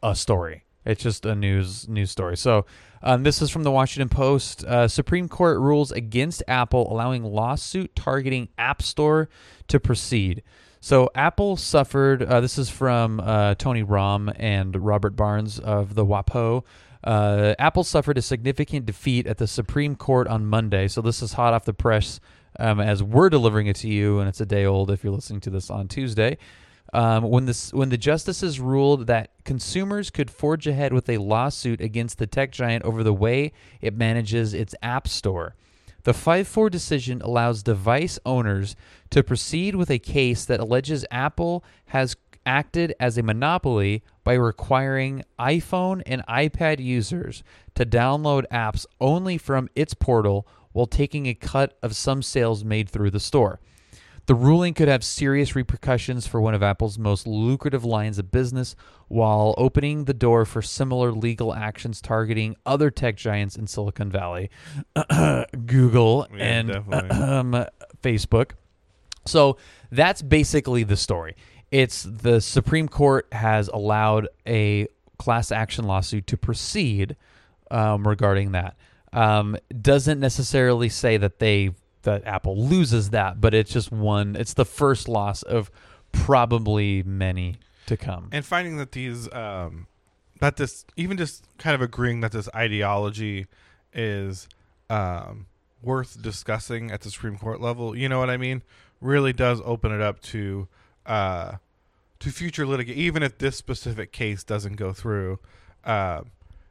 a 0.03 0.15
story. 0.15 0.65
It's 0.85 1.03
just 1.03 1.27
a 1.27 1.35
news 1.35 1.89
news 1.89 2.11
story. 2.11 2.37
So 2.37 2.67
um, 3.03 3.23
this 3.23 3.43
is 3.43 3.51
from 3.51 3.65
the 3.65 3.71
washington 3.73 4.09
post. 4.09 4.65
Uh, 4.65 4.87
supreme 4.87 5.29
court 5.29 5.59
rules 5.59 5.91
against 5.91 6.43
apple 6.47 6.91
allowing 6.93 7.25
lawsuit 7.25 7.95
targeting 7.97 8.49
app 8.57 8.83
store 8.83 9.29
to 9.69 9.81
proceed. 9.81 10.43
So 10.81 11.11
apple 11.15 11.57
suffered 11.57 12.23
uh, 12.23 12.41
this 12.41 12.57
is 12.57 12.71
from 12.71 13.19
uh, 13.21 13.57
tony 13.57 13.83
romm 13.83 14.33
and 14.39 14.77
robert 14.77 15.17
barnes 15.17 15.59
of 15.59 15.95
the 15.97 16.05
wapo 16.05 16.63
uh, 17.05 17.55
Apple 17.59 17.85
suffered 17.85 18.19
a 18.19 18.23
significant 18.23 18.87
defeat 18.87 19.27
at 19.27 19.39
the 19.39 19.47
Supreme 19.47 19.95
Court 19.95 20.27
on 20.27 20.47
Monday. 20.47 20.89
So 20.89 21.03
this 21.03 21.23
is 21.23 21.35
hot 21.35 21.53
off 21.53 21.65
the 21.65 21.75
press 21.75 22.19
um, 22.59 22.81
as 22.81 23.03
we're 23.03 23.29
delivering 23.29 23.67
it 23.67 23.77
to 23.77 23.89
you, 23.89 24.21
and 24.21 24.29
it's 24.29 24.41
a 24.41 24.47
day 24.47 24.65
old 24.65 24.91
if 24.91 25.05
you're 25.05 25.13
listening 25.13 25.41
to 25.41 25.51
this 25.51 25.71
on 25.71 25.87
Tuesday. 25.89 26.39
Um, 26.93 27.25
when 27.25 27.47
this 27.47 27.73
when 27.73 27.89
the 27.89 27.99
justices 27.99 28.61
ruled 28.61 29.09
that 29.09 29.31
consumers 29.45 30.11
could 30.11 30.31
forge 30.31 30.67
ahead 30.67 30.93
with 30.93 31.09
a 31.09 31.19
lawsuit 31.19 31.81
against 31.81 32.19
the 32.19 32.27
tech 32.27 32.53
giant 32.53 32.85
over 32.85 33.03
the 33.03 33.13
way 33.13 33.53
it 33.81 33.97
manages 33.97 34.55
its 34.55 34.77
app 34.81 35.09
store. 35.09 35.57
The 36.05 36.15
5 36.15 36.47
4 36.47 36.71
decision 36.71 37.21
allows 37.23 37.63
device 37.63 38.19
owners 38.25 38.77
to 39.11 39.25
proceed 39.25 39.75
with 39.75 39.91
a 39.91 39.99
case 39.99 40.45
that 40.45 40.61
alleges 40.61 41.05
Apple 41.11 41.65
has 41.87 42.15
acted 42.47 42.95
as 43.01 43.19
a 43.19 43.23
monopoly 43.23 44.03
by 44.25 44.35
requiring 44.35 45.23
iPhone 45.39 46.03
and 46.07 46.27
iPad 46.27 46.83
users 46.83 47.43
to 47.75 47.85
download 47.87 48.45
apps 48.51 48.87
only 49.01 49.39
from 49.39 49.69
its 49.77 49.95
portal 49.95 50.47
while 50.73 50.87
taking 50.87 51.27
a 51.27 51.35
cut 51.35 51.77
of 51.83 51.95
some 51.95 52.23
sales 52.23 52.65
made 52.65 52.89
through 52.89 53.11
the 53.11 53.21
store. 53.21 53.61
The 54.27 54.35
ruling 54.35 54.73
could 54.73 54.89
have 54.89 55.05
serious 55.05 55.55
repercussions 55.55 56.27
for 56.27 56.41
one 56.41 56.55
of 56.55 56.63
Apple's 56.63 56.99
most 56.99 57.27
lucrative 57.27 57.85
lines 57.85 58.19
of 58.19 58.31
business 58.31 58.75
while 59.09 59.55
opening 59.59 60.07
the 60.07 60.15
door 60.15 60.47
for 60.47 60.63
similar 60.63 61.13
legal 61.13 61.53
actions 61.53 62.01
targeting 62.01 62.57
other 62.65 62.91
tech 62.91 63.17
giants 63.17 63.55
in 63.57 63.67
Silicon 63.67 64.11
Valley, 64.11 64.49
Google, 65.67 66.27
Yeah, 66.35 66.43
and 66.43 66.71
um, 67.13 67.67
Facebook. 68.03 68.53
So 69.27 69.59
that's 69.91 70.23
basically 70.23 70.85
the 70.85 70.97
story. 70.97 71.37
It's 71.75 72.05
the 72.05 72.41
Supreme 72.41 72.87
Court 72.87 73.27
has 73.33 73.67
allowed 73.67 74.29
a 74.47 74.87
class 75.19 75.51
action 75.51 75.87
lawsuit 75.87 76.25
to 76.29 76.37
proceed 76.37 77.17
um, 77.69 78.07
regarding 78.07 78.53
that. 78.53 78.77
Um, 79.13 79.57
doesn't 79.83 80.21
necessarily 80.21 80.89
say 80.89 81.17
that 81.17 81.41
they 81.41 81.73
that 82.03 82.25
Apple 82.27 82.57
loses 82.57 83.11
that, 83.11 83.41
but 83.41 83.55
it's 83.55 83.73
just 83.73 83.91
one. 83.91 84.37
It's 84.37 84.55
the 84.55 84.65
first 84.65 85.09
loss 85.09 85.43
of 85.43 85.69
probably 86.13 87.03
many 87.03 87.57
to 87.87 87.97
come. 87.97 88.29
and 88.31 88.47
finding 88.47 88.77
that 88.77 88.93
these 88.93 89.29
um 89.33 89.89
that 90.39 90.57
this 90.57 90.85
even 90.95 91.17
just 91.17 91.45
kind 91.59 91.75
of 91.75 91.83
agreeing 91.83 92.21
that 92.21 92.31
this 92.31 92.49
ideology 92.55 93.47
is 93.93 94.49
um 94.89 95.47
worth 95.83 96.23
discussing 96.23 96.93
at 96.93 97.01
the 97.01 97.11
Supreme 97.11 97.37
Court 97.37 97.61
level, 97.61 97.97
you 97.97 98.09
know 98.09 98.21
what 98.21 98.31
I 98.31 98.37
mean? 98.37 98.63
Really 99.01 99.33
does 99.33 99.61
open 99.65 99.91
it 99.91 100.01
up 100.01 100.23
to 100.23 100.69
uh 101.07 101.57
to 102.21 102.31
future 102.31 102.67
litigation 102.67 103.01
even 103.01 103.23
if 103.23 103.39
this 103.39 103.57
specific 103.57 104.11
case 104.11 104.43
doesn't 104.43 104.77
go 104.77 104.93
through. 104.93 105.39
Uh, 105.85 106.23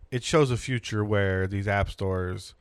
it 0.09 0.23
shows 0.23 0.51
a 0.51 0.57
future 0.57 1.03
where 1.03 1.47
these 1.47 1.67
app 1.67 1.89
stores 1.89 2.53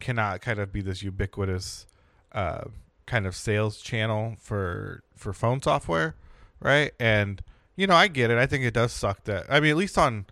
cannot 0.00 0.40
kind 0.40 0.58
of 0.58 0.72
be 0.72 0.80
this 0.80 1.02
ubiquitous 1.02 1.86
uh, 2.32 2.64
kind 3.06 3.26
of 3.26 3.36
sales 3.36 3.80
channel 3.80 4.36
for 4.40 5.02
for 5.16 5.32
phone 5.32 5.62
software, 5.62 6.14
right? 6.60 6.92
And 6.98 7.42
you 7.76 7.86
know, 7.86 7.94
I 7.94 8.08
get 8.08 8.30
it. 8.30 8.38
I 8.38 8.46
think 8.46 8.64
it 8.64 8.74
does 8.74 8.92
suck 8.92 9.24
that. 9.24 9.46
I 9.48 9.60
mean, 9.60 9.70
at 9.70 9.76
least 9.76 9.96
on 9.98 10.26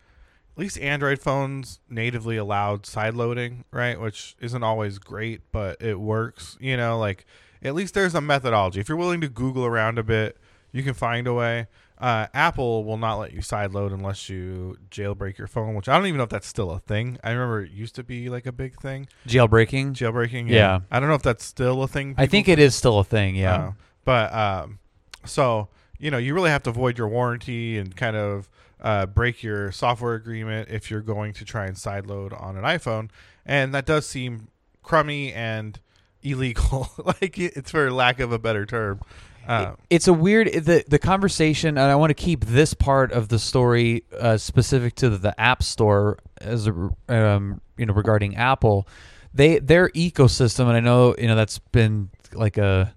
at 0.57 0.59
least 0.59 0.79
Android 0.79 1.21
phones 1.21 1.79
natively 1.89 2.37
allowed 2.37 2.85
side 2.85 3.15
loading, 3.15 3.65
right? 3.71 4.01
Which 4.01 4.37
isn't 4.41 4.63
always 4.65 4.99
great, 4.99 5.43
but 5.53 5.81
it 5.81 6.01
works. 6.01 6.57
You 6.61 6.77
know, 6.77 6.99
like 6.99 7.27
at 7.63 7.75
least 7.75 7.95
there's 7.95 8.15
a 8.15 8.21
methodology. 8.21 8.81
If 8.81 8.89
you're 8.89 8.99
willing 8.99 9.21
to 9.21 9.29
Google 9.29 9.67
around 9.67 9.99
a 9.99 10.03
bit, 10.03 10.37
you 10.73 10.83
can 10.83 10.95
find 10.95 11.27
a 11.27 11.35
way. 11.35 11.67
Uh, 11.99 12.29
Apple 12.33 12.85
will 12.85 12.97
not 12.97 13.17
let 13.17 13.33
you 13.33 13.41
sideload 13.41 13.93
unless 13.93 14.29
you 14.29 14.77
jailbreak 14.91 15.37
your 15.37 15.49
phone, 15.49 15.75
which 15.75 15.89
I 15.89 15.97
don't 15.97 16.07
even 16.07 16.19
know 16.19 16.25
if 16.25 16.31
that's 16.31 16.47
still 16.47 16.71
a 16.71 16.79
thing. 16.79 17.19
I 17.25 17.31
remember 17.33 17.63
it 17.65 17.73
used 17.73 17.97
to 17.97 18.05
be 18.05 18.29
like 18.29 18.47
a 18.47 18.53
big 18.53 18.81
thing. 18.81 19.09
Jailbreaking. 19.27 19.95
Jailbreaking, 19.95 20.49
Yeah. 20.49 20.81
I 20.91 21.01
don't 21.01 21.09
know 21.09 21.17
if 21.17 21.23
that's 21.23 21.45
still 21.45 21.83
a 21.83 21.89
thing. 21.89 22.15
I 22.17 22.27
think 22.27 22.49
it 22.49 22.61
is 22.61 22.77
still 22.77 23.01
a 23.01 23.05
thing. 23.05 23.35
Yeah. 23.35 23.55
uh, 23.55 23.73
but 24.05 24.33
um, 24.33 24.79
so 25.25 25.69
you 25.99 26.11
know, 26.11 26.19
you 26.19 26.35
really 26.35 26.51
have 26.51 26.63
to 26.63 26.71
void 26.71 26.97
your 26.97 27.09
warranty 27.09 27.77
and 27.79 27.95
kind 27.97 28.17
of 28.17 28.49
uh, 28.81 29.07
break 29.07 29.43
your 29.43 29.73
software 29.73 30.15
agreement 30.15 30.69
if 30.71 30.91
you're 30.91 31.01
going 31.01 31.33
to 31.33 31.45
try 31.45 31.67
and 31.67 31.75
sideload 31.77 32.41
on 32.41 32.57
an 32.57 32.63
iPhone, 32.63 33.11
and 33.45 33.75
that 33.75 33.85
does 33.85 34.07
seem 34.07 34.49
crummy 34.83 35.33
and 35.33 35.81
illegal. 36.23 36.91
like 37.05 37.37
it's 37.39 37.73
for 37.73 37.91
lack 37.91 38.21
of 38.21 38.31
a 38.33 38.39
better 38.39 38.65
term. 38.65 39.01
Uh, 39.49 39.75
it's 39.89 40.07
a 40.07 40.13
weird 40.13 40.53
the 40.53 40.85
the 40.87 40.99
conversation, 40.99 41.79
and 41.79 41.91
I 41.91 41.95
want 41.97 42.11
to 42.11 42.15
keep 42.15 42.45
this 42.45 42.75
part 42.75 43.13
of 43.13 43.29
the 43.29 43.39
story 43.39 44.05
uh, 44.19 44.37
specific 44.37 44.95
to 44.97 45.09
the 45.09 45.39
App 45.41 45.63
Store 45.63 46.19
as 46.39 46.69
a, 46.69 46.91
um, 47.09 47.63
you 47.79 47.87
know 47.87 47.95
regarding 47.95 48.37
Apple. 48.37 48.87
They 49.33 49.59
their 49.59 49.89
ecosystem, 49.91 50.69
and 50.69 50.77
I 50.77 50.81
know 50.81 51.15
you 51.17 51.27
know 51.27 51.35
that's 51.35 51.59
been 51.59 52.11
like 52.35 52.59
a 52.59 52.95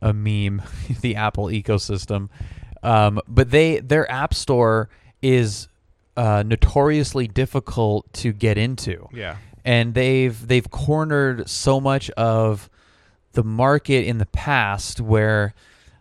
a 0.00 0.14
meme, 0.14 0.62
the 1.02 1.16
Apple 1.16 1.46
ecosystem. 1.46 2.30
Um, 2.82 3.20
but 3.28 3.50
they 3.50 3.80
their 3.80 4.10
App 4.10 4.32
Store 4.32 4.88
is 5.20 5.68
uh, 6.16 6.42
notoriously 6.46 7.28
difficult 7.28 8.10
to 8.12 8.32
get 8.32 8.58
into 8.58 9.08
yeah. 9.12 9.36
and 9.64 9.94
they've 9.94 10.46
they've 10.46 10.70
cornered 10.70 11.48
so 11.48 11.80
much 11.80 12.10
of 12.10 12.68
the 13.32 13.44
market 13.44 14.06
in 14.06 14.18
the 14.18 14.26
past 14.26 15.00
where 15.00 15.54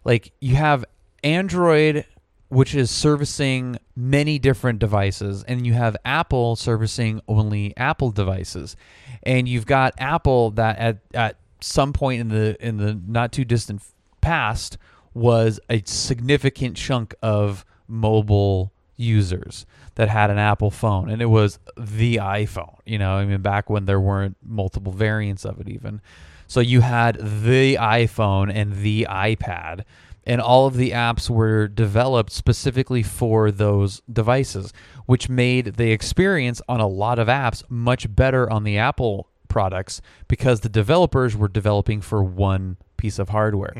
like 0.10 0.34
you 0.42 0.56
have 0.56 0.84
Android 1.24 2.06
which 2.50 2.74
is 2.74 2.90
servicing 2.90 3.78
many 3.96 4.40
different 4.40 4.80
devices 4.80 5.44
and 5.44 5.68
you 5.68 5.74
have 5.74 5.96
Apple 6.04 6.56
servicing 6.56 7.22
only 7.28 7.78
Apple 7.78 8.10
devices 8.10 8.76
and 9.22 9.48
you've 9.48 9.68
got 9.68 9.94
Apple 10.00 10.50
that 10.52 10.80
at 10.80 10.98
at 11.14 11.38
some 11.62 11.94
point 11.94 12.22
in 12.22 12.30
the 12.30 12.58
in 12.60 12.78
the 12.78 13.00
not 13.08 13.32
too 13.32 13.46
distant 13.46 13.84
past 14.20 14.78
was 15.14 15.60
a 15.70 15.84
significant 15.86 16.76
chunk 16.76 17.14
of 17.22 17.64
mobile 17.88 18.74
users 18.96 19.66
that 19.96 20.10
had 20.10 20.30
an 20.30 20.38
Apple 20.38 20.70
phone, 20.72 21.10
and 21.10 21.22
it 21.22 21.28
was 21.28 21.60
the 21.78 22.18
iPhone. 22.18 22.78
You 22.86 23.00
know, 23.00 23.14
I 23.14 23.26
mean, 23.26 23.42
back 23.42 23.70
when 23.70 23.86
there 23.86 24.00
weren't 24.00 24.38
multiple 24.44 24.92
variants 24.92 25.46
of 25.46 25.60
it, 25.60 25.68
even. 25.70 26.02
So 26.50 26.60
you 26.62 26.82
had 26.82 27.16
the 27.20 27.76
iPhone 27.76 28.52
and 28.54 28.82
the 28.82 29.06
iPad, 29.10 29.84
and 30.26 30.42
all 30.42 30.66
of 30.66 30.76
the 30.76 30.92
apps 30.92 31.30
were 31.30 31.68
developed 31.68 32.32
specifically 32.32 33.04
for 33.04 33.52
those 33.52 34.02
devices, 34.12 34.74
which 35.06 35.30
made 35.30 35.76
the 35.76 35.92
experience 35.92 36.60
on 36.68 36.80
a 36.80 36.88
lot 36.88 37.20
of 37.20 37.28
apps 37.28 37.64
much 37.70 38.14
better 38.14 38.50
on 38.52 38.64
the 38.64 38.80
Apple 38.80 39.30
products 39.48 40.02
because 40.28 40.60
the 40.62 40.70
developers 40.70 41.38
were 41.38 41.48
developing 41.48 42.02
for 42.02 42.24
one 42.24 42.78
piece 42.98 43.20
of 43.20 43.30
hardware. 43.30 43.74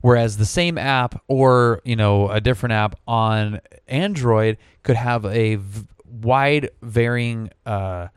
Whereas 0.00 0.36
the 0.36 0.46
same 0.46 0.78
app 0.78 1.20
or 1.28 1.80
you 1.84 1.94
know 1.96 2.28
a 2.30 2.40
different 2.40 2.72
app 2.72 2.94
on 3.06 3.60
Android 3.86 4.58
could 4.82 4.96
have 4.96 5.24
a 5.24 5.56
v- 5.56 5.86
wide 6.08 6.70
varying 6.82 7.50
uh, 7.66 8.08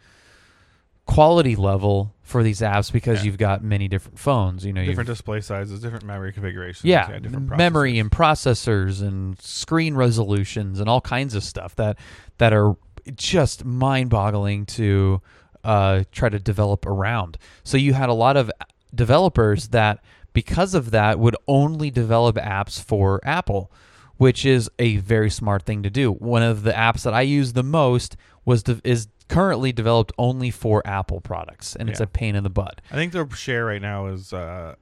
quality 1.06 1.56
level 1.56 2.15
for 2.26 2.42
these 2.44 2.60
apps 2.60 2.92
because 2.92 3.20
Yeah. 3.20 3.26
you've 3.26 3.38
got 3.38 3.64
many 3.64 3.88
different 3.88 4.18
phones. 4.20 4.66
You 4.66 4.74
know, 4.74 4.84
Different 4.84 5.08
display 5.08 5.40
sizes, 5.42 5.80
different 5.80 6.04
memory 6.06 6.34
configurations. 6.34 6.84
yeah, 6.84 7.20
different 7.20 7.56
memory 7.56 8.00
and 8.00 8.12
processors 8.12 9.02
and 9.02 9.40
screen 9.40 9.94
resolutions 9.96 10.80
and 10.80 10.90
all 10.90 11.02
kinds 11.02 11.36
of 11.36 11.44
stuff 11.44 11.76
that 11.76 11.98
that 12.40 12.52
are 12.52 12.76
just 13.16 13.64
mind-boggling 13.64 14.66
to 14.66 15.22
uh, 15.64 16.04
try 16.12 16.28
to 16.28 16.40
develop 16.40 16.86
around. 16.86 17.38
So 17.64 17.78
you 17.78 17.94
had 17.94 18.10
a 18.10 18.14
lot 18.14 18.36
of 18.38 18.52
developers 18.94 19.68
that, 19.70 20.04
because 20.34 20.74
of 20.74 20.92
that, 20.92 21.20
would 21.20 21.36
only 21.48 21.92
develop 21.92 22.36
apps 22.38 22.82
for 22.84 23.20
Apple, 23.24 23.72
which 24.18 24.46
is 24.46 24.70
a 24.80 24.98
very 24.98 25.30
smart 25.30 25.64
thing 25.64 25.84
to 25.84 25.90
do. 25.90 26.12
One 26.12 26.42
of 26.44 26.64
the 26.64 26.72
apps 26.72 27.04
that 27.04 27.14
I 27.14 27.22
use 27.22 27.54
the 27.54 27.64
most 27.64 28.18
was 28.46 28.64
is 28.84 29.08
currently 29.28 29.72
developed 29.72 30.12
only 30.18 30.52
for 30.52 30.82
Apple 30.86 31.22
products, 31.22 31.76
and 31.76 31.90
it's 31.90 32.00
Yeah. 32.00 32.06
a 32.06 32.08
pain 32.08 32.36
in 32.36 32.44
the 32.44 32.50
butt. 32.50 32.82
I 32.92 32.96
think 32.96 33.12
their 33.14 33.30
share 33.32 33.66
right 33.66 33.82
now 33.82 34.08
is, 34.08 34.32
uh, 34.34 34.76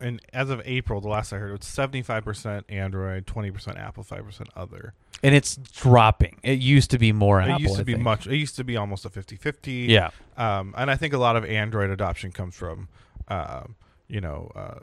and 0.00 0.20
as 0.32 0.50
of 0.50 0.62
April, 0.64 1.00
the 1.00 1.08
last 1.08 1.32
I 1.32 1.38
heard, 1.38 1.52
it's 1.54 1.66
seventy-five 1.66 2.24
percent 2.24 2.64
Android, 2.68 3.26
twenty 3.26 3.50
percent 3.50 3.78
Apple, 3.78 4.02
five 4.04 4.24
percent 4.24 4.50
other. 4.54 4.94
And 5.22 5.34
it's 5.34 5.56
dropping. 5.56 6.38
It 6.44 6.60
used 6.60 6.92
to 6.92 6.98
be 6.98 7.10
more 7.12 7.40
Apple. 7.40 7.56
it 7.56 7.60
used 7.62 7.74
to 7.74 7.80
I 7.80 7.84
be 7.84 7.94
think. 7.94 8.04
much. 8.04 8.26
It 8.28 8.36
used 8.36 8.54
to 8.54 8.62
be 8.62 8.76
almost 8.76 9.04
a 9.04 9.10
50-50. 9.10 9.88
Yeah. 9.88 10.10
Um, 10.36 10.72
and 10.78 10.92
I 10.92 10.94
think 10.94 11.12
a 11.12 11.18
lot 11.18 11.34
of 11.34 11.44
Android 11.44 11.90
adoption 11.90 12.30
comes 12.30 12.54
from, 12.54 12.86
um, 13.26 13.74
you 14.06 14.20
know, 14.20 14.52
uh, 14.54 14.78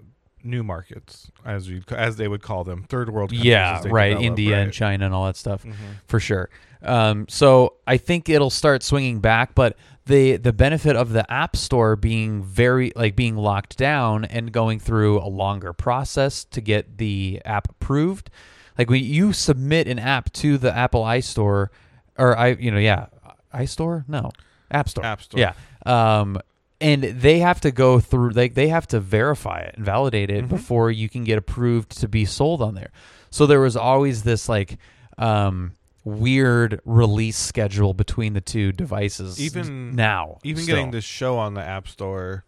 new 0.46 0.64
markets, 0.64 1.32
as 1.43 1.68
you 1.70 1.82
as 1.89 2.16
they 2.18 2.28
would 2.28 2.41
call 2.41 2.64
them, 2.64 2.84
third 2.84 3.10
world. 3.10 3.32
countries 3.32 3.46
Yeah, 3.46 3.82
right. 3.88 4.10
develop, 4.10 4.24
India 4.26 4.58
and. 4.60 4.72
China 4.74 5.06
and 5.06 5.14
all 5.14 5.26
that 5.26 5.36
stuff 5.36 5.64
Mhm. 5.64 5.74
for 6.08 6.20
sure. 6.20 6.50
Um, 6.82 7.26
so 7.28 7.74
I 7.88 7.98
think 7.98 8.30
it'll 8.30 8.50
start 8.52 8.84
swinging 8.84 9.20
back, 9.20 9.56
but 9.56 9.76
the 10.06 10.38
the 10.38 10.54
benefit 10.54 10.96
of 10.96 11.10
the 11.14 11.30
App 11.32 11.56
Store 11.56 11.96
being 11.96 12.43
very 12.43 12.91
like 12.96 13.16
being 13.16 13.36
locked 13.36 13.76
down 13.78 14.24
and 14.26 14.52
going 14.52 14.80
through 14.80 15.20
a 15.20 15.26
longer 15.28 15.74
process 15.74 16.43
to 16.46 16.62
get 16.62 16.98
the 17.00 17.41
app 17.43 17.70
approved. 17.70 18.30
Like 18.78 18.89
when 18.89 19.04
you 19.04 19.34
submit 19.34 19.88
an 19.88 19.98
app 19.98 20.32
to 20.34 20.58
the 20.60 20.76
Apple 20.76 21.04
iStore, 21.04 21.70
or 22.18 22.38
I, 22.38 22.50
you 22.50 22.70
know, 22.70 22.78
yeah, 22.78 23.08
iStore, 23.54 24.04
no, 24.08 24.32
App 24.70 24.89
Store, 24.89 25.06
App 25.06 25.22
Store. 25.24 25.39
yeah. 25.39 25.54
Um, 25.86 26.38
and 26.82 27.04
they 27.04 27.40
have 27.40 27.62
to 27.62 27.72
go 27.72 28.00
through 28.00 28.32
they 28.34 28.50
they 28.50 28.68
have 28.68 28.86
to 28.88 29.00
verify 29.00 29.60
it 29.60 29.76
and 29.78 29.86
validate 29.86 30.30
it 30.30 30.46
Mhm. 30.46 30.50
before 30.50 30.92
you 30.92 31.08
can 31.10 31.24
get 31.24 31.38
approved 31.38 31.98
to 32.00 32.08
be 32.08 32.26
sold 32.26 32.62
on 32.62 32.76
there. 32.76 32.92
So 33.30 33.46
there 33.46 33.62
was 33.62 33.76
always 33.78 34.24
this 34.24 34.48
like 34.50 34.78
um 35.18 35.74
weird 36.04 36.80
release 36.86 37.38
schedule 37.38 37.94
between 37.94 38.34
the 38.34 38.42
two 38.42 38.72
devices 38.72 39.40
Even- 39.40 39.96
now. 39.96 40.38
Even 40.44 40.62
still. 40.64 40.76
getting 40.76 40.92
this 40.92 41.04
show 41.06 41.38
on 41.38 41.54
the 41.56 41.62
App 41.64 41.88
Store, 41.88 42.44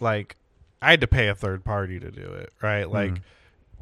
like 0.00 0.36
I 0.80 0.90
had 0.90 1.00
to 1.02 1.06
pay 1.06 1.28
a 1.28 1.34
third 1.34 1.64
party 1.64 1.98
to 2.00 2.10
do 2.10 2.22
it, 2.22 2.52
right? 2.62 2.88
Like 2.88 3.12
Mhm. 3.14 3.20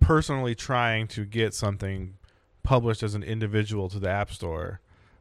personally 0.01 0.55
trying 0.55 1.07
to 1.09 1.25
get 1.25 1.55
something 1.55 2.15
published 2.63 3.03
as 3.03 3.15
an 3.15 3.23
individual 3.23 3.89
to 3.91 3.99
the 3.99 4.09
App 4.09 4.33
Store. 4.33 4.81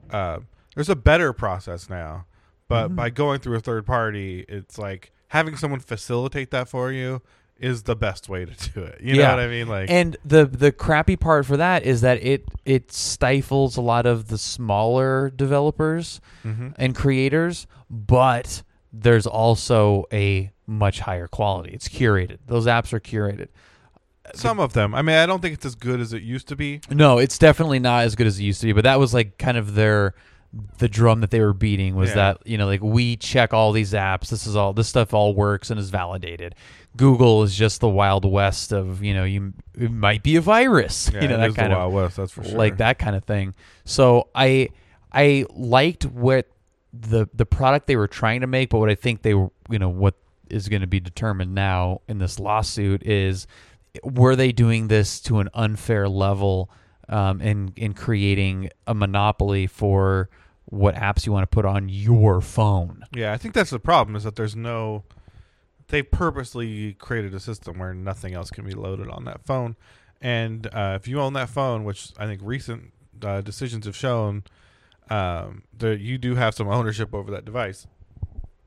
Uh, 0.10 0.40
there's 0.76 0.90
a 0.90 0.96
better 0.96 1.34
process 1.34 1.90
now, 1.90 2.26
but 2.72 2.90
Mhm. 2.92 2.96
by 2.96 3.10
going 3.10 3.40
through 3.40 3.58
a 3.58 3.60
third 3.60 3.86
party, 3.86 4.46
it's 4.50 4.78
like 4.78 5.12
having 5.28 5.56
someone 5.58 5.80
facilitate 5.80 6.50
that 6.52 6.68
for 6.70 6.92
you 6.92 7.22
is 7.60 7.84
the 7.84 7.96
best 7.96 8.28
way 8.28 8.44
to 8.46 8.72
do 8.72 8.82
it. 8.82 9.00
You 9.02 9.16
Yeah. 9.16 9.28
know 9.28 9.36
what 9.36 9.40
I 9.44 9.48
mean? 9.48 9.68
Like, 9.68 9.90
and 9.92 10.18
the 10.26 10.46
the 10.46 10.72
crappy 10.72 11.16
part 11.16 11.46
for 11.46 11.58
that 11.58 11.84
is 11.84 12.02
that 12.02 12.24
it 12.24 12.44
it 12.66 12.92
stifles 12.92 13.78
a 13.78 13.82
lot 13.82 14.06
of 14.06 14.30
the 14.30 14.38
smaller 14.38 15.30
developers 15.30 16.20
Mhm. 16.44 16.74
and 16.78 16.96
creators, 16.96 17.68
but 17.90 18.64
there's 18.92 19.28
also 19.28 20.06
a 20.12 20.52
much 20.66 21.02
higher 21.02 21.28
quality. 21.28 21.72
It's 21.74 21.88
curated. 21.88 22.38
Those 22.48 22.66
apps 22.66 22.94
are 22.94 23.00
curated. 23.00 23.48
some 24.34 24.60
of 24.62 24.72
them. 24.72 24.96
I 24.96 25.02
mean, 25.02 25.16
I 25.18 25.26
don't 25.26 25.42
think 25.42 25.56
it's 25.56 25.66
as 25.66 25.76
good 25.76 26.00
as 26.00 26.14
it 26.14 26.22
used 26.22 26.48
to 26.50 26.56
be. 26.56 26.80
No, 26.90 27.18
it's 27.18 27.38
definitely 27.38 27.80
not 27.80 28.06
as 28.06 28.16
good 28.16 28.28
as 28.28 28.40
it 28.40 28.44
used 28.44 28.62
to 28.62 28.68
be. 28.68 28.72
But 28.72 28.86
that 28.86 28.98
was 28.98 29.14
like 29.14 29.38
kind 29.38 29.58
of 29.58 29.74
their 29.76 30.14
the 30.80 30.89
drum 30.89 31.22
that 31.22 31.32
they 31.32 31.39
were 31.39 31.54
beating 31.54 31.95
was 31.95 32.10
Yeah. 32.10 32.16
that 32.16 32.38
you 32.45 32.58
know 32.58 32.66
like 32.66 32.82
we 32.82 33.16
check 33.16 33.54
all 33.54 33.72
these 33.72 33.93
apps. 33.93 34.30
This 34.30 34.45
is 34.45 34.56
all 34.56 34.74
this 34.74 34.88
stuff 34.89 35.14
all 35.14 35.34
works 35.34 35.70
and 35.70 35.80
is 35.80 35.89
validated. 35.89 36.56
Google 36.97 37.43
is 37.43 37.56
just 37.56 37.80
the 37.80 37.88
wild 37.88 38.26
west 38.26 38.74
of 38.74 39.02
you 39.02 39.14
know 39.14 39.24
you 39.24 39.54
it 39.78 39.91
might 39.91 40.24
be 40.24 40.36
a 40.36 40.41
virus. 40.41 41.10
Yeah, 41.14 41.22
you 41.22 41.28
know 41.30 41.38
that 41.38 41.56
kind 41.56 41.72
of 41.72 41.80
Wild 41.80 41.93
West, 41.93 42.18
that's 42.18 42.32
for 42.34 42.43
sure. 42.43 42.58
like 42.58 42.78
that 42.78 42.99
kind 42.99 43.16
of 43.16 43.24
thing. 43.24 43.56
So 43.86 44.28
I 44.36 44.70
I 45.14 45.45
liked 45.52 46.06
what 46.06 46.47
the 46.93 47.28
the 47.34 47.45
product 47.45 47.88
they 47.88 47.95
were 47.95 48.08
trying 48.10 48.41
to 48.41 48.47
make, 48.47 48.70
but 48.72 48.80
what 48.80 48.89
I 48.89 48.95
think 48.95 49.22
they 49.22 49.34
were 49.34 49.52
you 49.70 49.80
know 49.80 49.89
what 49.89 50.16
is 50.49 50.68
going 50.68 50.82
to 50.82 50.88
be 50.88 50.99
determined 50.99 51.56
now 51.56 52.02
in 52.10 52.18
this 52.18 52.38
lawsuit 52.39 53.04
is 53.08 53.47
were 54.04 54.36
they 54.36 54.52
doing 54.52 54.89
this 54.89 55.22
to 55.22 55.39
an 55.39 55.47
unfair 55.54 56.10
level 56.10 56.70
um, 57.12 57.41
in 57.41 57.74
in 57.76 57.93
creating 57.93 58.70
a 58.88 58.93
monopoly 58.95 59.68
for 59.68 60.30
what 60.66 60.95
apps 60.95 61.26
you 61.26 61.32
want 61.32 61.43
to 61.43 61.53
put 61.53 61.66
on 61.66 61.89
your 61.89 62.41
phone? 62.41 63.03
Yeah, 63.14 63.34
I 63.34 63.38
think 63.38 63.53
that's 63.53 63.70
the 63.72 63.80
problem 63.80 64.16
is 64.16 64.24
that 64.24 64.36
there's 64.36 64.55
no 64.55 65.03
they 65.89 66.01
purposely 66.01 66.93
created 66.93 67.34
a 67.36 67.39
system 67.39 67.78
where 67.78 67.93
nothing 67.93 68.34
else 68.34 68.49
can 68.49 68.66
be 68.66 68.74
loaded 68.74 69.09
on 69.09 69.26
that 69.26 69.45
phone. 69.45 69.76
And 70.22 70.68
uh, 70.68 70.97
if 71.01 71.05
you 71.07 71.20
own 71.20 71.34
that 71.34 71.49
phone, 71.49 71.84
which 71.84 72.12
I 72.18 72.26
think 72.28 72.39
recent 72.43 72.93
uh, 73.22 73.41
decisions 73.41 73.86
have 73.88 73.95
shown, 73.95 74.43
um, 75.09 75.64
that 75.78 75.99
you 75.99 76.18
do 76.18 76.36
have 76.36 76.55
some 76.55 76.68
ownership 76.70 77.14
over 77.14 77.30
that 77.32 77.43
device. 77.43 77.88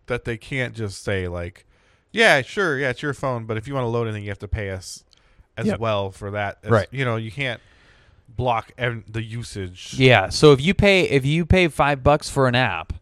That 0.07 0.25
they 0.27 0.37
can't 0.37 0.75
just 0.75 1.03
say 1.03 1.29
like, 1.29 1.65
"Yeah, 2.13 2.43
sure, 2.43 2.79
yeah, 2.79 2.91
it's 2.91 3.01
your 3.01 3.15
phone," 3.15 3.47
but 3.47 3.57
if 3.57 3.67
you 3.67 3.73
want 3.73 3.85
to 3.85 3.89
load 3.89 4.05
anything, 4.07 4.25
you 4.25 4.29
have 4.31 4.39
to 4.41 4.49
pay 4.49 4.69
us 4.71 5.03
as 5.57 5.67
Yep. 5.67 5.81
well 5.81 6.11
for 6.11 6.31
that. 6.33 6.59
as- 6.63 6.71
Right. 6.71 6.89
You 6.91 7.07
know, 7.07 7.17
you 7.17 7.31
can't 7.33 7.61
block 8.29 8.73
ev- 8.79 9.05
the 9.11 9.23
usage. 9.23 9.95
Yeah. 9.97 10.29
So 10.29 10.53
if 10.53 10.61
you 10.61 10.75
pay 10.75 11.03
if 11.03 11.25
you 11.25 11.47
pay 11.47 11.69
five 11.69 12.03
bucks 12.03 12.29
for 12.29 12.49
an 12.49 12.55
app, 12.55 12.93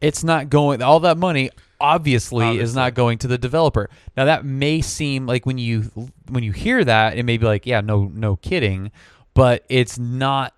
it's 0.00 0.24
not 0.24 0.50
going 0.50 0.82
all 0.82 1.00
that 1.00 1.18
money 1.18 1.50
obviously, 1.80 2.58
is 2.58 2.74
not 2.74 2.94
going 2.94 3.18
to 3.18 3.26
the 3.28 3.38
developer. 3.38 3.88
Now 4.16 4.26
that 4.26 4.44
may 4.44 4.80
seem 4.80 5.26
like 5.26 5.46
when 5.46 5.58
you 5.58 5.90
when 6.28 6.44
you 6.44 6.52
hear 6.52 6.84
that, 6.84 7.16
it 7.16 7.24
may 7.24 7.38
be 7.38 7.46
like, 7.46 7.66
yeah, 7.66 7.80
no 7.80 8.10
no 8.14 8.36
kidding, 8.36 8.90
but 9.34 9.64
it's 9.68 9.98
not 9.98 10.54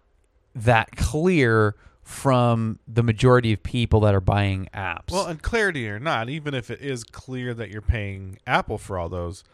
that 0.55 0.97
clear 0.97 1.77
from 2.03 2.79
the 2.87 3.03
majority 3.03 3.53
of 3.53 3.63
people 3.63 4.01
that 4.01 4.15
are 4.15 4.21
buying 4.21 4.69
apps. 4.75 5.13
Well, 5.13 5.27
and 5.27 5.41
clarity 5.41 5.89
or 5.89 5.99
not, 5.99 6.29
even 6.29 6.53
if 6.53 6.71
it 6.71 6.81
is 6.81 7.05
clear 7.05 7.55
that 7.55 7.71
you're 7.71 7.81
paying 7.81 8.39
Apple 8.47 8.77
for 8.77 8.99
all 8.99 9.09
those, 9.09 9.45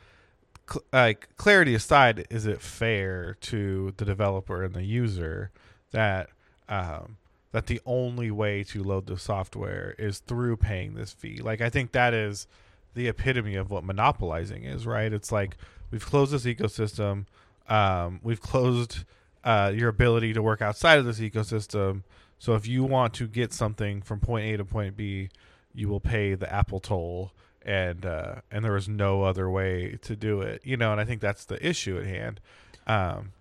like 0.92 1.28
clarity 1.36 1.74
aside, 1.74 2.26
is 2.30 2.46
it 2.46 2.60
fair 2.60 3.36
to 3.42 3.92
the 3.96 4.04
developer 4.04 4.62
and 4.62 4.74
the 4.74 4.84
user 4.84 5.50
that 5.90 6.30
um, 6.68 7.16
that 7.52 7.66
the 7.66 7.80
only 7.86 8.30
way 8.30 8.62
to 8.64 8.82
load 8.82 9.06
the 9.06 9.18
software 9.18 9.94
is 9.98 10.18
through 10.20 10.56
paying 10.56 10.94
this 10.94 11.12
fee? 11.12 11.40
Like, 11.42 11.60
I 11.60 11.70
think 11.70 11.92
that 11.92 12.14
is 12.14 12.46
the 12.94 13.08
epitome 13.08 13.54
of 13.54 13.70
what 13.70 13.84
monopolizing 13.84 14.64
is, 14.64 14.86
right? 14.86 15.12
It's 15.12 15.32
like 15.32 15.56
we've 15.90 16.04
closed 16.04 16.32
this 16.32 16.44
ecosystem, 16.44 17.26
um, 17.68 18.20
we've 18.22 18.40
closed 18.40 19.04
uh, 19.44 19.72
your 19.74 19.88
ability 19.88 20.32
to 20.32 20.42
work 20.42 20.60
outside 20.60 20.98
of 20.98 21.04
this 21.04 21.20
ecosystem. 21.20 22.02
So 22.38 22.54
if 22.54 22.66
you 22.66 22.84
want 22.84 23.14
to 23.14 23.26
get 23.26 23.52
something 23.52 24.02
from 24.02 24.20
point 24.20 24.46
A 24.46 24.56
to 24.58 24.64
point 24.64 24.96
B, 24.96 25.30
you 25.74 25.88
will 25.88 26.00
pay 26.00 26.34
the 26.34 26.52
Apple 26.52 26.80
toll 26.80 27.32
and 27.68 28.04
uh, 28.06 28.36
and 28.50 28.64
there 28.64 28.76
is 28.76 28.88
no 28.88 29.22
other 29.22 29.48
way 29.50 29.98
to 30.02 30.16
do 30.16 30.40
it. 30.40 30.62
You 30.64 30.76
know, 30.76 30.90
and 30.90 31.00
I 31.00 31.04
think 31.04 31.20
that's 31.20 31.44
the 31.44 31.64
issue 31.64 31.98
at 31.98 32.06
hand. 32.06 32.40
Um, 32.86 33.32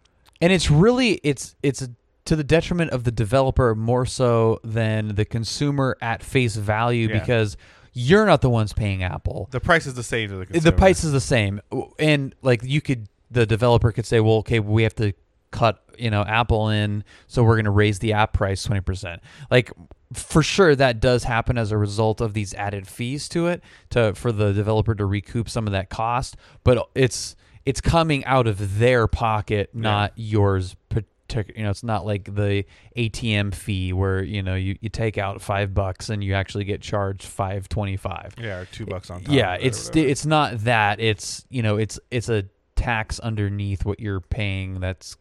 and 0.42 0.52
it's 0.54 0.70
really 0.70 1.14
it's 1.24 1.56
it's 1.64 1.88
to 2.26 2.36
the 2.36 2.44
detriment 2.44 2.92
of 2.92 3.06
the 3.06 3.12
developer 3.12 3.74
more 3.74 4.06
so 4.06 4.60
than 4.64 5.16
the 5.16 5.24
consumer 5.26 5.98
at 6.02 6.22
face 6.22 6.58
value 6.58 7.08
Yeah. 7.08 7.20
because 7.20 7.56
you're 7.94 8.26
not 8.26 8.42
the 8.42 8.50
ones 8.50 8.74
paying 8.74 9.02
Apple. 9.02 9.48
the 9.52 9.62
price 9.62 9.88
is 9.88 9.94
the 9.96 10.04
same 10.04 10.30
to 10.30 10.36
the 10.36 10.46
consumer. 10.46 10.72
The 10.72 10.78
price 10.78 11.04
is 11.06 11.14
the 11.14 11.22
same, 11.22 11.62
and 11.98 12.36
like 12.42 12.62
you 12.64 12.82
could, 12.82 13.08
the 13.32 13.46
developer 13.46 13.92
could 13.92 14.06
say, 14.06 14.20
"Well, 14.20 14.36
okay, 14.40 14.60
we 14.60 14.84
have 14.84 14.94
to 14.96 15.14
cut, 15.52 15.84
you 15.98 16.10
know, 16.10 16.24
Apple 16.24 16.70
in, 16.70 17.04
so 17.28 17.44
we're 17.44 17.56
going 17.56 17.66
to 17.66 17.72
raise 17.72 18.00
the 18.00 18.14
app 18.14 18.34
price 18.34 18.64
twenty 18.64 18.82
percent." 18.82 19.22
Like 19.50 19.72
for 20.14 20.42
sure, 20.42 20.76
that 20.76 21.00
does 21.00 21.24
happen 21.24 21.58
as 21.58 21.72
a 21.72 21.78
result 21.78 22.22
of 22.22 22.34
these 22.34 22.54
added 22.54 22.88
fees 22.88 23.28
to 23.30 23.48
it, 23.48 23.62
to 23.92 24.14
for 24.14 24.32
the 24.32 24.54
developer 24.54 24.96
to 24.96 25.06
recoup 25.06 25.50
some 25.50 25.68
of 25.68 25.74
that 25.74 25.90
cost. 25.90 26.38
But 26.64 26.88
it's 26.96 27.36
it's 27.66 27.82
coming 27.82 28.24
out 28.26 28.48
of 28.48 28.80
their 28.80 29.08
pocket, 29.08 29.72
not 29.74 30.14
yours. 30.16 30.76
Partic- 30.90 31.58
you 31.58 31.64
know, 31.64 31.70
it's 31.70 31.84
not 31.84 32.06
like 32.06 32.34
the 32.34 32.64
ATM 32.96 33.54
fee 33.54 33.92
where 33.92 34.24
you 34.24 34.42
know 34.42 34.56
you, 34.56 34.78
you 34.80 34.88
take 34.88 35.18
out 35.18 35.42
five 35.42 35.74
bucks 35.74 36.10
and 36.10 36.24
you 36.24 36.34
actually 36.34 36.64
get 36.64 36.82
charged 36.82 37.24
five 37.24 37.68
twenty 37.68 37.98
five 37.98 38.34
yeah, 38.38 38.60
or 38.60 38.66
two 38.66 38.86
bucks 38.86 39.10
on 39.10 39.22
top. 39.22 39.34
yeah 39.34 39.56
of 39.56 39.60
it 39.60 39.64
or 39.64 39.68
it's 39.68 39.90
it's 39.96 40.26
not 40.26 40.60
that 40.60 41.02
it's 41.02 41.46
you 41.50 41.62
know 41.62 41.76
it's 41.76 42.00
it's 42.12 42.30
a 42.30 42.46
tax 42.78 43.20
underneath 43.20 43.84
what 43.84 44.00
you're 44.00 44.22
paying 44.22 44.80
that's 44.80 45.18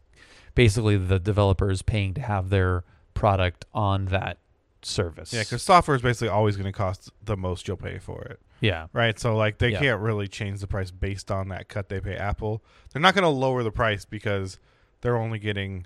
basically 0.57 0.97
the 0.97 1.19
developer 1.19 1.71
is 1.71 1.81
paying 1.81 2.13
to 2.15 2.21
have 2.21 2.49
their 2.49 2.83
product 3.13 3.63
on 3.73 4.05
that 4.07 4.37
service 4.81 5.33
yeah, 5.33 5.41
because 5.43 5.61
software 5.63 5.95
is 5.95 6.01
basically 6.01 6.27
always 6.29 6.55
going 6.57 6.65
to 6.71 6.77
cost 6.77 7.09
the 7.23 7.35
most 7.37 7.67
you'll 7.67 7.77
pay 7.77 7.97
for 7.99 8.21
it. 8.23 8.39
yeah 8.61 8.87
right? 8.93 9.17
So 9.19 9.35
like 9.35 9.57
they 9.59 9.69
Yeah. 9.71 9.79
can't 9.79 10.01
really 10.01 10.27
change 10.27 10.59
the 10.59 10.67
price 10.67 10.91
based 10.91 11.31
on 11.31 11.47
that 11.49 11.67
cut 11.69 11.89
they 11.89 11.99
pay 11.99 12.15
Apple. 12.15 12.63
They're 12.91 13.01
not 13.01 13.13
going 13.15 13.23
to 13.23 13.29
lower 13.29 13.63
the 13.63 13.71
price 13.71 14.05
because 14.05 14.59
they're 15.01 15.17
only 15.17 15.39
getting 15.39 15.85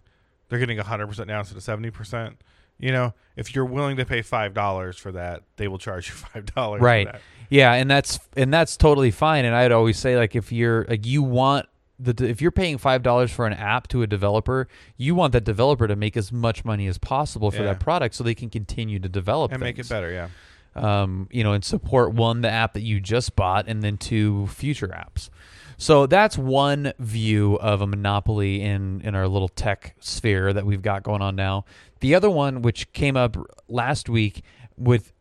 they're 0.50 0.60
getting 0.60 0.78
100% 0.78 1.28
down 1.28 1.46
to 1.46 1.54
the 1.54 1.62
70%. 1.62 2.36
You 2.80 2.92
know, 2.92 3.14
if 3.38 3.56
you're 3.56 3.64
willing 3.66 3.96
to 3.98 4.06
pay 4.06 4.22
$5 4.22 5.00
for 5.00 5.12
that, 5.14 5.44
they 5.56 5.68
will 5.70 5.78
charge 5.78 6.10
you 6.10 6.16
$5 6.42 6.80
Right. 6.82 7.08
for 7.08 7.12
that. 7.14 7.22
yeah 7.50 7.74
and 7.74 7.90
that's 7.90 8.20
and 8.36 8.54
that's 8.54 8.76
totally 8.78 9.12
fine 9.12 9.46
and 9.46 9.54
i'd 9.56 9.72
always 9.72 9.98
say 10.00 10.16
like 10.18 10.36
if 10.36 10.52
you're 10.52 10.86
like 10.90 11.06
you 11.06 11.22
want 11.24 11.66
the 12.04 12.28
if 12.28 12.42
you're 12.42 12.52
paying 12.52 12.78
five 12.78 13.04
dollars 13.04 13.32
for 13.32 13.46
an 13.46 13.54
app 13.54 13.88
to 13.90 14.02
a 14.02 14.08
developer 14.08 14.68
you 14.98 15.14
want 15.14 15.34
that 15.34 15.44
developer 15.44 15.88
to 15.88 15.96
make 15.96 16.18
as 16.18 16.32
much 16.32 16.66
money 16.66 16.88
as 16.88 16.98
possible 16.98 17.52
for 17.52 17.58
Yeah. 17.58 17.66
that 17.74 17.80
product 17.80 18.16
so 18.16 18.24
they 18.24 18.34
can 18.36 18.50
continue 18.50 19.00
to 19.00 19.08
develop 19.10 19.52
And 19.52 19.62
make 19.62 19.78
it 19.80 19.88
better, 19.88 20.12
yeah. 20.12 20.30
um, 20.76 21.28
you 21.32 21.44
know, 21.44 21.54
and 21.54 21.64
support 21.64 22.14
one, 22.14 22.42
the 22.42 22.50
app 22.50 22.74
that 22.74 22.82
you 22.82 23.00
just 23.00 23.36
bought, 23.36 23.68
and 23.68 23.84
then 23.84 23.98
two, 23.98 24.48
future 24.48 24.88
apps. 24.88 25.30
So 25.78 26.06
that's 26.06 26.38
one 26.38 26.94
view 27.00 27.56
of 27.56 27.82
a 27.82 27.88
monopoly 27.88 28.62
in 28.62 29.02
in 29.02 29.16
our 29.16 29.28
little 29.28 29.50
tech 29.50 29.96
sphere 30.00 30.54
that 30.54 30.66
we've 30.66 30.82
got 30.82 31.04
going 31.04 31.22
on 31.22 31.36
now. 31.36 31.66
The 32.02 32.16
other 32.16 32.30
one, 32.30 32.62
which 32.62 32.92
came 32.94 33.18
up 33.18 33.36
last 33.68 34.08
week 34.10 34.44
with 34.78 35.12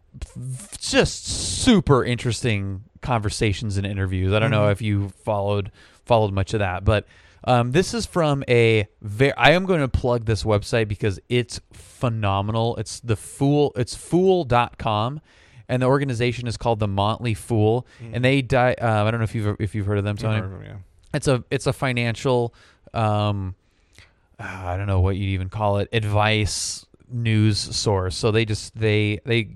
just 0.79 1.27
super 1.27 2.05
interesting 2.05 2.85
conversations 3.01 3.77
and 3.77 3.87
interviews. 3.87 4.33
I 4.33 4.39
don't 4.39 4.51
know 4.51 4.67
Mhm. 4.69 4.73
if 4.73 4.83
you 4.83 5.09
followed 5.25 5.71
followed 6.11 6.33
much 6.33 6.55
of 6.55 6.59
that, 6.59 6.85
but 6.85 7.07
um, 7.45 7.73
this 7.73 7.95
is 7.95 8.05
from 8.05 8.43
a 8.49 8.87
very. 9.01 9.33
I 9.35 9.53
am 9.53 9.65
going 9.65 9.81
to 9.81 9.89
plug 9.89 10.25
this 10.27 10.43
website 10.43 10.89
because 10.89 11.21
it's 11.29 11.61
phenomenal. 11.73 12.77
It's 12.77 13.01
the 13.01 13.17
fool. 13.17 13.73
It's 13.77 13.95
fool.com 13.95 15.21
and 15.71 15.81
the 15.81 15.87
organization 15.87 16.49
is 16.49 16.57
called 16.57 16.81
the 16.81 16.89
Motley 16.89 17.33
Fool, 17.33 17.87
and 18.13 18.25
they 18.25 18.43
die. 18.43 18.73
Um, 18.73 19.07
I 19.07 19.11
don't 19.13 19.21
know 19.21 19.25
if 19.25 19.35
you've 19.37 19.57
if 19.61 19.75
you've 19.75 19.87
heard 19.87 19.99
of 19.99 20.05
them, 20.05 20.17
Tony. 20.17 20.41
heard 20.41 20.45
of 20.47 20.53
'em, 20.55 20.63
yeah. 20.65 20.77
It's 21.15 21.29
a 21.29 21.45
it's 21.51 21.67
a 21.69 21.73
financial, 21.73 22.53
um, 22.93 23.55
uh, 24.41 24.43
I 24.45 24.77
don't 24.77 24.89
know 24.89 25.01
what 25.01 25.17
you'd 25.17 25.33
even 25.33 25.49
call 25.49 25.79
it, 25.79 25.89
advice 25.93 26.85
news 27.09 27.59
source. 27.59 28.17
So 28.17 28.33
they 28.33 28.45
just 28.45 28.77
they 28.77 29.21
they 29.25 29.55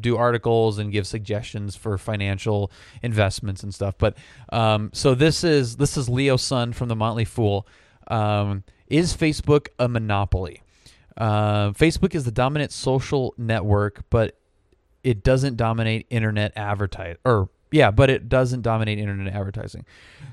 do 0.00 0.16
articles 0.16 0.78
and 0.78 0.92
give 0.92 1.06
suggestions 1.06 1.76
for 1.76 1.98
financial 1.98 2.70
investments 3.02 3.62
and 3.62 3.74
stuff. 3.74 3.94
But 3.98 4.16
um, 4.52 4.90
so 4.92 5.14
this 5.14 5.44
is 5.44 5.76
this 5.76 5.96
is 5.96 6.08
Leo 6.08 6.36
Sun 6.36 6.72
from 6.72 6.88
the 6.88 6.96
Motley 6.96 7.24
Fool. 7.24 7.66
Um, 8.08 8.64
is 8.86 9.16
Facebook 9.16 9.68
a 9.78 9.88
monopoly? 9.88 10.62
Uh, 11.16 11.70
Facebook 11.70 12.14
is 12.14 12.24
the 12.24 12.32
dominant 12.32 12.72
social 12.72 13.34
network, 13.38 14.02
but 14.10 14.36
it 15.02 15.22
doesn't 15.22 15.56
dominate 15.56 16.06
internet 16.10 16.52
advertise 16.56 17.16
or 17.24 17.50
yeah, 17.70 17.90
but 17.90 18.08
it 18.08 18.28
doesn't 18.28 18.62
dominate 18.62 18.98
internet 18.98 19.34
advertising. 19.34 19.84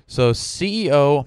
So 0.07 0.31
CEO 0.31 1.25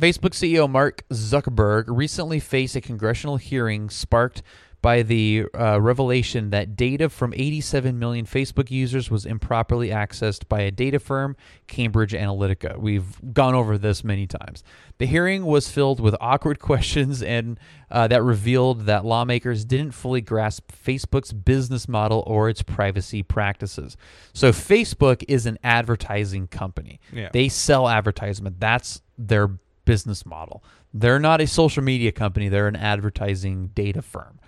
Facebook 0.00 0.30
CEO 0.30 0.70
Mark 0.70 1.02
Zuckerberg 1.10 1.84
recently 1.88 2.38
faced 2.38 2.76
a 2.76 2.80
congressional 2.80 3.36
hearing 3.36 3.90
sparked 3.90 4.42
by 4.80 5.02
the 5.02 5.44
uh, 5.58 5.80
revelation 5.80 6.50
that 6.50 6.76
data 6.76 7.08
from 7.08 7.34
87 7.34 7.98
million 7.98 8.26
Facebook 8.26 8.70
users 8.70 9.10
was 9.10 9.26
improperly 9.26 9.88
accessed 9.88 10.48
by 10.48 10.60
a 10.60 10.70
data 10.70 11.00
firm, 11.00 11.36
Cambridge 11.66 12.12
Analytica. 12.12 12.78
We've 12.78 13.34
gone 13.34 13.54
over 13.54 13.76
this 13.76 14.04
many 14.04 14.26
times. 14.26 14.62
The 14.98 15.06
hearing 15.06 15.44
was 15.44 15.68
filled 15.68 15.98
with 15.98 16.14
awkward 16.20 16.58
questions 16.60 17.22
and 17.22 17.58
uh, 17.90 18.06
that 18.08 18.22
revealed 18.22 18.86
that 18.86 19.04
lawmakers 19.04 19.64
didn't 19.64 19.92
fully 19.92 20.20
grasp 20.20 20.70
Facebook's 20.70 21.32
business 21.32 21.88
model 21.88 22.22
or 22.26 22.48
its 22.48 22.62
privacy 22.62 23.22
practices. 23.22 23.96
So 24.32 24.50
Facebook 24.52 25.24
is 25.26 25.46
an 25.46 25.58
advertising 25.64 26.46
company. 26.46 27.00
Yeah. 27.12 27.30
They 27.32 27.48
sell 27.48 27.88
advertisement. 27.88 28.60
That's 28.60 29.02
their 29.16 29.48
business 29.84 30.24
model. 30.24 30.62
They're 30.94 31.18
not 31.18 31.40
a 31.40 31.46
social 31.46 31.82
media 31.82 32.12
company. 32.12 32.48
They're 32.48 32.68
an 32.68 32.76
advertising 32.76 33.68
data 33.68 34.02
firm. 34.02 34.38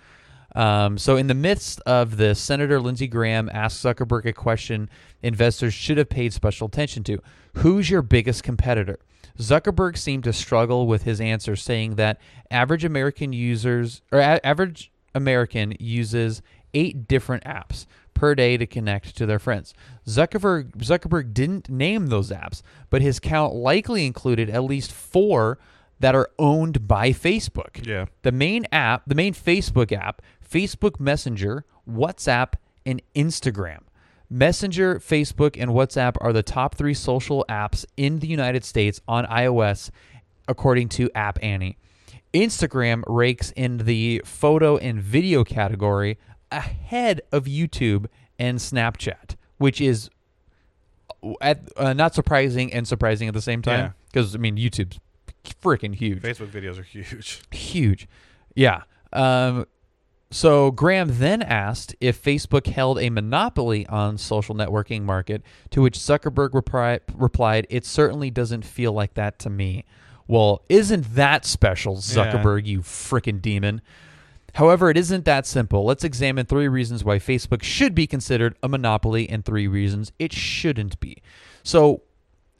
Um, 0.55 0.97
so, 0.97 1.15
in 1.15 1.27
the 1.27 1.33
midst 1.33 1.79
of 1.81 2.17
this, 2.17 2.39
Senator 2.39 2.79
Lindsey 2.79 3.07
Graham 3.07 3.49
asked 3.53 3.83
Zuckerberg 3.83 4.25
a 4.25 4.33
question 4.33 4.89
investors 5.21 5.73
should 5.73 5.97
have 5.97 6.09
paid 6.09 6.33
special 6.33 6.67
attention 6.67 7.03
to 7.05 7.19
Who's 7.57 7.89
your 7.89 8.01
biggest 8.01 8.43
competitor? 8.43 8.99
Zuckerberg 9.37 9.97
seemed 9.97 10.23
to 10.25 10.33
struggle 10.33 10.87
with 10.87 11.03
his 11.03 11.21
answer, 11.21 11.55
saying 11.55 11.95
that 11.95 12.19
average 12.49 12.83
American 12.83 13.33
users 13.33 14.01
or 14.11 14.19
a- 14.19 14.45
average 14.45 14.91
American 15.15 15.73
uses 15.79 16.41
eight 16.73 17.07
different 17.07 17.43
apps 17.43 17.85
per 18.13 18.35
day 18.35 18.57
to 18.57 18.67
connect 18.67 19.17
to 19.17 19.25
their 19.25 19.39
friends. 19.39 19.73
Zuckerberg 20.05 20.71
Zuckerberg 20.77 21.33
didn't 21.33 21.69
name 21.69 22.07
those 22.07 22.29
apps, 22.29 22.61
but 22.89 23.01
his 23.01 23.19
count 23.19 23.53
likely 23.53 24.05
included 24.05 24.49
at 24.49 24.63
least 24.63 24.91
four 24.91 25.57
that 25.99 26.15
are 26.15 26.29
owned 26.39 26.87
by 26.87 27.11
Facebook. 27.11 27.85
Yeah. 27.85 28.05
The 28.23 28.31
main 28.31 28.65
app, 28.71 29.03
the 29.07 29.15
main 29.15 29.33
Facebook 29.33 29.91
app, 29.91 30.21
Facebook 30.51 30.99
Messenger, 30.99 31.65
WhatsApp, 31.89 32.53
and 32.85 33.01
Instagram. 33.15 33.79
Messenger, 34.29 34.99
Facebook, 34.99 35.61
and 35.61 35.71
WhatsApp 35.71 36.15
are 36.21 36.31
the 36.33 36.43
top 36.43 36.75
three 36.75 36.93
social 36.93 37.45
apps 37.49 37.85
in 37.97 38.19
the 38.19 38.27
United 38.27 38.63
States 38.63 39.01
on 39.07 39.25
iOS, 39.25 39.89
according 40.47 40.89
to 40.89 41.09
App 41.13 41.37
Annie. 41.41 41.77
Instagram 42.33 43.03
rakes 43.07 43.51
in 43.57 43.79
the 43.79 44.21
photo 44.23 44.77
and 44.77 45.01
video 45.01 45.43
category 45.43 46.17
ahead 46.49 47.21
of 47.31 47.43
YouTube 47.45 48.05
and 48.39 48.57
Snapchat, 48.59 49.35
which 49.57 49.81
is 49.81 50.09
at, 51.41 51.59
uh, 51.75 51.91
not 51.93 52.15
surprising 52.15 52.71
and 52.73 52.87
surprising 52.87 53.27
at 53.27 53.33
the 53.33 53.41
same 53.41 53.61
Yeah. 53.65 53.75
time. 53.77 53.93
Because 54.11 54.33
I 54.33 54.37
mean, 54.37 54.55
YouTube's 54.55 54.99
freaking 55.61 55.95
huge 55.95 56.21
Facebook 56.21 56.47
videos 56.47 56.79
are 56.79 56.83
huge. 56.83 57.41
huge. 57.51 58.07
Yeah. 58.55 58.83
Um, 59.13 59.65
so 60.31 60.71
Graham 60.71 61.19
then 61.19 61.41
asked 61.41 61.95
if 61.99 62.21
Facebook 62.21 62.67
held 62.67 62.97
a 62.99 63.09
monopoly 63.09 63.85
on 63.87 64.17
social 64.17 64.55
networking 64.55 65.03
market, 65.03 65.43
to 65.69 65.81
which 65.81 65.97
Zuckerberg 65.97 66.51
repri- 66.51 67.01
replied, 67.13 67.67
"It 67.69 67.85
certainly 67.85 68.31
doesn't 68.31 68.65
feel 68.65 68.93
like 68.93 69.13
that 69.15 69.37
to 69.39 69.49
me." 69.49 69.85
Well, 70.27 70.61
isn't 70.69 71.15
that 71.15 71.45
special, 71.45 71.97
Zuckerberg, 71.97 72.65
you 72.65 72.79
frickin' 72.79 73.41
demon? 73.41 73.81
However, 74.55 74.89
it 74.89 74.97
isn't 74.97 75.25
that 75.25 75.45
simple. 75.45 75.85
Let's 75.85 76.03
examine 76.03 76.45
three 76.45 76.67
reasons 76.67 77.03
why 77.03 77.19
Facebook 77.19 77.63
should 77.63 77.95
be 77.95 78.07
considered 78.07 78.57
a 78.63 78.67
monopoly 78.67 79.29
and 79.29 79.43
three 79.45 79.67
reasons 79.67 80.11
it 80.19 80.33
shouldn't 80.33 80.99
be. 80.99 81.21
So, 81.63 82.01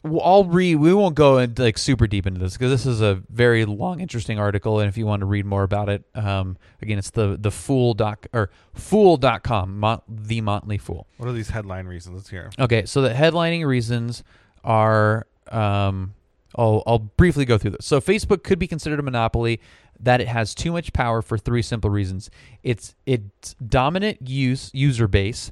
I'll 0.03 0.45
read. 0.45 0.75
We 0.75 0.93
won't 0.93 1.15
go 1.15 1.37
into 1.37 1.61
like 1.61 1.77
super 1.77 2.07
deep 2.07 2.25
into 2.25 2.39
this 2.39 2.53
because 2.53 2.71
this 2.71 2.85
is 2.85 3.01
a 3.01 3.21
very 3.29 3.65
long, 3.65 3.99
interesting 3.99 4.39
article. 4.39 4.79
And 4.79 4.89
if 4.89 4.97
you 4.97 5.05
want 5.05 5.19
to 5.19 5.25
read 5.27 5.45
more 5.45 5.63
about 5.63 5.89
it, 5.89 6.03
um, 6.15 6.57
again, 6.81 6.97
it's 6.97 7.11
the 7.11 7.37
the 7.39 7.51
fool 7.51 7.93
doc 7.93 8.25
or 8.33 8.49
fool.com, 8.73 9.79
Mont, 9.79 10.03
the 10.07 10.41
Motley 10.41 10.77
Fool. 10.77 11.05
What 11.17 11.29
are 11.29 11.33
these 11.33 11.49
headline 11.49 11.85
reasons? 11.85 12.15
Let's 12.15 12.29
hear. 12.29 12.45
'em. 12.45 12.63
Okay, 12.63 12.85
so 12.85 13.01
the 13.01 13.09
headlining 13.09 13.65
reasons 13.65 14.23
are 14.63 15.27
um, 15.51 16.13
I'll, 16.55 16.83
I'll 16.85 16.99
briefly 16.99 17.45
go 17.45 17.57
through 17.57 17.71
this. 17.71 17.85
So 17.85 18.01
Facebook 18.01 18.43
could 18.43 18.59
be 18.59 18.67
considered 18.67 18.99
a 18.99 19.03
monopoly 19.03 19.59
that 19.99 20.19
it 20.19 20.27
has 20.27 20.55
too 20.55 20.71
much 20.71 20.93
power 20.93 21.21
for 21.21 21.37
three 21.37 21.61
simple 21.61 21.89
reasons. 21.89 22.29
It's 22.63 22.95
its 23.05 23.53
dominant 23.55 24.27
use 24.27 24.71
user 24.73 25.07
base, 25.07 25.51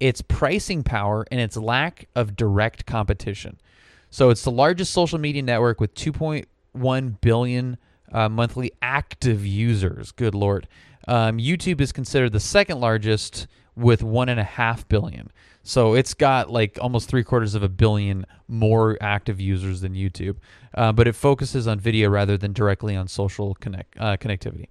its 0.00 0.20
pricing 0.20 0.82
power, 0.82 1.24
and 1.30 1.40
its 1.40 1.56
lack 1.56 2.08
of 2.14 2.34
direct 2.36 2.86
competition. 2.86 3.58
So 4.14 4.30
it's 4.30 4.44
the 4.44 4.52
largest 4.52 4.92
social 4.92 5.18
media 5.18 5.42
network 5.42 5.80
with 5.80 5.92
2.1 5.96 7.20
billion 7.20 7.76
uh, 8.12 8.28
monthly 8.28 8.70
active 8.80 9.44
users. 9.44 10.12
Good 10.12 10.36
lord. 10.36 10.68
Um, 11.08 11.38
YouTube 11.38 11.80
is 11.80 11.90
considered 11.90 12.30
the 12.30 12.38
second 12.38 12.78
largest 12.78 13.48
with 13.74 14.04
one 14.04 14.28
and 14.28 14.38
a 14.38 14.44
half 14.44 14.86
billion. 14.86 15.32
So 15.64 15.94
it's 15.94 16.14
got 16.14 16.48
like 16.48 16.78
almost 16.80 17.08
three 17.08 17.24
quarters 17.24 17.56
of 17.56 17.64
a 17.64 17.68
billion 17.68 18.24
more 18.46 18.96
active 19.00 19.40
users 19.40 19.80
than 19.80 19.94
YouTube, 19.94 20.36
uh, 20.74 20.92
but 20.92 21.08
it 21.08 21.16
focuses 21.16 21.66
on 21.66 21.80
video 21.80 22.08
rather 22.08 22.36
than 22.36 22.52
directly 22.52 22.94
on 22.94 23.08
social 23.08 23.56
connect 23.56 23.98
uh, 23.98 24.16
connectivity. 24.16 24.68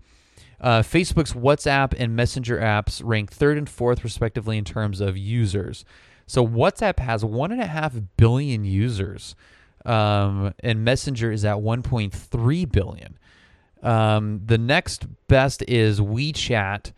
Uh, 0.62 0.82
Facebook's 0.82 1.34
WhatsApp 1.34 1.94
and 1.98 2.16
Messenger 2.16 2.60
apps 2.60 3.02
rank 3.04 3.30
third 3.30 3.58
and 3.58 3.68
fourth, 3.68 4.06
respectively, 4.06 4.58
in 4.58 4.64
terms 4.64 5.02
of 5.02 5.18
users. 5.18 5.84
So 6.28 6.46
WhatsApp 6.48 7.00
has 7.00 7.24
one 7.26 7.52
and 7.52 7.62
a 7.62 7.66
half 7.66 7.94
billion 8.18 8.64
users, 8.66 9.36
um, 9.86 10.54
and 10.62 10.84
Messenger 10.84 11.32
is 11.32 11.44
at 11.46 11.58
1.3 11.58 12.72
billion. 12.72 13.18
Um, 13.82 14.42
the 14.46 14.58
next 14.58 15.06
best 15.28 15.64
is 15.68 16.00
WeChat, 16.00 16.94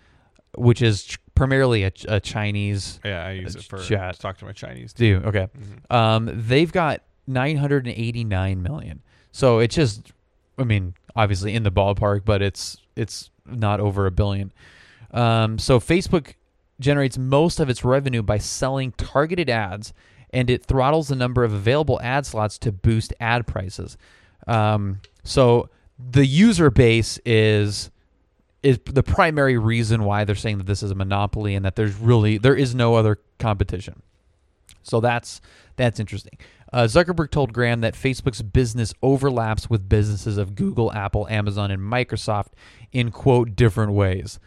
which 0.55 0.81
is 0.83 1.03
ch- 1.05 1.19
primarily 1.33 1.83
a, 1.83 1.91
a 2.07 2.19
Chinese. 2.19 2.99
Yeah, 3.03 3.25
I 3.25 3.31
use 3.31 3.55
it 3.55 3.63
for 3.63 3.79
chat. 3.79 4.13
to 4.15 4.19
talk 4.21 4.37
to 4.37 4.45
my 4.45 4.51
Chinese. 4.51 4.93
Do 4.93 5.05
you? 5.05 5.17
okay. 5.17 5.47
Mhm. 5.57 5.95
Um, 5.95 6.29
they've 6.47 6.71
got 6.71 7.01
989 7.27 8.61
million. 8.61 9.01
So 9.31 9.59
it's 9.59 9.75
just, 9.75 10.13
I 10.57 10.63
mean, 10.63 10.93
obviously 11.15 11.53
in 11.55 11.63
the 11.63 11.71
ballpark, 11.71 12.23
but 12.23 12.41
it's 12.41 12.77
it's 12.95 13.29
not 13.45 13.79
over 13.79 14.05
a 14.05 14.11
billion. 14.11 14.53
Um, 15.11 15.57
so 15.59 15.79
Facebook 15.79 16.35
generates 16.79 17.17
most 17.17 17.59
of 17.59 17.69
its 17.69 17.83
revenue 17.83 18.21
by 18.21 18.37
selling 18.37 18.91
targeted 18.93 19.49
ads, 19.49 19.93
and 20.31 20.49
it 20.49 20.65
throttles 20.65 21.07
the 21.07 21.15
number 21.15 21.43
of 21.43 21.53
available 21.53 21.99
ad 22.01 22.25
slots 22.25 22.57
to 22.59 22.71
boost 22.71 23.13
ad 23.19 23.47
prices. 23.47 23.97
Um, 24.47 25.01
so 25.23 25.69
the 25.97 26.25
user 26.25 26.69
base 26.69 27.19
is 27.25 27.91
is 28.63 28.79
the 28.85 29.03
primary 29.03 29.59
reason 29.59 30.03
why 30.03 30.23
they're 30.23 30.33
saying 30.33 30.57
that 30.57 30.65
this 30.65 30.81
is 30.81 30.89
a 30.89 30.95
monopoly 30.95 31.53
and 31.53 31.63
that 31.63 31.75
there's 31.75 31.95
really 31.95 32.37
there 32.37 32.55
is 32.55 32.73
no 32.73 32.95
other 32.95 33.19
competition. 33.37 34.01
So 34.81 34.99
that's 34.99 35.39
that's 35.75 35.99
interesting. 35.99 36.37
Uh, 36.73 36.83
Zuckerberg 36.83 37.31
told 37.31 37.53
Graham 37.53 37.81
that 37.81 37.93
Facebook's 37.93 38.41
business 38.41 38.93
overlaps 39.01 39.69
with 39.69 39.87
businesses 39.87 40.37
of 40.37 40.55
Google, 40.55 40.91
Apple, 40.93 41.27
Amazon, 41.29 41.71
and 41.71 41.81
Microsoft 41.81 42.49
in 42.91 43.11
quote 43.11 43.55
different 43.55 43.93
ways. 43.93 44.39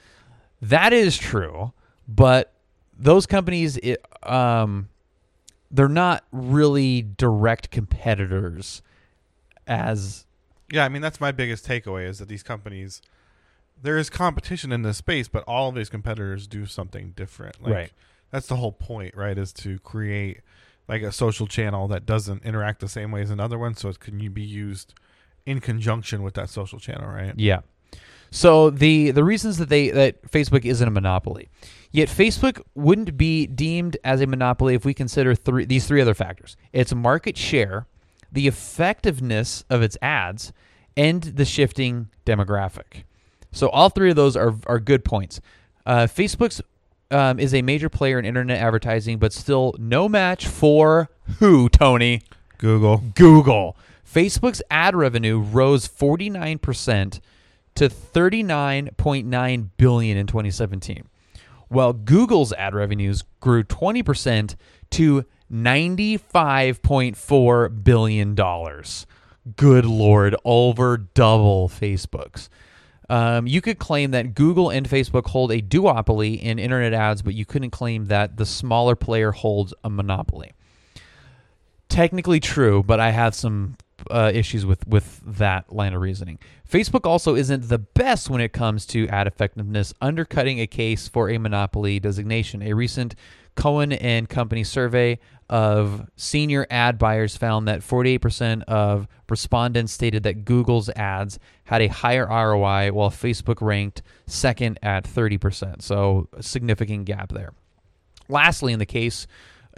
That 0.60 0.92
is 0.92 1.16
true, 1.16 1.72
but 2.08 2.54
those 2.98 3.26
companies, 3.26 3.76
it, 3.76 4.04
um, 4.22 4.88
they're 5.70 5.88
not 5.88 6.24
really 6.32 7.02
direct 7.02 7.70
competitors. 7.70 8.82
As 9.66 10.24
Yeah, 10.72 10.84
I 10.84 10.88
mean 10.88 11.02
that's 11.02 11.20
my 11.20 11.30
biggest 11.30 11.66
takeaway 11.66 12.08
is 12.08 12.18
that 12.18 12.28
these 12.28 12.42
companies 12.42 13.02
there 13.80 13.98
is 13.98 14.10
competition 14.10 14.72
in 14.72 14.82
this 14.82 14.96
space, 14.96 15.28
but 15.28 15.44
all 15.44 15.68
of 15.68 15.74
these 15.74 15.88
competitors 15.88 16.46
do 16.46 16.66
something 16.66 17.12
different. 17.14 17.62
Like, 17.62 17.74
Right. 17.74 17.92
That's 18.30 18.46
the 18.46 18.56
whole 18.56 18.72
point, 18.72 19.14
right? 19.14 19.38
Is 19.38 19.52
to 19.54 19.78
create 19.78 20.40
like 20.88 21.02
a 21.02 21.12
social 21.12 21.46
channel 21.46 21.86
that 21.88 22.06
doesn't 22.06 22.42
interact 22.44 22.80
the 22.80 22.88
same 22.88 23.10
way 23.10 23.22
as 23.22 23.30
another 23.30 23.58
one, 23.58 23.74
so 23.74 23.88
it 23.90 24.00
can 24.00 24.20
you 24.20 24.30
be 24.30 24.42
used 24.42 24.94
in 25.46 25.60
conjunction 25.60 26.22
with 26.22 26.34
that 26.34 26.50
social 26.50 26.78
channel, 26.78 27.08
right? 27.08 27.34
Yeah. 27.36 27.60
So 28.30 28.70
the 28.70 29.10
the 29.10 29.24
reasons 29.24 29.58
that 29.58 29.68
they 29.68 29.90
that 29.90 30.22
Facebook 30.30 30.64
isn't 30.64 30.86
a 30.86 30.90
monopoly, 30.90 31.48
yet 31.90 32.08
Facebook 32.08 32.62
wouldn't 32.74 33.16
be 33.16 33.46
deemed 33.46 33.96
as 34.04 34.20
a 34.20 34.26
monopoly 34.26 34.74
if 34.74 34.84
we 34.84 34.94
consider 34.94 35.34
three 35.34 35.64
these 35.64 35.86
three 35.86 36.00
other 36.00 36.14
factors: 36.14 36.56
its 36.72 36.94
market 36.94 37.36
share, 37.36 37.86
the 38.30 38.46
effectiveness 38.46 39.64
of 39.70 39.82
its 39.82 39.96
ads, 40.02 40.52
and 40.96 41.22
the 41.22 41.44
shifting 41.44 42.08
demographic. 42.26 43.04
So 43.52 43.68
all 43.70 43.88
three 43.88 44.10
of 44.10 44.16
those 44.16 44.36
are 44.36 44.54
are 44.66 44.78
good 44.78 45.04
points. 45.04 45.40
Uh, 45.86 46.06
Facebook's 46.06 46.60
um, 47.10 47.38
is 47.38 47.54
a 47.54 47.62
major 47.62 47.88
player 47.88 48.18
in 48.18 48.24
internet 48.24 48.58
advertising, 48.58 49.18
but 49.18 49.32
still 49.32 49.74
no 49.78 50.08
match 50.08 50.46
for 50.46 51.08
who? 51.38 51.68
Tony. 51.68 52.22
Google. 52.58 53.04
Google. 53.14 53.76
Facebook's 54.06 54.62
ad 54.70 54.96
revenue 54.96 55.38
rose 55.38 55.86
49% 55.86 57.20
to 57.78 57.88
39.9 57.88 59.68
billion 59.76 60.16
in 60.16 60.26
2017, 60.26 61.06
while 61.68 61.92
Google's 61.92 62.52
ad 62.54 62.74
revenues 62.74 63.22
grew 63.40 63.62
20% 63.62 64.56
to 64.90 65.24
95.4 65.52 67.84
billion 67.84 68.34
dollars. 68.34 69.06
Good 69.56 69.86
lord, 69.86 70.34
over 70.44 70.98
double 70.98 71.68
Facebook's. 71.68 72.50
Um, 73.08 73.46
you 73.46 73.60
could 73.60 73.78
claim 73.78 74.10
that 74.10 74.34
Google 74.34 74.70
and 74.70 74.88
Facebook 74.88 75.26
hold 75.26 75.52
a 75.52 75.62
duopoly 75.62 76.42
in 76.42 76.58
internet 76.58 76.92
ads, 76.92 77.22
but 77.22 77.34
you 77.34 77.46
couldn't 77.46 77.70
claim 77.70 78.06
that 78.06 78.36
the 78.36 78.44
smaller 78.44 78.96
player 78.96 79.30
holds 79.32 79.72
a 79.84 79.88
monopoly 79.88 80.52
technically 81.88 82.40
true, 82.40 82.82
but 82.82 83.00
I 83.00 83.10
have 83.10 83.34
some 83.34 83.76
uh, 84.10 84.30
issues 84.34 84.64
with 84.64 84.86
with 84.86 85.20
that 85.24 85.72
line 85.72 85.94
of 85.94 86.00
reasoning. 86.00 86.38
Facebook 86.70 87.06
also 87.06 87.34
isn't 87.34 87.68
the 87.68 87.78
best 87.78 88.30
when 88.30 88.40
it 88.40 88.52
comes 88.52 88.86
to 88.86 89.08
ad 89.08 89.26
effectiveness, 89.26 89.92
undercutting 90.00 90.60
a 90.60 90.66
case 90.66 91.08
for 91.08 91.30
a 91.30 91.38
monopoly 91.38 91.98
designation. 91.98 92.62
A 92.62 92.72
recent 92.74 93.14
Cowen 93.56 93.92
and 93.92 94.28
Company 94.28 94.62
survey 94.62 95.18
of 95.50 96.08
senior 96.16 96.66
ad 96.70 96.98
buyers 96.98 97.36
found 97.36 97.66
that 97.66 97.80
48% 97.80 98.62
of 98.64 99.08
respondents 99.28 99.92
stated 99.92 100.22
that 100.22 100.44
Google's 100.44 100.88
ads 100.90 101.38
had 101.64 101.82
a 101.82 101.88
higher 101.88 102.26
ROI, 102.26 102.92
while 102.92 103.10
Facebook 103.10 103.60
ranked 103.60 104.02
second 104.26 104.78
at 104.82 105.04
30%. 105.04 105.82
So 105.82 106.28
a 106.34 106.42
significant 106.42 107.06
gap 107.06 107.32
there. 107.32 107.52
Lastly, 108.28 108.72
in 108.72 108.78
the 108.78 108.86
case 108.86 109.26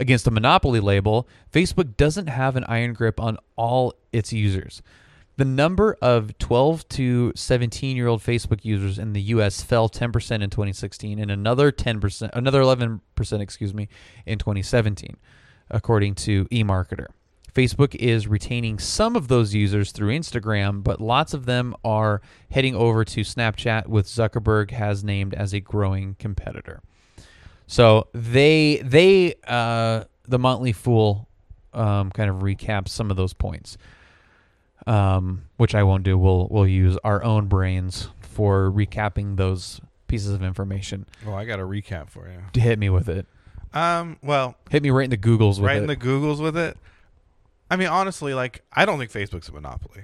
against 0.01 0.27
a 0.27 0.31
monopoly 0.31 0.79
label, 0.79 1.29
Facebook 1.53 1.95
doesn't 1.95 2.27
have 2.27 2.55
an 2.55 2.65
iron 2.65 2.93
grip 2.93 3.19
on 3.19 3.37
all 3.55 3.93
its 4.11 4.33
users. 4.33 4.81
The 5.37 5.45
number 5.45 5.95
of 6.01 6.37
12 6.39 6.89
to 6.89 7.31
17 7.35 7.95
year 7.95 8.07
old 8.07 8.21
Facebook 8.21 8.65
users 8.65 8.99
in 8.99 9.13
the 9.13 9.21
US 9.21 9.61
fell 9.61 9.87
10% 9.87 10.07
in 10.41 10.49
2016 10.49 11.19
and 11.19 11.31
another 11.31 11.71
10%, 11.71 12.29
another 12.33 12.61
11%, 12.61 12.99
excuse 13.39 13.73
me, 13.73 13.87
in 14.25 14.37
2017, 14.39 15.15
according 15.69 16.15
to 16.15 16.45
eMarketer. 16.45 17.07
Facebook 17.53 17.95
is 17.95 18.27
retaining 18.27 18.79
some 18.79 19.15
of 19.15 19.27
those 19.27 19.53
users 19.53 19.91
through 19.91 20.17
Instagram, 20.17 20.83
but 20.83 21.01
lots 21.01 21.33
of 21.33 21.45
them 21.45 21.75
are 21.83 22.21
heading 22.49 22.75
over 22.75 23.03
to 23.03 23.21
Snapchat, 23.21 23.87
with 23.87 24.07
Zuckerberg 24.07 24.71
has 24.71 25.03
named 25.03 25.33
as 25.33 25.53
a 25.53 25.59
growing 25.59 26.15
competitor. 26.17 26.81
So 27.71 28.09
they 28.11 28.81
they 28.83 29.35
uh, 29.47 30.03
the 30.27 30.37
Motley 30.37 30.73
Fool 30.73 31.29
um, 31.73 32.11
kind 32.11 32.29
of 32.29 32.39
recaps 32.39 32.89
some 32.89 33.09
of 33.09 33.15
those 33.15 33.31
points, 33.31 33.77
um, 34.85 35.43
which 35.55 35.73
I 35.73 35.83
won't 35.83 36.03
do. 36.03 36.17
We'll 36.17 36.49
we'll 36.51 36.67
use 36.67 36.97
our 37.05 37.23
own 37.23 37.47
brains 37.47 38.09
for 38.19 38.69
recapping 38.69 39.37
those 39.37 39.79
pieces 40.07 40.33
of 40.33 40.43
information. 40.43 41.05
Oh, 41.25 41.33
I 41.33 41.45
got 41.45 41.61
a 41.61 41.63
recap 41.63 42.09
for 42.09 42.27
you. 42.27 42.61
Hit 42.61 42.77
me 42.77 42.89
with 42.89 43.07
it. 43.07 43.25
Um, 43.73 44.17
well, 44.21 44.55
Hit 44.69 44.83
me 44.83 44.89
right 44.89 45.05
in 45.05 45.09
the 45.09 45.15
Googles 45.15 45.51
with 45.51 45.59
it. 45.59 45.67
right 45.67 45.77
it. 45.77 45.83
in 45.83 45.87
the 45.87 45.95
Googles 45.95 46.41
with 46.41 46.57
it. 46.57 46.77
I 47.69 47.77
mean, 47.77 47.87
honestly, 47.87 48.33
like 48.33 48.63
I 48.73 48.83
don't 48.83 48.99
think 48.99 49.11
Facebook's 49.11 49.47
a 49.47 49.53
monopoly. 49.53 50.03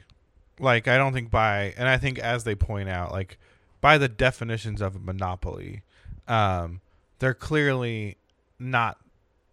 Like 0.57 0.87
I 0.87 0.95
don't 0.95 1.11
think 1.11 1.29
by, 1.29 1.73
and 1.77 1.89
I 1.89 1.97
think 1.97 2.17
as 2.17 2.45
they 2.45 2.55
point 2.55 2.87
out, 2.87 3.11
like 3.11 3.37
by 3.81 3.97
the 3.97 4.07
definitions 4.07 4.81
of 4.81 4.95
a 4.95 4.99
monopoly, 4.99 5.83
um, 6.29 6.79
they're 7.19 7.33
clearly 7.33 8.17
not 8.59 8.97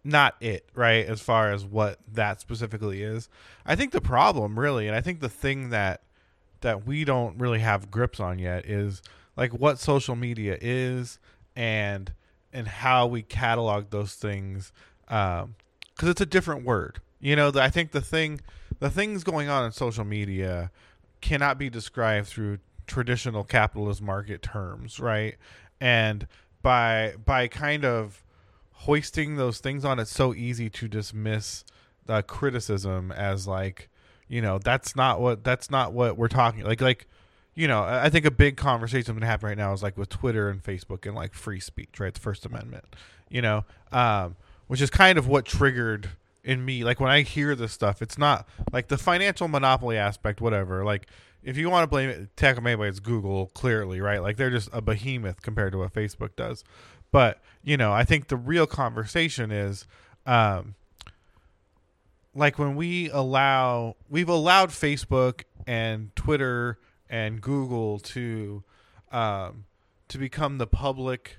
not 0.03 0.35
it 0.39 0.69
right 0.75 1.05
as 1.07 1.19
far 1.19 1.51
as 1.51 1.65
what 1.65 1.99
that 2.13 2.39
specifically 2.39 3.01
is. 3.01 3.27
I 3.65 3.75
think 3.75 3.91
the 3.91 4.01
problem 4.01 4.59
really, 4.59 4.87
and 4.87 4.95
I 4.95 5.01
think 5.01 5.19
the 5.19 5.29
thing 5.29 5.69
that 5.69 6.01
that 6.61 6.85
we 6.85 7.03
don't 7.05 7.37
really 7.39 7.59
have 7.59 7.91
grips 7.91 8.19
on 8.19 8.39
yet 8.39 8.65
is 8.65 9.01
like 9.35 9.51
what 9.53 9.79
social 9.79 10.15
media 10.15 10.57
is 10.61 11.19
and 11.55 12.13
and 12.53 12.67
how 12.67 13.07
we 13.07 13.21
catalog 13.21 13.89
those 13.89 14.15
things 14.15 14.71
um, 15.07 15.55
because 15.95 16.09
it's 16.09 16.21
a 16.21 16.25
different 16.25 16.65
word 16.65 16.99
You 17.19 17.35
know, 17.35 17.51
the, 17.51 17.61
I 17.61 17.69
think 17.69 17.91
the 17.91 18.01
thing, 18.01 18.41
the 18.79 18.89
things 18.89 19.23
going 19.23 19.49
on 19.49 19.65
in 19.65 19.71
social 19.71 20.03
media 20.03 20.71
cannot 21.21 21.57
be 21.57 21.69
described 21.69 22.27
through 22.27 22.59
traditional 22.87 23.43
capitalist 23.43 24.01
market 24.01 24.41
terms, 24.41 24.99
right? 24.99 25.35
And 25.81 26.27
by 26.65 27.13
by 27.23 27.47
kind 27.47 27.85
of 27.85 28.23
hoisting 28.71 29.35
those 29.35 29.59
things 29.59 29.85
on, 29.85 29.99
it's 29.99 30.09
so 30.09 30.33
easy 30.33 30.67
to 30.67 30.87
dismiss 30.87 31.63
the 32.07 32.23
criticism 32.23 33.11
as 33.11 33.47
like, 33.47 33.87
you 34.27 34.41
know, 34.41 34.57
that's 34.57 34.95
not 34.95 35.21
what 35.21 35.43
that's 35.43 35.69
not 35.69 35.93
what 35.93 36.17
we're 36.17 36.27
talking 36.27 36.63
like 36.63 36.81
like 36.81 37.05
you 37.53 37.67
know, 37.69 37.83
I 37.83 38.09
think 38.09 38.25
a 38.25 38.31
big 38.31 38.57
conversation 38.57 39.05
that's 39.05 39.19
gonna 39.19 39.27
happen 39.27 39.47
right 39.47 39.57
now 39.57 39.71
is 39.73 39.83
like 39.83 39.95
with 39.95 40.09
Twitter 40.09 40.49
and 40.49 40.61
Facebook 40.61 41.05
and 41.05 41.15
like 41.15 41.35
free 41.35 41.59
speech, 41.59 41.99
right? 41.99 42.13
The 42.13 42.19
First 42.19 42.47
Amendment, 42.47 42.83
you 43.29 43.43
know, 43.43 43.63
um, 43.91 44.35
which 44.65 44.81
is 44.81 44.89
kind 44.89 45.19
of 45.19 45.27
what 45.27 45.45
triggered 45.45 46.09
in 46.43 46.65
me. 46.65 46.83
Like 46.83 46.99
when 46.99 47.11
I 47.11 47.21
hear 47.21 47.55
this 47.55 47.71
stuff, 47.71 48.01
it's 48.01 48.17
not 48.17 48.47
like 48.73 48.87
the 48.87 48.97
financial 48.97 49.47
monopoly 49.47 49.97
aspect, 49.97 50.41
whatever. 50.41 50.83
Like 50.83 51.05
if 51.45 51.57
you 51.57 51.69
want 51.69 51.83
to 51.83 51.87
blame 51.87 52.09
it, 52.09 52.35
tackle 52.35 52.67
anybody, 52.67 52.89
it's 52.89 52.99
Google, 52.99 53.47
clearly, 53.47 54.01
right? 54.01 54.21
Like 54.21 54.35
they're 54.35 54.49
just 54.49 54.69
a 54.73 54.81
behemoth 54.81 55.41
compared 55.41 55.71
to 55.73 55.77
what 55.77 55.93
Facebook 55.93 56.35
does. 56.35 56.63
But 57.11 57.39
you 57.63 57.77
know, 57.77 57.93
I 57.93 58.03
think 58.03 58.27
the 58.27 58.37
real 58.37 58.67
conversation 58.67 59.51
is. 59.51 59.85
Um, 60.25 60.75
like 62.35 62.59
when 62.59 62.75
we 62.75 63.09
allow 63.11 63.95
we've 64.09 64.27
allowed 64.27 64.69
Facebook 64.69 65.43
and 65.65 66.13
Twitter 66.15 66.77
and 67.09 67.41
Google 67.41 67.99
to 67.99 68.63
um, 69.11 69.65
to 70.09 70.17
become 70.17 70.57
the 70.57 70.67
public 70.67 71.37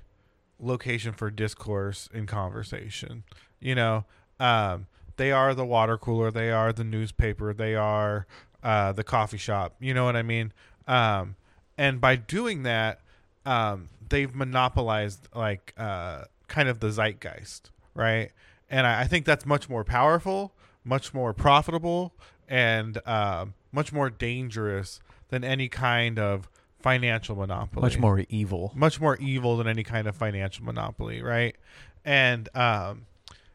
location 0.59 1.13
for 1.13 1.29
discourse 1.29 2.09
and 2.13 2.27
conversation. 2.27 3.23
You 3.59 3.75
know, 3.75 4.05
um, 4.39 4.87
they 5.17 5.31
are 5.31 5.53
the 5.53 5.65
water 5.65 5.97
cooler, 5.97 6.31
they 6.31 6.51
are 6.51 6.73
the 6.73 6.83
newspaper, 6.83 7.53
they 7.53 7.75
are 7.75 8.25
uh, 8.63 8.91
the 8.93 9.03
coffee 9.03 9.37
shop. 9.37 9.75
You 9.79 9.93
know 9.93 10.05
what 10.05 10.15
I 10.15 10.23
mean? 10.23 10.51
Um, 10.87 11.35
and 11.77 11.99
by 12.01 12.15
doing 12.15 12.63
that, 12.63 12.99
um, 13.45 13.89
they've 14.09 14.33
monopolized 14.33 15.27
like 15.35 15.73
uh, 15.77 16.23
kind 16.47 16.69
of 16.69 16.79
the 16.79 16.87
zeitgeist, 16.91 17.71
right? 17.93 18.31
And 18.69 18.85
I, 18.87 19.01
I 19.01 19.07
think 19.07 19.25
that's 19.25 19.45
much 19.45 19.69
more 19.69 19.83
powerful, 19.83 20.53
much 20.83 21.13
more 21.13 21.33
profitable, 21.33 22.13
and 22.49 22.97
um 23.05 23.53
much 23.73 23.91
more 23.91 24.09
dangerous 24.09 25.01
than 25.29 25.43
any 25.43 25.67
kind 25.67 26.17
of 26.17 26.49
financial 26.79 27.35
monopoly 27.35 27.81
Much 27.81 27.99
more 27.99 28.23
evil. 28.29 28.71
much 28.73 29.01
more 29.01 29.17
evil 29.17 29.57
than 29.57 29.67
any 29.67 29.83
kind 29.83 30.07
of 30.07 30.15
financial 30.15 30.63
monopoly, 30.63 31.21
right? 31.21 31.55
And 32.05 32.47
um 32.55 33.05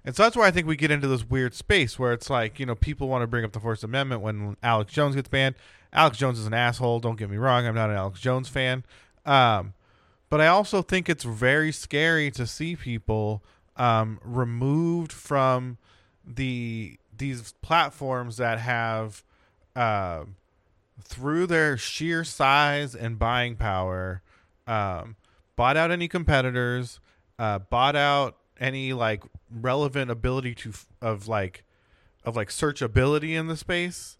and 0.05 0.15
so 0.17 0.23
that's 0.23 0.37
why 0.37 0.47
I 0.47 0.51
think 0.51 0.67
we 0.67 0.77
get 0.77 0.91
into 0.91 1.09
this 1.09 1.29
weird 1.29 1.55
space 1.55 1.99
where 1.99 2.13
it's 2.13 2.29
like, 2.29 2.59
you 2.59 2.67
know, 2.67 2.75
people 2.75 3.09
want 3.09 3.23
to 3.23 3.27
bring 3.27 3.45
up 3.45 3.53
the 3.53 3.61
First 3.61 3.85
Amendment 3.85 4.23
when 4.23 4.57
Alex 4.63 4.93
Jones 4.93 5.15
gets 5.15 5.29
banned. 5.29 5.55
Alex 5.93 6.19
Jones 6.19 6.39
is 6.39 6.47
an 6.47 6.55
asshole, 6.55 7.01
don't 7.01 7.17
get 7.17 7.31
me 7.31 7.37
wrong, 7.37 7.67
I'm 7.67 7.75
not 7.75 7.91
an 7.91 7.97
Alex 7.97 8.21
Jones 8.21 8.49
fan. 8.49 8.85
Um 9.25 9.75
but 10.29 10.41
I 10.41 10.47
also 10.47 10.81
think 10.81 11.11
it's 11.11 11.25
very 11.25 11.73
scary 11.73 12.31
to 12.33 12.47
see 12.47 12.77
people 12.77 13.43
um 13.77 14.19
removed 14.25 15.13
from 15.13 15.79
the 16.27 16.99
these 17.17 17.53
platforms 17.61 18.39
that 18.39 18.59
have 18.59 19.23
um 19.77 20.37
through 21.05 21.47
their 21.47 21.77
sheer 21.77 22.25
size 22.25 22.95
and 22.95 23.19
buying 23.19 23.57
power, 23.57 24.23
um, 24.67 25.17
bought 25.57 25.77
out 25.77 25.91
any 25.91 26.09
competitors, 26.09 27.01
uh, 27.39 27.59
bought 27.59 27.97
out 27.97 28.37
any 28.63 28.93
like 28.93 29.25
relevant 29.51 30.11
ability 30.11 30.55
to 30.55 30.73
of 31.03 31.29
like 31.29 31.65
of 32.25 32.37
like 32.37 32.49
searchability 32.49 33.31
in 33.31 33.49
the 33.49 33.57
space, 33.57 34.17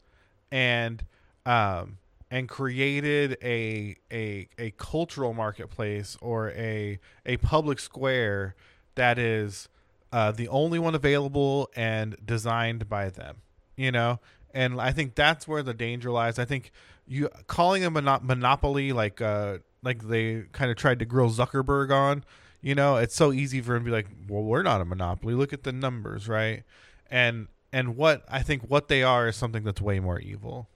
and 0.51 1.05
um, 1.47 1.99
and 2.31 2.49
created 2.49 3.39
a 3.43 3.97
a 4.11 4.49
a 4.59 4.73
cultural 4.73 5.33
marketplace 5.33 6.19
or 6.21 6.51
a 6.51 6.99
a 7.25 7.37
public 7.39 7.79
square 7.79 8.55
that 8.97 9.19
is 9.19 9.69
uh, 10.13 10.33
the 10.33 10.49
only 10.49 10.79
one 10.79 10.95
available 10.95 11.71
and 11.75 12.17
designed 12.25 12.89
by 12.89 13.09
them. 13.09 13.37
You 13.77 13.93
know, 13.93 14.19
and 14.53 14.81
I 14.81 14.93
think 14.93 15.15
that's 15.15 15.47
where 15.47 15.63
the 15.63 15.73
danger 15.73 16.11
lies. 16.11 16.39
I 16.39 16.45
think 16.45 16.73
you 17.07 17.29
calling 17.47 17.85
a 17.85 17.91
mono- 17.91 18.21
monopoly 18.23 18.93
like 18.93 19.21
uh 19.21 19.59
like 19.83 20.07
they 20.09 20.45
kind 20.53 20.71
of 20.71 20.77
tried 20.77 20.99
to 20.99 21.05
grill 21.05 21.31
Zuckerberg 21.31 21.91
on, 21.91 22.25
you 22.63 22.75
know, 22.75 22.97
it's 22.97 23.15
so 23.15 23.33
easy 23.33 23.61
for 23.61 23.75
him 23.77 23.83
to 23.83 23.85
be 23.87 23.91
like, 23.91 24.07
well, 24.29 24.43
we're 24.43 24.63
not 24.63 24.81
a 24.81 24.85
monopoly. 24.85 25.35
Look 25.35 25.53
at 25.53 25.65
the 25.65 25.73
numbers, 25.73 26.29
right? 26.29 26.63
And 27.11 27.49
and 27.73 27.97
what 27.97 28.25
I 28.31 28.43
think 28.43 28.63
what 28.69 28.89
they 28.89 29.03
are 29.03 29.29
is 29.29 29.37
something 29.37 29.65
that's 29.65 29.81
way 29.81 29.99
more 30.01 30.19
evil. 30.21 30.69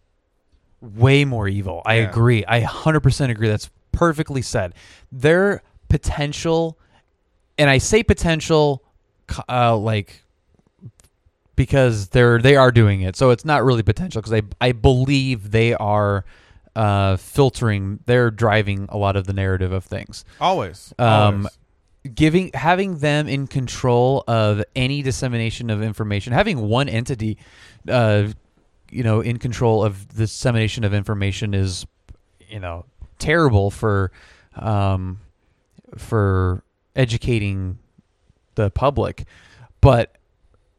way 0.82 1.24
more 1.24 1.48
evil. 1.48 1.80
I 1.86 1.94
Yeah. 1.96 2.10
agree. 2.10 2.44
I 2.46 2.60
100% 2.60 3.30
agree. 3.30 3.48
That's 3.48 3.70
perfectly 3.92 4.42
said. 4.42 4.74
Their 5.10 5.62
potential, 5.88 6.78
and 7.56 7.70
I 7.70 7.78
say 7.78 8.02
potential, 8.02 8.82
uh, 9.48 9.74
like 9.76 10.22
because 11.56 12.08
they're 12.08 12.38
they 12.38 12.56
are 12.56 12.70
doing 12.70 13.00
it, 13.00 13.16
so 13.16 13.30
it's 13.30 13.44
not 13.44 13.64
really 13.64 13.82
potential 13.82 14.20
because 14.20 14.32
I 14.34 14.42
I 14.60 14.72
believe 14.72 15.50
they 15.50 15.72
are 15.74 16.24
uh, 16.74 17.16
filtering. 17.16 18.00
They're 18.06 18.30
driving 18.30 18.86
a 18.90 18.98
lot 18.98 19.16
of 19.16 19.26
the 19.26 19.32
narrative 19.32 19.72
of 19.72 19.84
things 19.84 20.24
Always. 20.40 20.92
Um, 20.98 21.06
always. 21.08 21.58
Giving 22.14 22.50
having 22.54 22.98
them 22.98 23.28
in 23.28 23.46
control 23.46 24.22
of 24.28 24.62
any 24.74 25.02
dissemination 25.02 25.70
of 25.70 25.82
information 25.82 26.32
having 26.32 26.68
one 26.68 26.88
entity 26.88 27.36
uh 27.88 28.28
you 28.90 29.02
know 29.02 29.20
in 29.20 29.38
control 29.38 29.84
of 29.84 30.08
the 30.08 30.24
dissemination 30.24 30.84
of 30.84 30.94
information 30.94 31.54
is 31.54 31.86
you 32.48 32.60
know 32.60 32.84
terrible 33.18 33.70
for 33.70 34.10
um 34.54 35.18
for 35.96 36.62
educating 36.94 37.78
the 38.54 38.70
public 38.70 39.24
but 39.80 40.16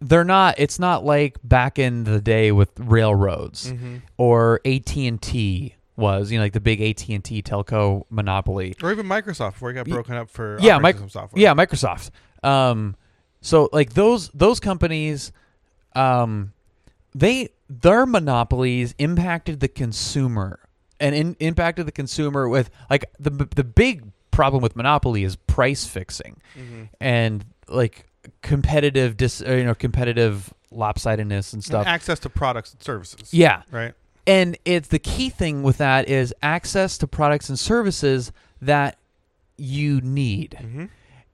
they're 0.01 0.23
not 0.23 0.55
it's 0.57 0.79
not 0.79 1.03
like 1.03 1.37
back 1.43 1.79
in 1.79 2.03
the 2.03 2.21
day 2.21 2.51
with 2.51 2.69
railroads 2.79 3.71
Mhm. 3.71 4.01
or 4.17 4.59
AT&T 4.65 5.73
was 5.97 6.31
you 6.31 6.37
know 6.37 6.43
like 6.45 6.53
the 6.53 6.59
big 6.61 6.79
AT&T 6.81 7.41
telco 7.41 8.03
monopoly 8.09 8.75
Or 8.81 8.91
even 8.91 9.05
Microsoft 9.07 9.53
before 9.53 9.71
it 9.71 9.73
got 9.73 9.87
broken 9.87 10.15
up 10.15 10.29
for 10.29 10.57
yeah, 10.61 10.79
system 10.79 11.09
software. 11.09 11.41
yeah, 11.41 11.53
Microsoft. 11.53 12.11
Um, 12.43 12.95
so 13.41 13.67
like 13.73 13.93
those 13.93 14.29
those 14.29 14.59
companies, 14.61 15.31
um, 15.95 16.53
they 17.13 17.49
their 17.69 18.05
monopolies 18.05 18.93
impacted 18.97 19.59
the 19.59 19.67
consumer 19.67 20.59
and 20.99 21.13
in, 21.15 21.35
impacted 21.39 21.85
the 21.85 21.91
consumer 21.91 22.47
with 22.47 22.69
like 22.89 23.05
the 23.19 23.29
the 23.55 23.63
big 23.63 24.03
problem 24.31 24.61
with 24.61 24.75
monopoly 24.75 25.23
is 25.23 25.35
price 25.35 25.85
fixing 25.85 26.39
Mhm. 26.57 26.89
and 27.01 27.45
like 27.67 28.05
competitive 28.41 29.17
dis 29.17 29.41
you 29.41 29.63
know 29.63 29.73
competitive 29.73 30.53
lopsidedness 30.71 31.53
and 31.53 31.53
And 31.53 31.63
stuff. 31.63 31.87
access 31.87 32.19
to 32.19 32.29
products 32.29 32.73
and 32.73 32.81
services. 32.83 33.33
yeah, 33.33 33.63
Right. 33.71 33.93
And 34.27 34.57
it's 34.65 34.89
the 34.89 34.99
key 34.99 35.29
thing 35.29 35.63
with 35.63 35.77
that 35.77 36.07
is 36.09 36.33
access 36.43 36.97
to 36.99 37.07
products 37.07 37.49
and 37.49 37.57
services 37.57 38.31
that 38.61 38.97
you 39.57 40.01
need. 40.01 40.57
Mm-hmm. 40.59 40.85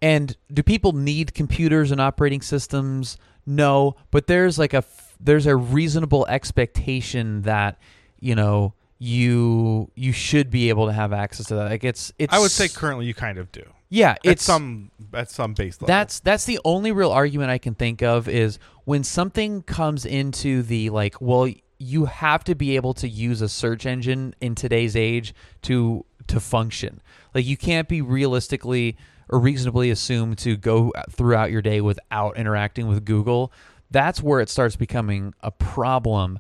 And 0.02 0.38
do 0.54 0.64
people 0.64 0.94
need 0.94 1.34
computers 1.34 1.92
and 1.92 2.00
operating 2.00 2.42
systems? 2.42 3.18
No, 3.46 3.96
but 4.12 4.28
there's 4.28 4.58
like 4.60 4.74
a 4.74 4.78
f- 4.78 5.16
there's 5.20 5.46
a 5.46 5.56
reasonable 5.56 6.26
expectation 6.28 7.42
that 7.44 7.78
you 8.20 8.36
know 8.36 8.74
you 9.00 9.90
you 9.96 10.12
should 10.14 10.50
be 10.50 10.70
able 10.70 10.86
to 10.88 10.94
have 10.94 11.12
access 11.14 11.48
to 11.48 11.56
that. 11.56 11.70
Like 11.72 11.84
it's 11.84 12.14
it's 12.20 12.34
I 12.34 12.40
would 12.40 12.52
say 12.52 12.68
currently 12.70 13.06
you 13.06 13.14
kind 13.14 13.38
of 13.38 13.52
do. 13.52 13.64
yeah, 13.90 14.12
At 14.12 14.20
it's 14.24 14.44
some 14.44 14.92
at 15.14 15.30
some 15.30 15.54
base 15.54 15.76
level. 15.82 15.88
that's 15.88 16.20
that's 16.22 16.46
the 16.46 16.60
only 16.64 16.92
real 16.92 17.12
argument 17.12 17.50
I 17.52 17.58
can 17.58 17.74
think 17.76 18.02
of 18.02 18.28
is 18.30 18.60
when 18.86 19.04
something 19.04 19.62
comes 19.64 20.06
into 20.06 20.64
the 20.64 20.90
like, 20.90 21.16
well, 21.22 21.50
you 21.84 22.06
have 22.06 22.44
to 22.46 22.56
be 22.56 22.76
able 22.76 22.94
to 22.96 23.08
use 23.08 23.42
a 23.42 23.50
search 23.50 23.86
engine 23.86 24.34
in 24.42 24.56
today's 24.56 24.96
age 24.96 25.34
to 25.64 26.06
to 26.28 26.40
function. 26.40 27.02
Like 27.34 27.46
you 27.46 27.58
can't 27.58 27.88
be 27.88 28.02
realistically 28.02 28.98
or 29.30 29.40
reasonably 29.40 29.90
assumed 29.90 30.38
to 30.40 30.56
go 30.56 30.92
throughout 31.10 31.52
your 31.52 31.62
day 31.62 31.82
without 31.82 32.38
interacting 32.38 32.88
with 32.88 33.06
Google. 33.06 33.52
That's 33.92 34.22
where 34.22 34.40
it 34.40 34.50
starts 34.50 34.76
becoming 34.76 35.34
a 35.42 35.52
problem. 35.52 36.40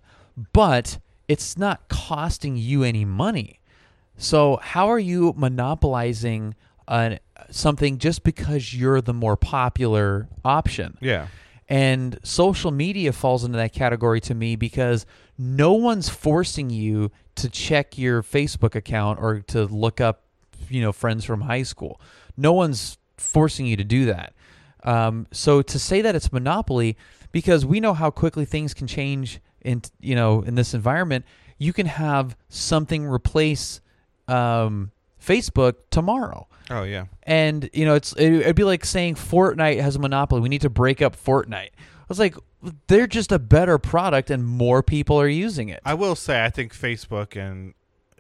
But 0.54 1.00
it's 1.28 1.58
not 1.58 1.88
costing 1.89 2.56
you 2.56 2.84
any 2.84 3.06
money. 3.06 3.60
So 4.18 4.60
how 4.62 4.88
are 4.88 5.00
you 5.00 5.34
monopolizing 5.36 6.56
uh, 6.88 7.16
something 7.50 7.98
just 7.98 8.24
because 8.24 8.74
you're 8.74 9.02
the 9.02 9.14
more 9.14 9.36
popular 9.36 10.28
option? 10.46 10.98
yeah. 11.02 11.28
And 11.70 12.20
social 12.24 12.72
media 12.72 13.14
falls 13.14 13.43
into 13.43 13.57
that 13.57 13.74
category 13.74 14.20
to 14.22 14.36
me 14.36 14.55
because 14.55 15.05
no 15.38 15.74
one's 15.74 16.09
forcing 16.09 16.70
you 16.70 17.11
to 17.36 17.49
check 17.49 17.97
your 17.97 18.22
Facebook 18.22 18.76
account 18.76 19.20
or 19.20 19.39
to 19.47 19.66
look 19.66 20.01
up, 20.01 20.24
you 20.70 20.82
know, 20.82 20.91
friends 20.91 21.26
from 21.26 21.41
high 21.41 21.64
school. 21.64 21.99
No 22.36 22.53
one's 22.53 22.97
forcing 23.18 23.66
you 23.66 23.78
to 23.78 23.84
do 23.84 24.05
that. 24.05 24.34
Um, 24.84 25.28
so 25.32 25.61
to 25.61 25.80
say 25.80 26.01
that 26.01 26.16
it's 26.16 26.32
monopoly 26.34 26.97
because 27.32 27.66
we 27.66 27.80
know 27.80 27.93
how 27.93 28.11
quickly 28.11 28.45
things 28.45 28.74
can 28.74 28.88
change 28.88 29.39
in 29.61 29.82
you 29.99 30.16
know 30.16 30.41
in 30.41 30.55
this 30.55 30.74
environment. 30.74 31.26
You 31.57 31.74
can 31.74 31.86
have 31.86 32.36
something 32.49 33.05
replace 33.05 33.80
um, 34.28 34.91
Facebook 35.24 35.76
tomorrow. 35.89 36.47
Oh 36.69 36.84
yeah. 36.84 37.05
And 37.24 37.69
you 37.74 37.86
know, 37.86 37.95
it's 37.95 38.13
it, 38.13 38.34
it'd 38.34 38.55
be 38.55 38.63
like 38.63 38.86
saying 38.86 39.15
Fortnite 39.15 39.80
has 39.80 39.95
a 39.95 39.99
monopoly. 39.99 40.41
We 40.41 40.49
need 40.49 40.61
to 40.61 40.69
break 40.69 41.01
up 41.01 41.15
Fortnite. 41.15 41.71
I 41.71 42.05
was 42.09 42.19
like, 42.19 42.36
they're 42.88 43.07
just 43.07 43.32
a 43.32 43.39
better 43.39 43.78
product, 43.78 44.30
and 44.30 44.45
more 44.45 44.84
people 44.84 45.19
are 45.19 45.28
using 45.28 45.69
it. 45.69 45.82
I 45.86 45.93
will 45.93 46.15
say, 46.15 46.43
I 46.43 46.49
think 46.49 46.74
Facebook 46.76 47.36
and 47.36 47.74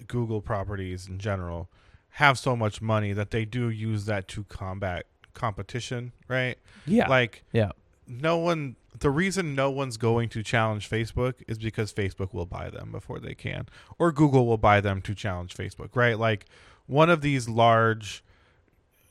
Google 0.07 0.41
properties 0.41 1.07
in 1.07 1.19
general 1.19 1.69
have 2.11 2.37
so 2.37 2.55
much 2.55 2.81
money 2.81 3.13
that 3.13 3.31
they 3.31 3.45
do 3.45 3.69
use 3.69 4.05
that 4.05 4.27
to 4.29 4.43
combat 4.45 5.05
competition, 5.33 6.11
right? 6.27 6.57
yeah, 6.85 7.07
Like 7.07 7.43
yeah, 7.51 7.71
no 8.07 8.37
one 8.37 8.75
the 8.99 9.09
reason 9.09 9.55
no 9.55 9.71
one's 9.71 9.97
going 9.97 10.29
to 10.29 10.43
challenge 10.43 10.89
Facebook 10.89 11.35
is 11.47 11.57
because 11.57 11.91
Facebook 11.91 12.33
will 12.33 12.45
buy 12.45 12.69
them 12.69 12.91
before 12.91 13.19
they 13.19 13.33
can 13.33 13.67
or 13.97 14.11
Google 14.11 14.45
will 14.45 14.57
buy 14.57 14.81
them 14.81 15.01
to 15.01 15.15
challenge 15.15 15.55
Facebook, 15.55 15.95
right? 15.95 16.17
Like 16.17 16.45
one 16.93 17.09
of 17.09 17.21
these 17.21 17.49
large 17.49 18.23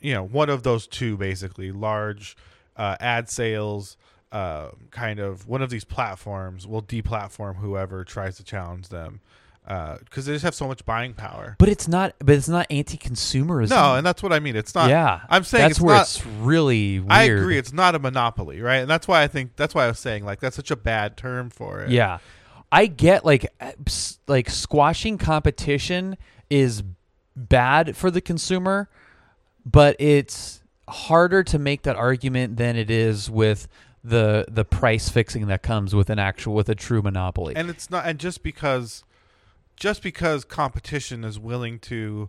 you 0.01 0.13
know, 0.15 0.25
one 0.25 0.51
of 0.51 0.63
those 0.65 0.87
two 0.87 1.17
basically 1.17 1.71
large 1.71 2.37
uh, 2.77 2.97
ad 2.99 3.29
sales 3.29 3.97
uh, 4.33 4.71
kind 4.91 5.19
of 5.21 5.47
one 5.47 5.63
of 5.63 5.71
these 5.71 5.85
platforms 5.85 6.67
will 6.67 6.83
deplatform 6.83 7.57
whoever 7.57 8.03
tries 8.05 8.37
to 8.37 8.43
challenge 8.45 8.89
them 8.89 9.21
because 9.65 10.27
they 10.27 10.33
just 10.33 10.45
have 10.45 10.55
so 10.57 10.67
much 10.67 10.85
buying 10.85 11.15
power. 11.15 11.55
but 11.61 11.69
it's 11.69 11.87
not. 11.87 12.15
But 12.19 12.35
it's 12.35 12.49
not 12.49 12.67
anti-consumerism. 12.69 13.71
No, 13.71 13.95
and 13.95 14.05
that's 14.05 14.21
what 14.23 14.33
I 14.33 14.41
mean. 14.41 14.57
It's 14.57 14.75
not. 14.75 14.91
yeah, 14.91 15.21
I'm 15.29 15.45
saying 15.45 15.63
that's 15.63 15.73
it's 15.73 15.81
where 15.81 15.95
not- 15.97 16.03
it's 16.03 16.27
really 16.27 16.99
weird. 16.99 17.13
I 17.13 17.23
agree. 17.25 17.59
It's 17.59 17.73
not 17.73 17.95
a 17.95 18.01
monopoly, 18.01 18.61
right? 18.61 18.79
And 18.79 18.91
that's 18.91 19.07
why 19.07 19.23
I 19.23 19.29
think 19.29 19.55
that's 19.55 19.73
why 19.75 19.85
I 19.85 19.89
was 19.89 20.01
saying 20.01 20.25
like 20.25 20.41
that's 20.41 20.57
such 20.57 20.73
a 20.73 20.77
bad 20.77 21.17
term 21.17 21.49
for 21.49 21.81
it. 21.83 21.91
Yeah, 21.91 22.19
I 22.73 22.87
get 22.87 23.25
like 23.25 23.53
uh, 23.61 23.71
like 24.27 24.51
squashing 24.51 25.17
competition 25.17 26.17
is 26.51 26.83
bad 27.37 27.97
for 27.97 28.11
the 28.11 28.21
consumer, 28.21 28.89
but 29.65 29.97
it's 29.99 30.63
harder 30.89 31.43
to 31.43 31.59
make 31.59 31.83
that 31.83 31.97
argument 31.97 32.57
than 32.57 32.77
it 32.77 32.91
is 32.91 33.31
with 33.31 33.69
the 34.05 34.45
the 34.49 34.65
price 34.65 35.09
fixing 35.09 35.47
that 35.47 35.63
comes 35.63 35.95
with 35.95 36.11
an 36.11 36.19
actual 36.19 36.55
with 36.55 36.69
a 36.69 36.75
true 36.75 37.03
monopoly. 37.03 37.55
and 37.55 37.71
it's 37.71 37.89
not 37.89 38.05
and 38.05 38.19
just 38.19 38.43
because 38.43 39.05
just 39.77 40.03
because 40.03 40.45
competition 40.45 41.25
is 41.25 41.39
willing 41.39 41.79
to 41.79 42.29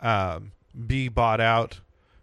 um, 0.00 0.52
be 0.86 1.08
bought 1.08 1.40
out 1.40 1.80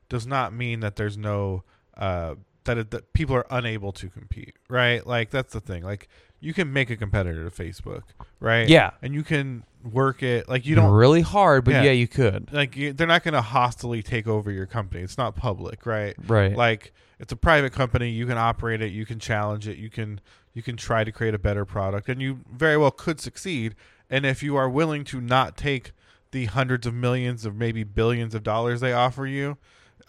does 0.08 0.28
not 0.28 0.54
mean 0.54 0.82
that 0.82 0.96
there's 0.98 1.18
no 1.18 1.64
uh, 1.98 2.36
that, 2.66 2.78
it, 2.78 2.92
that 2.92 3.12
people 3.14 3.36
are 3.36 3.46
unable 3.50 3.92
to 3.92 4.08
compete 4.08 4.56
right 4.70 5.08
like 5.08 5.32
that's 5.32 5.54
the 5.54 5.60
thing 5.60 5.84
like 5.84 6.08
you 6.42 6.54
can 6.54 6.74
make 6.74 6.90
a 6.90 6.98
competitor 6.98 7.48
to 7.48 7.52
facebook 7.64 8.02
right 8.40 8.68
Yeah. 8.68 8.92
and 9.02 9.14
you 9.14 9.24
can 9.24 9.64
work 9.84 10.22
it 10.24 10.48
like 10.50 10.66
you 10.66 10.76
don't 10.76 10.92
really 10.92 11.22
hard, 11.22 11.64
but 11.66 11.72
Yeah. 11.74 11.84
yeah, 11.84 11.92
you 11.92 12.08
could. 12.08 12.52
like 12.54 12.76
you, 12.76 12.94
they're 12.94 13.08
not 13.08 13.24
going 13.24 13.34
to 13.34 13.42
hostily 13.42 14.04
take 14.04 14.28
over 14.28 14.52
your 14.52 14.66
company 14.66 15.02
it's 15.04 15.18
not 15.18 15.36
public 15.36 15.86
right 15.86 16.16
Right. 16.28 16.56
like 16.56 16.94
it's 17.20 17.32
a 17.32 17.36
private 17.36 17.72
company 17.74 18.10
you 18.10 18.26
can 18.28 18.38
operate 18.38 18.82
it 18.82 18.92
you 18.92 19.06
can 19.06 19.20
challenge 19.20 19.68
it 19.68 19.78
you 19.78 19.90
can 19.90 20.20
you 20.54 20.62
can 20.62 20.76
try 20.76 21.04
to 21.04 21.12
create 21.12 21.34
a 21.34 21.40
better 21.40 21.64
product 21.66 22.10
and 22.10 22.22
you 22.22 22.40
very 22.52 22.76
well 22.78 22.92
could 22.92 23.20
succeed 23.22 23.76
and 24.10 24.26
if 24.26 24.44
you 24.44 24.56
are 24.56 24.70
willing 24.70 25.04
to 25.06 25.22
not 25.22 25.56
take 25.56 25.92
the 26.32 26.46
hundreds 26.46 26.86
of 26.88 26.94
millions 26.94 27.46
of 27.46 27.56
maybe 27.56 27.84
billions 27.84 28.34
of 28.36 28.44
dollars 28.44 28.82
they 28.82 28.94
offer 28.94 29.26
you 29.26 29.58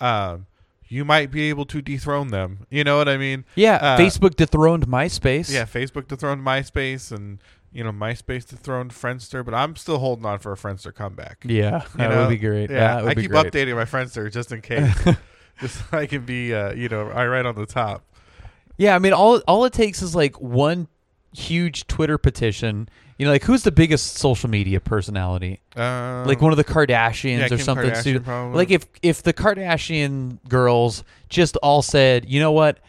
um, 0.00 0.46
you 0.92 1.04
might 1.04 1.30
be 1.30 1.48
able 1.48 1.64
to 1.64 1.80
dethrone 1.80 2.28
them 2.28 2.66
you 2.70 2.84
know 2.84 2.96
what 2.98 3.08
i 3.08 3.16
mean 3.16 3.44
yeah, 3.54 3.76
uh, 3.76 3.98
Facebook 3.98 4.36
dethroned 4.36 4.86
MySpace. 4.86 5.50
yeah 5.52 5.64
facebook 5.64 6.06
dethroned 6.08 6.42
myspace 6.44 7.10
and 7.10 7.38
you 7.72 7.82
know 7.82 7.90
myspace 7.92 8.46
dethroned 8.46 8.90
friendster 8.92 9.42
but 9.44 9.54
i'm 9.54 9.74
still 9.76 9.98
holding 9.98 10.26
on 10.26 10.38
for 10.38 10.52
a 10.52 10.56
friendster 10.56 10.94
comeback 10.94 11.38
Yeah, 11.44 11.82
You 11.92 11.98
that 11.98 12.10
know? 12.10 12.20
would 12.20 12.28
be 12.28 12.36
great. 12.36 12.70
yeah 12.70 13.02
i 13.04 13.14
keep 13.14 13.30
great. 13.30 13.46
updating 13.52 13.74
my 13.76 13.84
friendster 13.86 14.30
just 14.30 14.52
in 14.52 14.60
case 14.60 14.94
just 15.60 15.76
so 15.90 15.98
i 15.98 16.06
can 16.06 16.24
be 16.26 16.54
uh, 16.54 16.72
you 16.74 16.88
know 16.88 17.08
i 17.10 17.26
right 17.26 17.46
on 17.46 17.54
the 17.54 17.66
top 17.66 18.02
Yeah, 18.76 18.94
I 18.96 18.98
mean, 18.98 19.12
all 19.12 19.38
all 19.46 19.64
it 19.64 19.72
takes 19.72 20.02
is 20.02 20.14
like 20.16 20.40
one 20.40 20.88
huge 21.34 21.86
Twitter 21.86 22.18
petition. 22.18 22.88
You 23.22 23.26
know, 23.26 23.34
like 23.34 23.44
who's 23.44 23.62
the 23.62 23.70
biggest 23.70 24.18
social 24.18 24.50
media 24.50 24.80
personality? 24.80 25.60
Um, 25.76 26.24
like 26.26 26.40
one 26.40 26.52
of 26.52 26.56
the 26.56 26.64
Kardashians 26.64 27.38
yeah, 27.38 27.44
or 27.44 27.48
Kim 27.50 27.58
something. 27.60 27.88
Kardashian, 27.88 28.24
probably. 28.24 28.56
Like 28.56 28.70
if 28.72 28.84
if 29.00 29.22
the 29.22 29.32
Kardashian 29.32 30.38
girls 30.48 31.04
just 31.28 31.56
all 31.58 31.82
said, 31.82 32.28
you 32.28 32.40
know 32.40 32.50
what, 32.50 32.80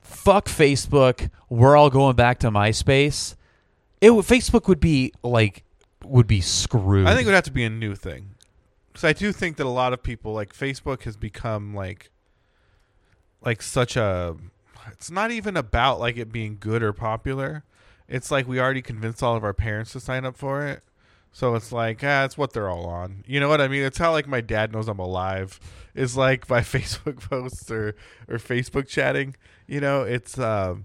fuck 0.00 0.46
Facebook, 0.46 1.30
we're 1.48 1.76
all 1.76 1.90
going 1.90 2.14
back 2.14 2.38
to 2.38 2.50
MySpace. 2.52 3.34
It 4.00 4.10
Facebook 4.10 4.68
would 4.68 4.78
be 4.78 5.14
like 5.24 5.64
would 6.04 6.28
be 6.28 6.40
screwed. 6.40 7.08
I 7.08 7.14
think 7.16 7.22
it 7.22 7.30
would 7.30 7.34
have 7.34 7.42
to 7.42 7.50
be 7.50 7.64
a 7.64 7.70
new 7.70 7.96
thing. 7.96 8.36
Because 8.92 9.02
I 9.02 9.12
do 9.12 9.32
think 9.32 9.56
that 9.56 9.66
a 9.66 9.68
lot 9.68 9.92
of 9.92 10.00
people 10.00 10.32
like 10.32 10.54
Facebook 10.54 11.02
has 11.02 11.16
become 11.16 11.74
like 11.74 12.12
like 13.44 13.60
such 13.60 13.96
a 13.96 14.36
it's 14.92 15.10
not 15.10 15.32
even 15.32 15.56
about 15.56 15.98
like 15.98 16.16
it 16.16 16.30
being 16.30 16.58
good 16.60 16.84
or 16.84 16.92
popular. 16.92 17.64
It's 18.08 18.30
like 18.30 18.46
we 18.46 18.60
already 18.60 18.82
convinced 18.82 19.22
all 19.22 19.36
of 19.36 19.44
our 19.44 19.54
parents 19.54 19.92
to 19.92 20.00
sign 20.00 20.24
up 20.24 20.36
for 20.36 20.66
it. 20.66 20.82
So 21.32 21.54
it's 21.54 21.72
like, 21.72 22.00
ah, 22.02 22.24
it's 22.24 22.36
what 22.36 22.52
they're 22.52 22.68
all 22.68 22.86
on. 22.86 23.24
You 23.26 23.40
know 23.40 23.48
what 23.48 23.60
I 23.60 23.68
mean? 23.68 23.82
It's 23.82 23.96
how 23.96 24.12
like 24.12 24.28
my 24.28 24.42
dad 24.42 24.72
knows 24.72 24.86
I'm 24.86 24.98
alive 24.98 25.58
is 25.94 26.16
like 26.16 26.46
by 26.46 26.60
Facebook 26.60 27.20
posts 27.28 27.70
or 27.70 27.94
or 28.28 28.36
Facebook 28.36 28.86
chatting. 28.86 29.36
You 29.66 29.80
know, 29.80 30.02
it's 30.02 30.38
um 30.38 30.84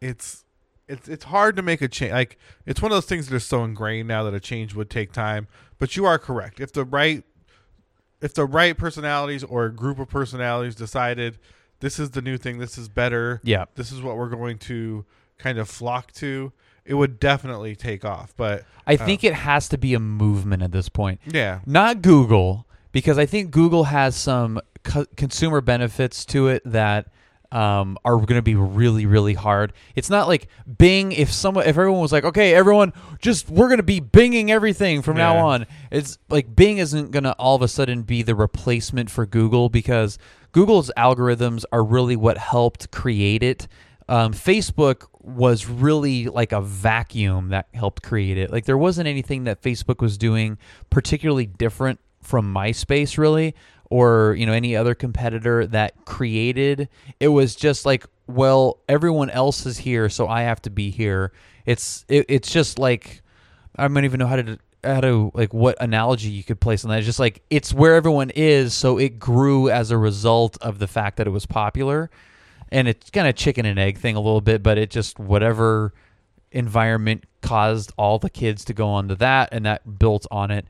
it's 0.00 0.44
it's 0.88 1.08
it's 1.08 1.24
hard 1.24 1.54
to 1.56 1.62
make 1.62 1.80
a 1.80 1.88
change. 1.88 2.12
Like 2.12 2.38
it's 2.66 2.82
one 2.82 2.90
of 2.90 2.96
those 2.96 3.06
things 3.06 3.28
that 3.28 3.36
are 3.36 3.40
so 3.40 3.62
ingrained 3.62 4.08
now 4.08 4.24
that 4.24 4.34
a 4.34 4.40
change 4.40 4.74
would 4.74 4.90
take 4.90 5.12
time. 5.12 5.46
But 5.78 5.96
you 5.96 6.06
are 6.06 6.18
correct. 6.18 6.58
If 6.60 6.72
the 6.72 6.84
right 6.84 7.22
if 8.20 8.34
the 8.34 8.46
right 8.46 8.76
personalities 8.76 9.44
or 9.44 9.66
a 9.66 9.72
group 9.72 9.98
of 9.98 10.08
personalities 10.08 10.74
decided 10.74 11.38
this 11.80 11.98
is 11.98 12.10
the 12.10 12.22
new 12.22 12.38
thing, 12.38 12.58
this 12.58 12.78
is 12.78 12.88
better, 12.88 13.40
yeah. 13.44 13.66
this 13.74 13.92
is 13.92 14.00
what 14.00 14.16
we're 14.16 14.30
going 14.30 14.56
to 14.58 15.04
kind 15.44 15.58
of 15.58 15.68
flock 15.68 16.10
to, 16.12 16.52
it 16.86 16.94
would 16.94 17.20
definitely 17.20 17.76
take 17.76 18.04
off. 18.04 18.32
But 18.36 18.64
I 18.86 18.96
think 18.96 19.22
it 19.24 19.34
has 19.34 19.68
to 19.68 19.78
be 19.78 19.94
a 19.94 20.00
movement 20.00 20.62
at 20.62 20.72
this 20.72 20.88
point. 20.88 21.20
yeah, 21.26 21.60
not 21.66 22.00
Google 22.02 22.66
because 22.92 23.18
I 23.18 23.26
think 23.26 23.50
Google 23.50 23.84
has 23.84 24.16
some 24.16 24.58
co- 24.82 25.06
consumer 25.16 25.60
benefits 25.60 26.24
to 26.26 26.48
it 26.48 26.62
that 26.64 27.08
um, 27.52 27.96
are 28.04 28.16
going 28.16 28.34
to 28.34 28.42
be 28.42 28.54
really 28.56 29.06
really 29.06 29.34
hard. 29.34 29.72
It's 29.94 30.10
not 30.10 30.26
like 30.26 30.48
Bing. 30.78 31.12
If 31.12 31.30
someone, 31.30 31.64
if 31.64 31.76
everyone 31.78 32.00
was 32.00 32.10
like, 32.10 32.24
okay, 32.24 32.52
everyone, 32.54 32.92
just 33.20 33.48
we're 33.48 33.68
going 33.68 33.76
to 33.78 33.84
be 33.84 34.00
Binging 34.00 34.48
everything 34.50 35.02
from 35.02 35.16
Yeah. 35.18 35.32
now 35.34 35.46
on. 35.46 35.66
It's 35.92 36.18
like 36.28 36.56
Bing 36.56 36.78
isn't 36.78 37.12
going 37.12 37.24
to 37.24 37.32
all 37.34 37.54
of 37.54 37.62
a 37.62 37.68
sudden 37.68 38.02
be 38.02 38.22
the 38.22 38.34
replacement 38.34 39.08
for 39.10 39.24
Google 39.24 39.68
because 39.68 40.18
Google's 40.52 40.90
algorithms 40.96 41.64
are 41.70 41.84
really 41.84 42.16
what 42.16 42.38
helped 42.38 42.90
create 42.90 43.42
it. 43.44 43.68
Um, 44.08 44.32
Facebook 44.32 45.06
was 45.20 45.66
really 45.66 46.26
like 46.26 46.52
a 46.52 46.60
vacuum 46.60 47.48
that 47.48 47.68
helped 47.72 48.02
create 48.02 48.36
it. 48.36 48.52
Like 48.52 48.66
there 48.66 48.76
wasn't 48.76 49.08
anything 49.08 49.44
that 49.44 49.62
Facebook 49.62 50.00
was 50.00 50.18
doing 50.18 50.58
particularly 50.90 51.46
different 51.46 52.00
from 52.20 52.52
MySpace, 52.52 53.16
really, 53.16 53.54
or 53.90 54.34
you 54.38 54.46
know 54.46 54.52
any 54.52 54.76
other 54.76 54.94
competitor 54.94 55.66
that 55.68 56.04
created. 56.04 56.88
It 57.20 57.28
was 57.28 57.54
just 57.54 57.86
like, 57.86 58.06
well, 58.26 58.78
everyone 58.88 59.30
else 59.30 59.66
is 59.66 59.78
here, 59.78 60.08
so 60.08 60.28
I 60.28 60.42
have 60.42 60.60
to 60.62 60.70
be 60.70 60.90
here. 60.90 61.32
It's 61.64 62.04
it, 62.08 62.26
it's 62.28 62.50
just 62.50 62.78
like 62.78 63.22
I 63.76 63.88
don't 63.88 64.04
even 64.04 64.20
know 64.20 64.26
how 64.26 64.36
to 64.36 64.58
how 64.82 65.00
to 65.00 65.30
like 65.34 65.54
what 65.54 65.80
analogy 65.80 66.28
you 66.28 66.44
could 66.44 66.60
place 66.60 66.84
on 66.84 66.90
that. 66.90 66.98
It's 66.98 67.06
just 67.06 67.18
like 67.18 67.42
it's 67.50 67.72
where 67.72 67.94
everyone 67.94 68.30
is, 68.30 68.74
so 68.74 68.98
it 68.98 69.18
grew 69.18 69.70
as 69.70 69.90
a 69.90 69.98
result 69.98 70.58
of 70.60 70.78
the 70.78 70.86
fact 70.86 71.16
that 71.16 71.26
it 71.26 71.30
was 71.30 71.46
popular, 71.46 72.10
and 72.74 72.88
it's 72.88 73.08
kind 73.10 73.28
of 73.28 73.36
chicken 73.36 73.64
and 73.64 73.78
egg 73.78 73.98
thing 73.98 74.16
a 74.16 74.20
little 74.20 74.40
bit, 74.40 74.62
but 74.62 74.76
it 74.76 74.90
just 74.90 75.20
whatever 75.20 75.94
environment 76.50 77.24
caused 77.40 77.92
all 77.96 78.18
the 78.18 78.28
kids 78.28 78.64
to 78.64 78.74
go 78.74 78.88
onto 78.88 79.14
that, 79.14 79.48
and 79.52 79.64
that 79.64 79.98
built 79.98 80.26
on 80.30 80.50
it. 80.50 80.66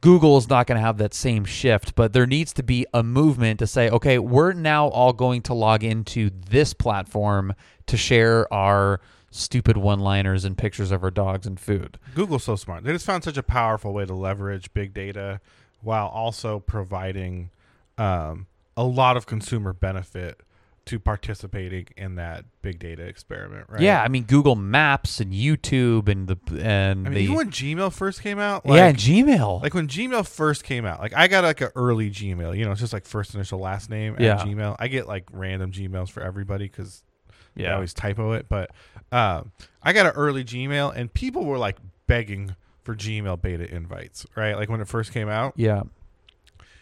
Google 0.00 0.36
is 0.36 0.50
not 0.50 0.66
going 0.66 0.76
to 0.76 0.84
have 0.84 0.98
that 0.98 1.14
same 1.14 1.44
shift, 1.44 1.94
but 1.94 2.12
there 2.12 2.26
needs 2.26 2.52
to 2.54 2.62
be 2.62 2.84
a 2.92 3.02
movement 3.02 3.60
to 3.60 3.66
say, 3.68 3.88
okay, 3.88 4.18
we're 4.18 4.52
now 4.52 4.88
all 4.88 5.12
going 5.12 5.42
to 5.42 5.54
log 5.54 5.84
into 5.84 6.28
this 6.50 6.74
platform 6.74 7.54
to 7.86 7.96
share 7.96 8.52
our 8.52 9.00
stupid 9.30 9.76
one-liners 9.76 10.44
and 10.44 10.58
pictures 10.58 10.90
of 10.90 11.02
our 11.04 11.10
dogs 11.10 11.46
and 11.46 11.58
food. 11.58 11.98
Google's 12.14 12.44
so 12.44 12.56
smart. 12.56 12.84
They 12.84 12.92
just 12.92 13.06
found 13.06 13.24
such 13.24 13.36
a 13.36 13.42
powerful 13.42 13.92
way 13.92 14.04
to 14.04 14.14
leverage 14.14 14.74
big 14.74 14.92
data 14.92 15.40
while 15.80 16.08
also 16.08 16.58
providing 16.58 17.50
um, 17.96 18.46
a 18.76 18.84
lot 18.84 19.16
of 19.16 19.26
consumer 19.26 19.72
benefit 19.72 20.40
to 20.86 20.98
participating 20.98 21.86
in 21.96 22.16
that 22.16 22.44
big 22.60 22.78
data 22.78 23.02
experiment. 23.04 23.66
Right? 23.70 23.80
Yeah, 23.80 24.02
I 24.02 24.08
mean 24.08 24.24
Google 24.24 24.54
Maps 24.56 25.20
and 25.20 25.32
YouTube 25.32 26.08
and 26.08 26.28
the 26.28 26.36
and 26.62 27.06
I 27.06 27.10
mean, 27.10 27.14
the 27.14 27.20
even 27.24 27.36
when 27.36 27.50
Gmail 27.50 27.92
first 27.92 28.22
came 28.22 28.38
out, 28.38 28.62
yeah, 28.64 28.70
like, 28.72 28.80
and 28.82 28.98
Gmail. 28.98 29.62
like 29.62 29.74
when 29.74 29.88
Gmail 29.88 30.26
first 30.28 30.64
came 30.64 30.84
out, 30.84 31.00
like 31.00 31.14
I 31.14 31.28
got 31.28 31.44
like 31.44 31.60
an 31.60 31.70
early 31.74 32.10
Gmail. 32.10 32.56
You 32.56 32.64
know, 32.64 32.72
it's 32.72 32.80
just 32.80 32.92
like 32.92 33.06
first 33.06 33.34
initial 33.34 33.58
last 33.60 33.88
name 33.90 34.14
at 34.18 34.40
Gmail. 34.40 34.76
I 34.78 34.88
get 34.88 35.06
like 35.08 35.24
random 35.32 35.72
Gmails 35.72 36.10
for 36.10 36.22
everybody 36.22 36.64
because 36.66 37.02
I 37.58 37.66
always 37.72 37.94
typo 37.94 38.32
it, 38.32 38.46
but 38.48 38.70
um, 39.12 39.52
I 39.82 39.92
got 39.92 40.06
an 40.06 40.12
early 40.12 40.44
Gmail, 40.44 40.92
and 40.94 41.12
people 41.12 41.44
were 41.44 41.58
like 41.58 41.76
begging 42.06 42.56
for 42.82 42.94
Gmail 42.94 43.40
beta 43.40 43.72
invites, 43.72 44.26
right? 44.36 44.54
Like 44.56 44.68
when 44.68 44.80
it 44.80 44.88
first 44.88 45.12
came 45.12 45.28
out, 45.28 45.54
Yeah. 45.56 45.82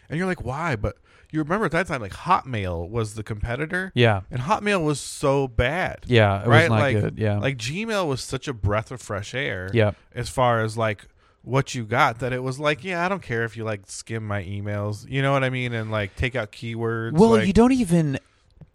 and 0.09 0.17
you're 0.17 0.27
like, 0.27 0.43
why? 0.43 0.75
But 0.75 0.97
you 1.33 1.39
remember 1.39 1.65
at 1.65 1.71
that 1.71 1.87
time, 1.87 1.99
like 2.01 2.13
Hotmail 2.13 2.87
was 2.89 3.15
the 3.15 3.23
competitor, 3.23 3.91
Yeah. 3.95 4.21
and 4.31 4.41
Hotmail 4.41 4.83
was 4.85 4.99
so 4.99 5.47
bad. 5.47 6.05
Yeah. 6.05 6.41
It 6.43 6.47
right? 6.47 6.61
was 6.63 6.69
not 6.69 6.79
like, 6.79 6.99
good. 7.01 7.17
Yeah. 7.19 7.39
like 7.39 7.57
Gmail 7.57 8.07
was 8.07 8.21
such 8.23 8.47
a 8.47 8.53
breath 8.53 8.91
of 8.91 9.01
fresh 9.01 9.33
air. 9.33 9.69
yeah. 9.73 9.91
as 10.15 10.29
far 10.29 10.61
as 10.61 10.77
like 10.77 11.07
what 11.41 11.75
you 11.75 11.83
got 11.83 12.19
that 12.19 12.31
it 12.31 12.41
was 12.41 12.57
like 12.57 12.85
yeah 12.85 13.03
i 13.05 13.09
don't 13.09 13.21
care 13.21 13.43
if 13.43 13.57
you 13.57 13.65
like 13.65 13.81
skim 13.85 14.25
my 14.25 14.41
emails 14.45 15.05
you 15.09 15.21
know 15.21 15.33
what 15.33 15.43
i 15.43 15.49
mean 15.49 15.73
and 15.73 15.91
like 15.91 16.15
take 16.15 16.37
out 16.37 16.53
keywords 16.53 17.11
Well, 17.11 17.31
like, 17.31 17.45
you 17.47 17.51
don't 17.51 17.73
even 17.73 18.17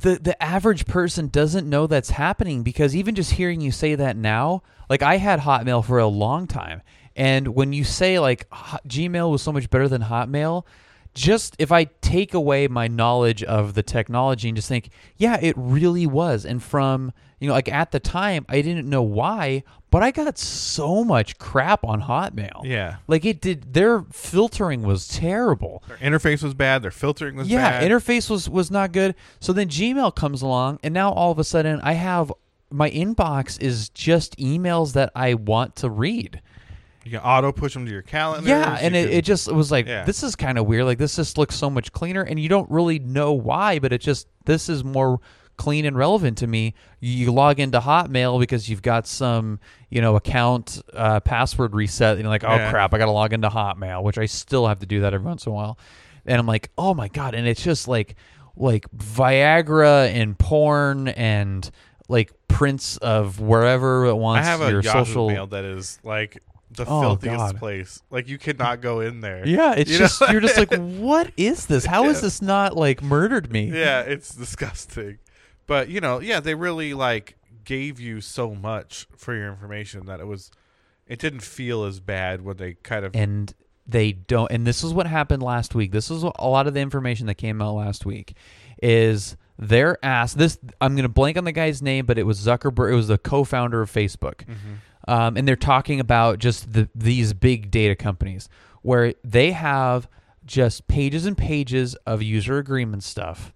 the 0.02 0.16
the 0.20 0.42
average 0.42 0.84
person 0.84 1.28
doesn't 1.28 1.66
know 1.66 1.86
that's 1.86 2.11
happening 2.11 2.62
because 2.62 2.94
even 2.94 3.14
just 3.14 3.32
hearing 3.32 3.62
you 3.62 3.72
say 3.72 3.94
that 3.94 4.16
now, 4.18 4.62
like 4.90 5.02
I 5.02 5.16
had 5.16 5.40
Hotmail 5.40 5.82
for 5.84 5.98
a 5.98 6.06
long 6.06 6.46
time, 6.46 6.82
and 7.16 7.48
when 7.48 7.72
you 7.72 7.84
say 7.84 8.18
like 8.20 8.46
Hot- 8.52 8.86
Gmail 8.86 9.30
was 9.30 9.40
so 9.42 9.50
much 9.50 9.70
better 9.70 9.88
than 9.88 10.02
Hotmail, 10.02 10.64
just 11.18 11.56
if 11.58 11.72
I 11.72 11.84
take 12.00 12.32
away 12.32 12.68
my 12.68 12.86
knowledge 12.86 13.42
of 13.42 13.74
the 13.74 13.82
technology 13.82 14.48
and 14.48 14.56
just 14.56 14.68
think, 14.68 14.90
yeah, 15.16 15.36
it 15.42 15.54
really 15.58 16.06
was, 16.06 16.46
and 16.46 16.62
from 16.62 17.12
you 17.40 17.48
know 17.48 17.54
like 17.54 17.68
at 17.68 17.90
the 17.90 17.98
time 18.00 18.46
I 18.48 18.62
didn't 18.62 18.88
know 18.88 19.02
why, 19.02 19.64
but 19.90 20.02
I 20.02 20.12
got 20.12 20.38
so 20.38 21.02
much 21.02 21.36
crap 21.38 21.84
on 21.84 22.02
Hotmail. 22.02 22.64
yeah 22.64 22.96
Like 23.08 23.24
it 23.24 23.40
did, 23.40 23.74
their 23.74 24.02
filtering 24.12 24.82
was 24.82 25.08
terrible. 25.08 25.82
their 25.88 25.96
interface 25.96 26.42
was 26.42 26.54
bad 26.54 26.82
their 26.82 26.90
filtering 26.92 27.34
was 27.36 27.48
bad. 27.48 27.52
Yeah, 27.54 27.80
bad 27.80 27.90
interface 27.90 28.30
was 28.30 28.48
was 28.48 28.70
not 28.70 28.92
good. 28.92 29.14
So 29.40 29.52
then 29.52 29.68
Gmail 29.68 30.14
comes 30.14 30.40
along, 30.42 30.78
and 30.84 30.94
now 30.94 31.10
all 31.12 31.32
of 31.32 31.38
a 31.40 31.44
sudden 31.44 31.80
I 31.82 31.94
have 31.94 32.32
my 32.70 32.90
inbox 32.90 33.60
is 33.60 33.88
just 33.88 34.36
emails 34.38 34.92
that 34.92 35.10
I 35.16 35.34
want 35.34 35.74
to 35.76 35.90
read. 35.90 36.42
You 37.11 37.18
can 37.18 37.26
auto 37.26 37.52
push 37.52 37.72
them 37.74 37.86
to 37.86 37.90
your 37.92 38.02
calendar 38.02 38.48
Yeah, 38.48 38.76
and 38.80 38.94
it, 38.94 39.11
it 39.11 39.24
just 39.24 39.48
it 39.48 39.54
was 39.54 39.70
like 39.70 39.86
Yeah. 39.86 40.04
this 40.04 40.22
is 40.22 40.36
kind 40.36 40.59
of 40.59 40.66
weird. 40.66 40.84
Like 40.84 40.98
this 40.98 41.16
just 41.16 41.38
looks 41.38 41.54
so 41.56 41.70
much 41.70 41.92
cleaner, 41.92 42.22
and 42.22 42.38
you 42.38 42.48
don't 42.48 42.70
really 42.70 42.98
know 42.98 43.32
why, 43.32 43.78
but 43.78 43.92
it 43.92 44.00
just 44.00 44.28
this 44.44 44.68
is 44.68 44.84
more 44.84 45.20
clean 45.56 45.84
and 45.86 45.96
relevant 45.96 46.38
to 46.38 46.46
me. 46.46 46.74
You 47.00 47.32
log 47.32 47.59
into 47.59 47.80
Hotmail 47.80 48.38
because 48.38 48.68
you've 48.68 48.82
got 48.82 49.06
some 49.06 49.59
you 49.90 50.00
know 50.02 50.16
account 50.16 50.80
uh, 50.92 51.20
password 51.20 51.74
reset, 51.74 52.12
and 52.12 52.20
you're 52.20 52.28
like, 52.30 52.44
oh 52.44 52.54
Yeah. 52.54 52.70
crap, 52.70 52.92
I 52.94 52.98
got 52.98 53.06
to 53.06 53.11
log 53.12 53.32
into 53.32 53.48
Hotmail, 53.48 54.02
which 54.02 54.18
I 54.18 54.26
still 54.26 54.66
have 54.66 54.80
to 54.80 54.86
do 54.86 55.00
that 55.00 55.14
every 55.14 55.26
once 55.26 55.46
in 55.46 55.52
a 55.52 55.54
while. 55.54 55.78
And 56.26 56.38
I'm 56.38 56.46
like, 56.46 56.70
oh 56.76 56.92
my 56.94 57.09
god, 57.09 57.34
and 57.34 57.46
it's 57.48 57.62
just 57.62 57.88
like 57.88 58.14
like 58.56 58.86
Viagra 59.28 60.09
and 60.12 60.38
porn 60.38 61.09
and 61.09 61.70
like 62.09 62.32
prints 62.48 62.96
of 62.98 63.38
wherever 63.40 64.06
it 64.06 64.14
wants 64.14 64.46
i 64.46 64.50
have 64.50 64.62
a 64.62 64.70
your 64.70 64.80
yahoo 64.80 65.04
social 65.04 65.28
mail 65.28 65.46
that 65.46 65.64
is 65.64 65.98
like 66.02 66.42
the 66.70 66.84
Oh, 66.86 67.00
filthiest 67.00 67.36
God. 67.36 67.56
place 67.58 68.02
like 68.10 68.28
you 68.28 68.38
cannot 68.38 68.80
go 68.80 69.00
in 69.00 69.20
there 69.20 69.46
Yeah, 69.46 69.74
it's 69.74 69.90
You 69.90 69.98
know? 69.98 70.04
just 70.06 70.20
you're 70.30 70.40
just 70.40 70.58
like, 70.58 70.72
what 70.76 71.30
is 71.36 71.66
this? 71.66 71.84
How 71.86 72.04
is 72.08 72.16
Yeah. 72.18 72.20
this 72.22 72.42
not 72.42 72.76
like 72.76 73.02
murdered 73.02 73.50
me? 73.52 73.70
yeah 73.72 74.00
it's 74.02 74.34
disgusting 74.34 75.18
but 75.66 75.88
you 75.88 76.00
know 76.00 76.20
yeah 76.20 76.40
they 76.40 76.54
really 76.54 76.94
like 76.94 77.36
gave 77.64 77.98
you 78.00 78.20
so 78.20 78.54
much 78.54 79.06
for 79.16 79.34
your 79.34 79.48
information 79.48 80.06
that 80.06 80.20
it 80.20 80.26
was 80.26 80.50
it 81.06 81.18
didn't 81.18 81.40
feel 81.40 81.84
as 81.84 82.00
bad 82.00 82.42
when 82.42 82.56
they 82.58 82.74
kind 82.74 83.04
of 83.04 83.16
And 83.16 83.52
they 83.86 84.12
don't. 84.12 84.52
And 84.52 84.66
this 84.66 84.84
is 84.84 84.92
what 84.92 85.06
happened 85.06 85.42
last 85.42 85.74
week. 85.74 85.92
This 85.92 86.10
is 86.10 86.22
a 86.22 86.46
lot 86.46 86.66
of 86.66 86.74
the 86.74 86.80
information 86.80 87.26
that 87.28 87.36
came 87.36 87.62
out 87.62 87.72
last 87.72 88.04
week. 88.04 88.34
Is 88.82 89.34
they're 89.58 89.96
asked 90.04 90.36
this? 90.36 90.58
I'm 90.82 90.94
going 90.94 91.04
to 91.04 91.08
blank 91.08 91.38
on 91.38 91.44
the 91.44 91.52
guy's 91.52 91.80
name, 91.80 92.04
but 92.04 92.18
it 92.18 92.24
was 92.24 92.38
Zuckerberg. 92.38 92.92
It 92.92 92.96
was 92.96 93.08
the 93.08 93.16
co-founder 93.16 93.80
of 93.80 93.90
Facebook. 93.90 94.44
Mm-hmm. 94.44 94.74
Um, 95.09 95.36
and 95.38 95.48
they're 95.48 95.56
talking 95.56 96.00
about 96.00 96.38
just 96.38 96.72
the, 96.72 96.88
these 96.94 97.32
big 97.32 97.70
data 97.70 97.96
companies 97.96 98.48
where 98.82 99.14
they 99.24 99.52
have 99.52 100.06
just 100.44 100.86
pages 100.86 101.24
and 101.24 101.36
pages 101.36 101.94
of 102.06 102.22
user 102.22 102.59
agreement 102.59 103.02
stuff 103.02 103.52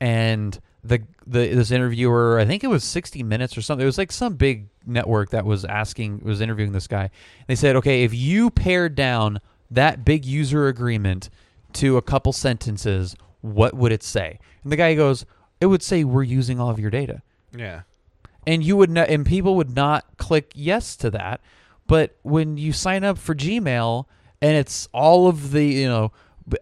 and 0.00 0.58
the 0.84 1.02
the 1.26 1.48
this 1.48 1.70
interviewer, 1.70 2.38
I 2.38 2.44
think 2.44 2.64
it 2.64 2.68
was 2.68 2.84
60 2.84 3.22
Minutes 3.22 3.56
or 3.58 3.62
something. 3.62 3.82
It 3.82 3.86
was 3.86 3.98
like 3.98 4.12
some 4.12 4.34
big 4.34 4.68
network 4.86 5.30
that 5.30 5.44
was 5.44 5.64
asking 5.64 6.20
was 6.20 6.40
interviewing 6.40 6.72
this 6.72 6.86
guy. 6.86 7.10
They 7.46 7.54
said, 7.54 7.76
"Okay, 7.76 8.04
if 8.04 8.14
you 8.14 8.50
pared 8.50 8.94
down 8.94 9.40
that 9.70 10.04
big 10.04 10.24
user 10.24 10.68
agreement 10.68 11.28
to 11.74 11.96
a 11.96 12.02
couple 12.02 12.32
sentences, 12.32 13.16
what 13.40 13.74
would 13.74 13.92
it 13.92 14.02
say?" 14.02 14.38
And 14.62 14.72
the 14.72 14.76
guy 14.76 14.94
goes, 14.94 15.26
"It 15.60 15.66
would 15.66 15.82
say 15.82 16.04
we're 16.04 16.22
using 16.22 16.60
all 16.60 16.70
of 16.70 16.78
your 16.78 16.90
data." 16.90 17.22
yeah 17.54 17.80
and 18.48 18.64
you 18.64 18.78
would 18.78 18.88
not, 18.88 19.10
and 19.10 19.26
people 19.26 19.56
would 19.56 19.76
not 19.76 20.06
click 20.16 20.52
yes 20.54 20.96
to 20.96 21.10
that. 21.10 21.42
But 21.86 22.16
when 22.22 22.56
you 22.56 22.72
sign 22.72 23.04
up 23.04 23.18
for 23.18 23.34
Gmail 23.34 24.06
and 24.40 24.56
it's 24.56 24.88
all 24.92 25.28
of 25.28 25.52
the 25.52 25.64
you 25.64 25.86
know 25.86 26.12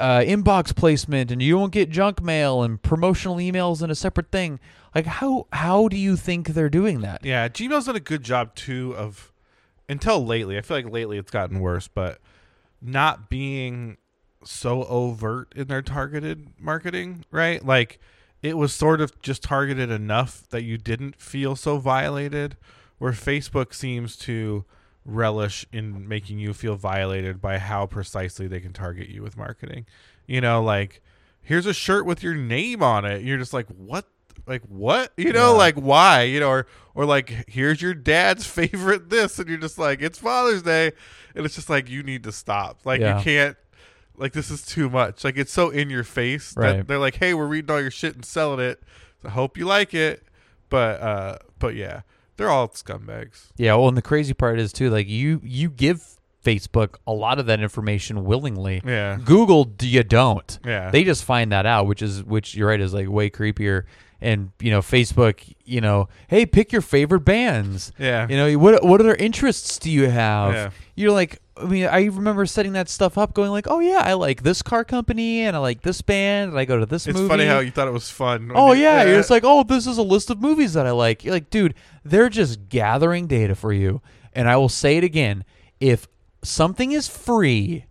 uh, 0.00 0.18
inbox 0.18 0.74
placement, 0.74 1.30
and 1.30 1.40
you 1.40 1.56
won't 1.56 1.72
get 1.72 1.88
junk 1.88 2.20
mail 2.20 2.64
and 2.64 2.82
promotional 2.82 3.36
emails 3.36 3.82
in 3.82 3.90
a 3.90 3.94
separate 3.94 4.32
thing, 4.32 4.58
like 4.96 5.06
how 5.06 5.46
how 5.52 5.86
do 5.86 5.96
you 5.96 6.16
think 6.16 6.48
they're 6.48 6.68
doing 6.68 7.02
that? 7.02 7.24
Yeah, 7.24 7.48
Gmail's 7.48 7.86
done 7.86 7.94
a 7.94 8.00
good 8.00 8.24
job 8.24 8.56
too 8.56 8.92
of 8.96 9.32
until 9.88 10.26
lately. 10.26 10.58
I 10.58 10.62
feel 10.62 10.78
like 10.78 10.90
lately 10.90 11.18
it's 11.18 11.30
gotten 11.30 11.60
worse, 11.60 11.86
but 11.86 12.18
not 12.82 13.30
being 13.30 13.96
so 14.44 14.84
overt 14.84 15.52
in 15.54 15.68
their 15.68 15.82
targeted 15.82 16.48
marketing, 16.58 17.24
right? 17.30 17.64
Like 17.64 18.00
it 18.48 18.56
was 18.56 18.72
sort 18.72 19.00
of 19.00 19.20
just 19.22 19.42
targeted 19.42 19.90
enough 19.90 20.48
that 20.50 20.62
you 20.62 20.78
didn't 20.78 21.20
feel 21.20 21.56
so 21.56 21.78
violated 21.78 22.56
where 22.98 23.12
Facebook 23.12 23.74
seems 23.74 24.16
to 24.16 24.64
relish 25.04 25.66
in 25.72 26.08
making 26.08 26.38
you 26.38 26.52
feel 26.52 26.74
violated 26.76 27.40
by 27.40 27.58
how 27.58 27.86
precisely 27.86 28.46
they 28.48 28.60
can 28.60 28.72
target 28.72 29.08
you 29.08 29.22
with 29.22 29.36
marketing. 29.36 29.86
You 30.26 30.40
know, 30.40 30.62
like 30.62 31.00
here's 31.42 31.66
a 31.66 31.74
shirt 31.74 32.06
with 32.06 32.22
your 32.22 32.34
name 32.34 32.82
on 32.82 33.04
it. 33.04 33.22
You're 33.22 33.38
just 33.38 33.52
like, 33.52 33.66
what? 33.68 34.06
Like 34.46 34.62
what? 34.68 35.12
You 35.16 35.32
know, 35.32 35.52
Yeah. 35.52 35.58
like 35.58 35.74
why? 35.76 36.22
You 36.22 36.40
know, 36.40 36.48
or 36.50 36.66
or 36.94 37.04
like 37.04 37.44
here's 37.48 37.80
your 37.82 37.94
dad's 37.94 38.46
favorite 38.46 39.10
this, 39.10 39.38
and 39.38 39.48
you're 39.48 39.58
just 39.58 39.78
like, 39.78 40.02
it's 40.02 40.18
Father's 40.18 40.62
Day, 40.62 40.92
and 41.34 41.44
it's 41.46 41.54
just 41.54 41.70
like 41.70 41.88
you 41.88 42.02
need 42.02 42.22
to 42.24 42.32
stop. 42.32 42.80
Like 42.84 43.00
Yeah. 43.00 43.18
you 43.18 43.24
can't. 43.24 43.56
Like 44.18 44.32
this 44.32 44.50
is 44.50 44.64
too 44.64 44.88
much. 44.90 45.24
Like 45.24 45.36
it's 45.36 45.52
so 45.52 45.70
in 45.70 45.90
your 45.90 46.04
face 46.04 46.54
Right. 46.56 46.78
that 46.78 46.88
they're 46.88 46.98
like, 46.98 47.16
"Hey, 47.16 47.34
we're 47.34 47.46
reading 47.46 47.70
all 47.70 47.80
your 47.80 47.90
shit 47.90 48.14
and 48.14 48.24
selling 48.24 48.60
it. 48.60 48.82
So 49.22 49.28
I 49.28 49.32
hope 49.32 49.56
you 49.58 49.66
like 49.66 49.94
it." 49.94 50.22
But 50.68 51.00
uh, 51.00 51.38
but 51.58 51.74
yeah, 51.74 52.00
they're 52.36 52.50
all 52.50 52.68
scumbags. 52.68 53.48
Yeah, 53.56 53.74
well, 53.76 53.88
and 53.88 53.96
the 53.96 54.02
crazy 54.02 54.34
part 54.34 54.58
is 54.58 54.72
too, 54.72 54.90
like 54.90 55.08
you 55.08 55.40
you 55.44 55.70
give 55.70 56.15
Facebook 56.46 56.94
a 57.06 57.12
lot 57.12 57.38
of 57.38 57.46
that 57.46 57.60
information 57.60 58.24
willingly. 58.24 58.80
Yeah, 58.84 59.18
Google, 59.24 59.72
you 59.80 60.02
don't? 60.04 60.58
yeah. 60.64 60.90
They 60.90 61.02
just 61.04 61.24
find 61.24 61.50
that 61.52 61.66
out, 61.66 61.86
which 61.86 62.02
is 62.02 62.22
which 62.22 62.54
you're 62.54 62.68
right 62.68 62.80
is 62.80 62.94
like 62.94 63.08
way 63.08 63.28
creepier. 63.30 63.82
And 64.18 64.50
you 64.60 64.70
know, 64.70 64.80
Facebook, 64.80 65.42
you 65.66 65.82
know, 65.82 66.08
hey, 66.28 66.46
pick 66.46 66.72
your 66.72 66.80
favorite 66.80 67.20
bands. 67.20 67.92
yeah. 67.98 68.26
You 68.28 68.36
know, 68.36 68.58
what 68.58 68.82
what 68.82 69.00
other 69.00 69.14
interests 69.14 69.78
do 69.78 69.90
you 69.90 70.08
have? 70.08 70.54
Yeah. 70.54 70.70
You're 70.94 71.12
like, 71.12 71.38
I 71.54 71.64
mean, 71.64 71.84
I 71.84 72.04
remember 72.06 72.46
setting 72.46 72.72
that 72.72 72.88
stuff 72.88 73.18
up, 73.18 73.34
going 73.34 73.50
like, 73.50 73.66
oh 73.68 73.80
yeah, 73.80 74.00
I 74.02 74.14
like 74.14 74.42
this 74.42 74.62
car 74.62 74.84
company, 74.84 75.42
and 75.42 75.54
I 75.54 75.58
like 75.58 75.82
this 75.82 76.00
band, 76.00 76.50
and 76.50 76.58
I 76.58 76.64
go 76.64 76.78
to 76.78 76.86
this 76.86 77.06
It's 77.06 77.18
movie. 77.18 77.28
funny 77.28 77.44
how 77.44 77.58
you 77.58 77.70
thought 77.70 77.88
it 77.88 77.92
was 77.92 78.08
fun. 78.08 78.50
Oh 78.54 78.72
you- 78.72 78.84
yeah, 78.84 79.04
you're 79.04 79.18
just 79.18 79.30
like, 79.30 79.44
oh, 79.44 79.62
this 79.64 79.86
is 79.86 79.98
a 79.98 80.02
list 80.02 80.30
of 80.30 80.40
movies 80.40 80.72
that 80.72 80.86
I 80.86 80.92
like. 80.92 81.22
You're 81.22 81.34
like, 81.34 81.50
dude, 81.50 81.74
they're 82.02 82.30
just 82.30 82.70
gathering 82.70 83.26
data 83.26 83.54
for 83.54 83.72
you. 83.72 84.00
And 84.32 84.48
I 84.48 84.56
will 84.56 84.70
say 84.70 84.96
it 84.96 85.04
again: 85.04 85.44
if 85.78 86.08
something 86.48 86.92
is 86.92 87.08
free, 87.08 87.84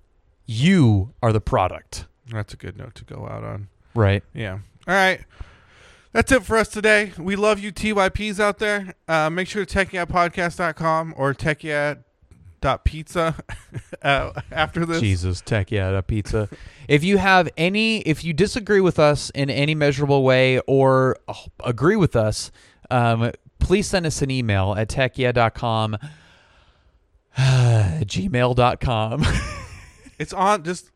you 0.46 1.14
are 1.22 1.34
the 1.34 1.42
product. 1.42 2.06
that's 2.32 2.54
a 2.54 2.58
good 2.58 2.78
note 2.78 2.96
to 2.96 3.04
go 3.06 3.28
out 3.28 3.44
on. 3.44 3.68
Right. 3.94 4.24
Yeah. 4.34 4.60
All 4.88 4.94
right. 4.94 5.22
That's 6.12 6.32
it 6.32 6.44
for 6.46 6.58
us 6.58 6.70
today. 6.70 7.12
We 7.18 7.36
love 7.36 7.60
you 7.60 7.74
TYPs 7.74 8.40
out 8.40 8.60
there. 8.60 8.94
Uh, 9.08 9.30
make 9.30 9.48
sure 9.50 9.66
to 9.66 9.86
techyeahpodcast.com 9.86 11.14
or 11.18 11.34
techyeah.pizza 11.34 13.36
uh, 14.02 14.32
after 14.52 14.86
this. 14.86 15.02
Jesus, 15.02 15.42
tech 15.42 15.72
yeah, 15.72 15.92
that 15.92 16.08
pizza. 16.08 16.48
if 16.88 17.04
you 17.04 17.18
have 17.18 17.50
any, 17.58 18.00
if 18.02 18.24
you 18.24 18.32
disagree 18.32 18.80
with 18.80 18.98
us 18.98 19.30
in 19.32 19.50
any 19.50 19.76
measurable 19.76 20.24
way 20.24 20.60
or 20.68 21.18
agree 21.64 21.98
with 21.98 22.16
us, 22.16 22.50
um, 22.90 23.32
please 23.60 23.88
send 23.88 24.06
us 24.06 24.22
an 24.22 24.32
email 24.32 24.74
at 24.78 24.88
techyeah.com, 24.88 25.98
gmail.com. 28.06 29.24
It's 30.18 30.32
on. 30.32 30.64
Just 30.64 30.92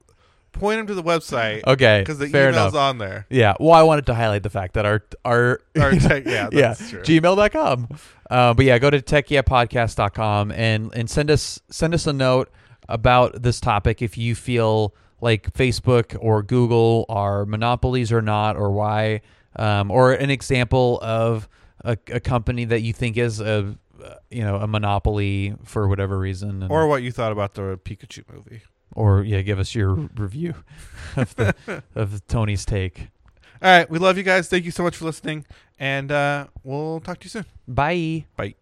point 0.54 0.80
them 0.80 0.88
to 0.88 0.94
the 0.96 1.04
website 1.04 1.66
okay, 1.68 2.00
because 2.00 2.20
the 2.20 2.28
fair 2.30 2.52
email's 2.52 2.74
enough. 2.74 2.82
on 2.82 2.98
there. 3.00 3.26
Yeah. 3.30 3.54
Well, 3.60 3.74
I 3.74 3.84
wanted 3.84 4.06
to 4.06 4.16
highlight 4.16 4.44
the 4.44 4.50
fact 4.50 4.76
that 4.76 4.86
our 4.86 5.04
our 5.26 5.60
Or 5.78 5.92
tech, 6.00 6.26
yeah, 6.26 6.48
yeah 6.54 6.70
that's 6.70 6.90
true. 6.90 7.02
gmail.com. 7.02 7.90
Uh, 8.30 8.54
but 8.54 8.64
yeah, 8.64 8.80
go 8.80 8.90
to 8.90 9.02
techyeahpodcast.com 9.02 10.52
and 10.54 10.94
and 10.96 11.10
send 11.10 11.30
us 11.30 11.60
send 11.70 11.94
us 11.94 12.08
a 12.08 12.14
note 12.14 12.50
about 12.88 13.42
this 13.44 13.60
topic 13.60 14.02
if 14.02 14.18
you 14.18 14.36
feel 14.36 14.96
like 15.20 15.52
Facebook 15.52 16.16
or 16.22 16.42
Google 16.42 17.06
are 17.10 17.46
monopolies 17.46 18.14
or 18.14 18.22
not, 18.22 18.56
or 18.56 18.72
why, 18.72 19.20
um, 19.58 19.92
or 19.92 20.14
an 20.14 20.30
example 20.30 20.98
of 21.02 21.50
a, 21.84 21.98
a 22.10 22.22
company 22.22 22.64
that 22.64 22.84
you 22.84 22.94
think 22.94 23.18
is 23.18 23.42
a 23.42 23.76
you 24.30 24.44
know 24.44 24.58
a 24.58 24.68
monopoly 24.68 25.56
for 25.64 25.88
whatever 25.88 26.18
reason, 26.20 26.64
and, 26.64 26.72
Or 26.72 26.88
what 26.88 27.04
you 27.04 27.12
thought 27.12 27.32
about 27.32 27.54
the 27.54 27.78
Pikachu 27.84 28.24
movie. 28.32 28.62
or 28.94 29.24
yeah, 29.24 29.42
give 29.42 29.60
us 29.60 29.76
your 29.76 29.94
review 30.18 30.54
of 31.16 31.36
the 31.36 31.54
of 31.96 32.26
Tony's 32.28 32.66
take. 32.66 33.10
All 33.62 33.70
right, 33.70 33.90
we 33.90 34.00
love 34.00 34.18
you 34.18 34.24
guys. 34.24 34.48
Thank 34.48 34.64
you 34.66 34.72
so 34.72 34.84
much 34.84 34.96
for 34.96 35.06
listening, 35.06 35.46
and 35.78 36.12
uh, 36.12 36.48
we'll 36.64 37.00
talk 37.02 37.20
to 37.20 37.26
you 37.26 37.30
soon. 37.30 37.46
Bye. 37.68 38.26
Bye. 38.38 38.56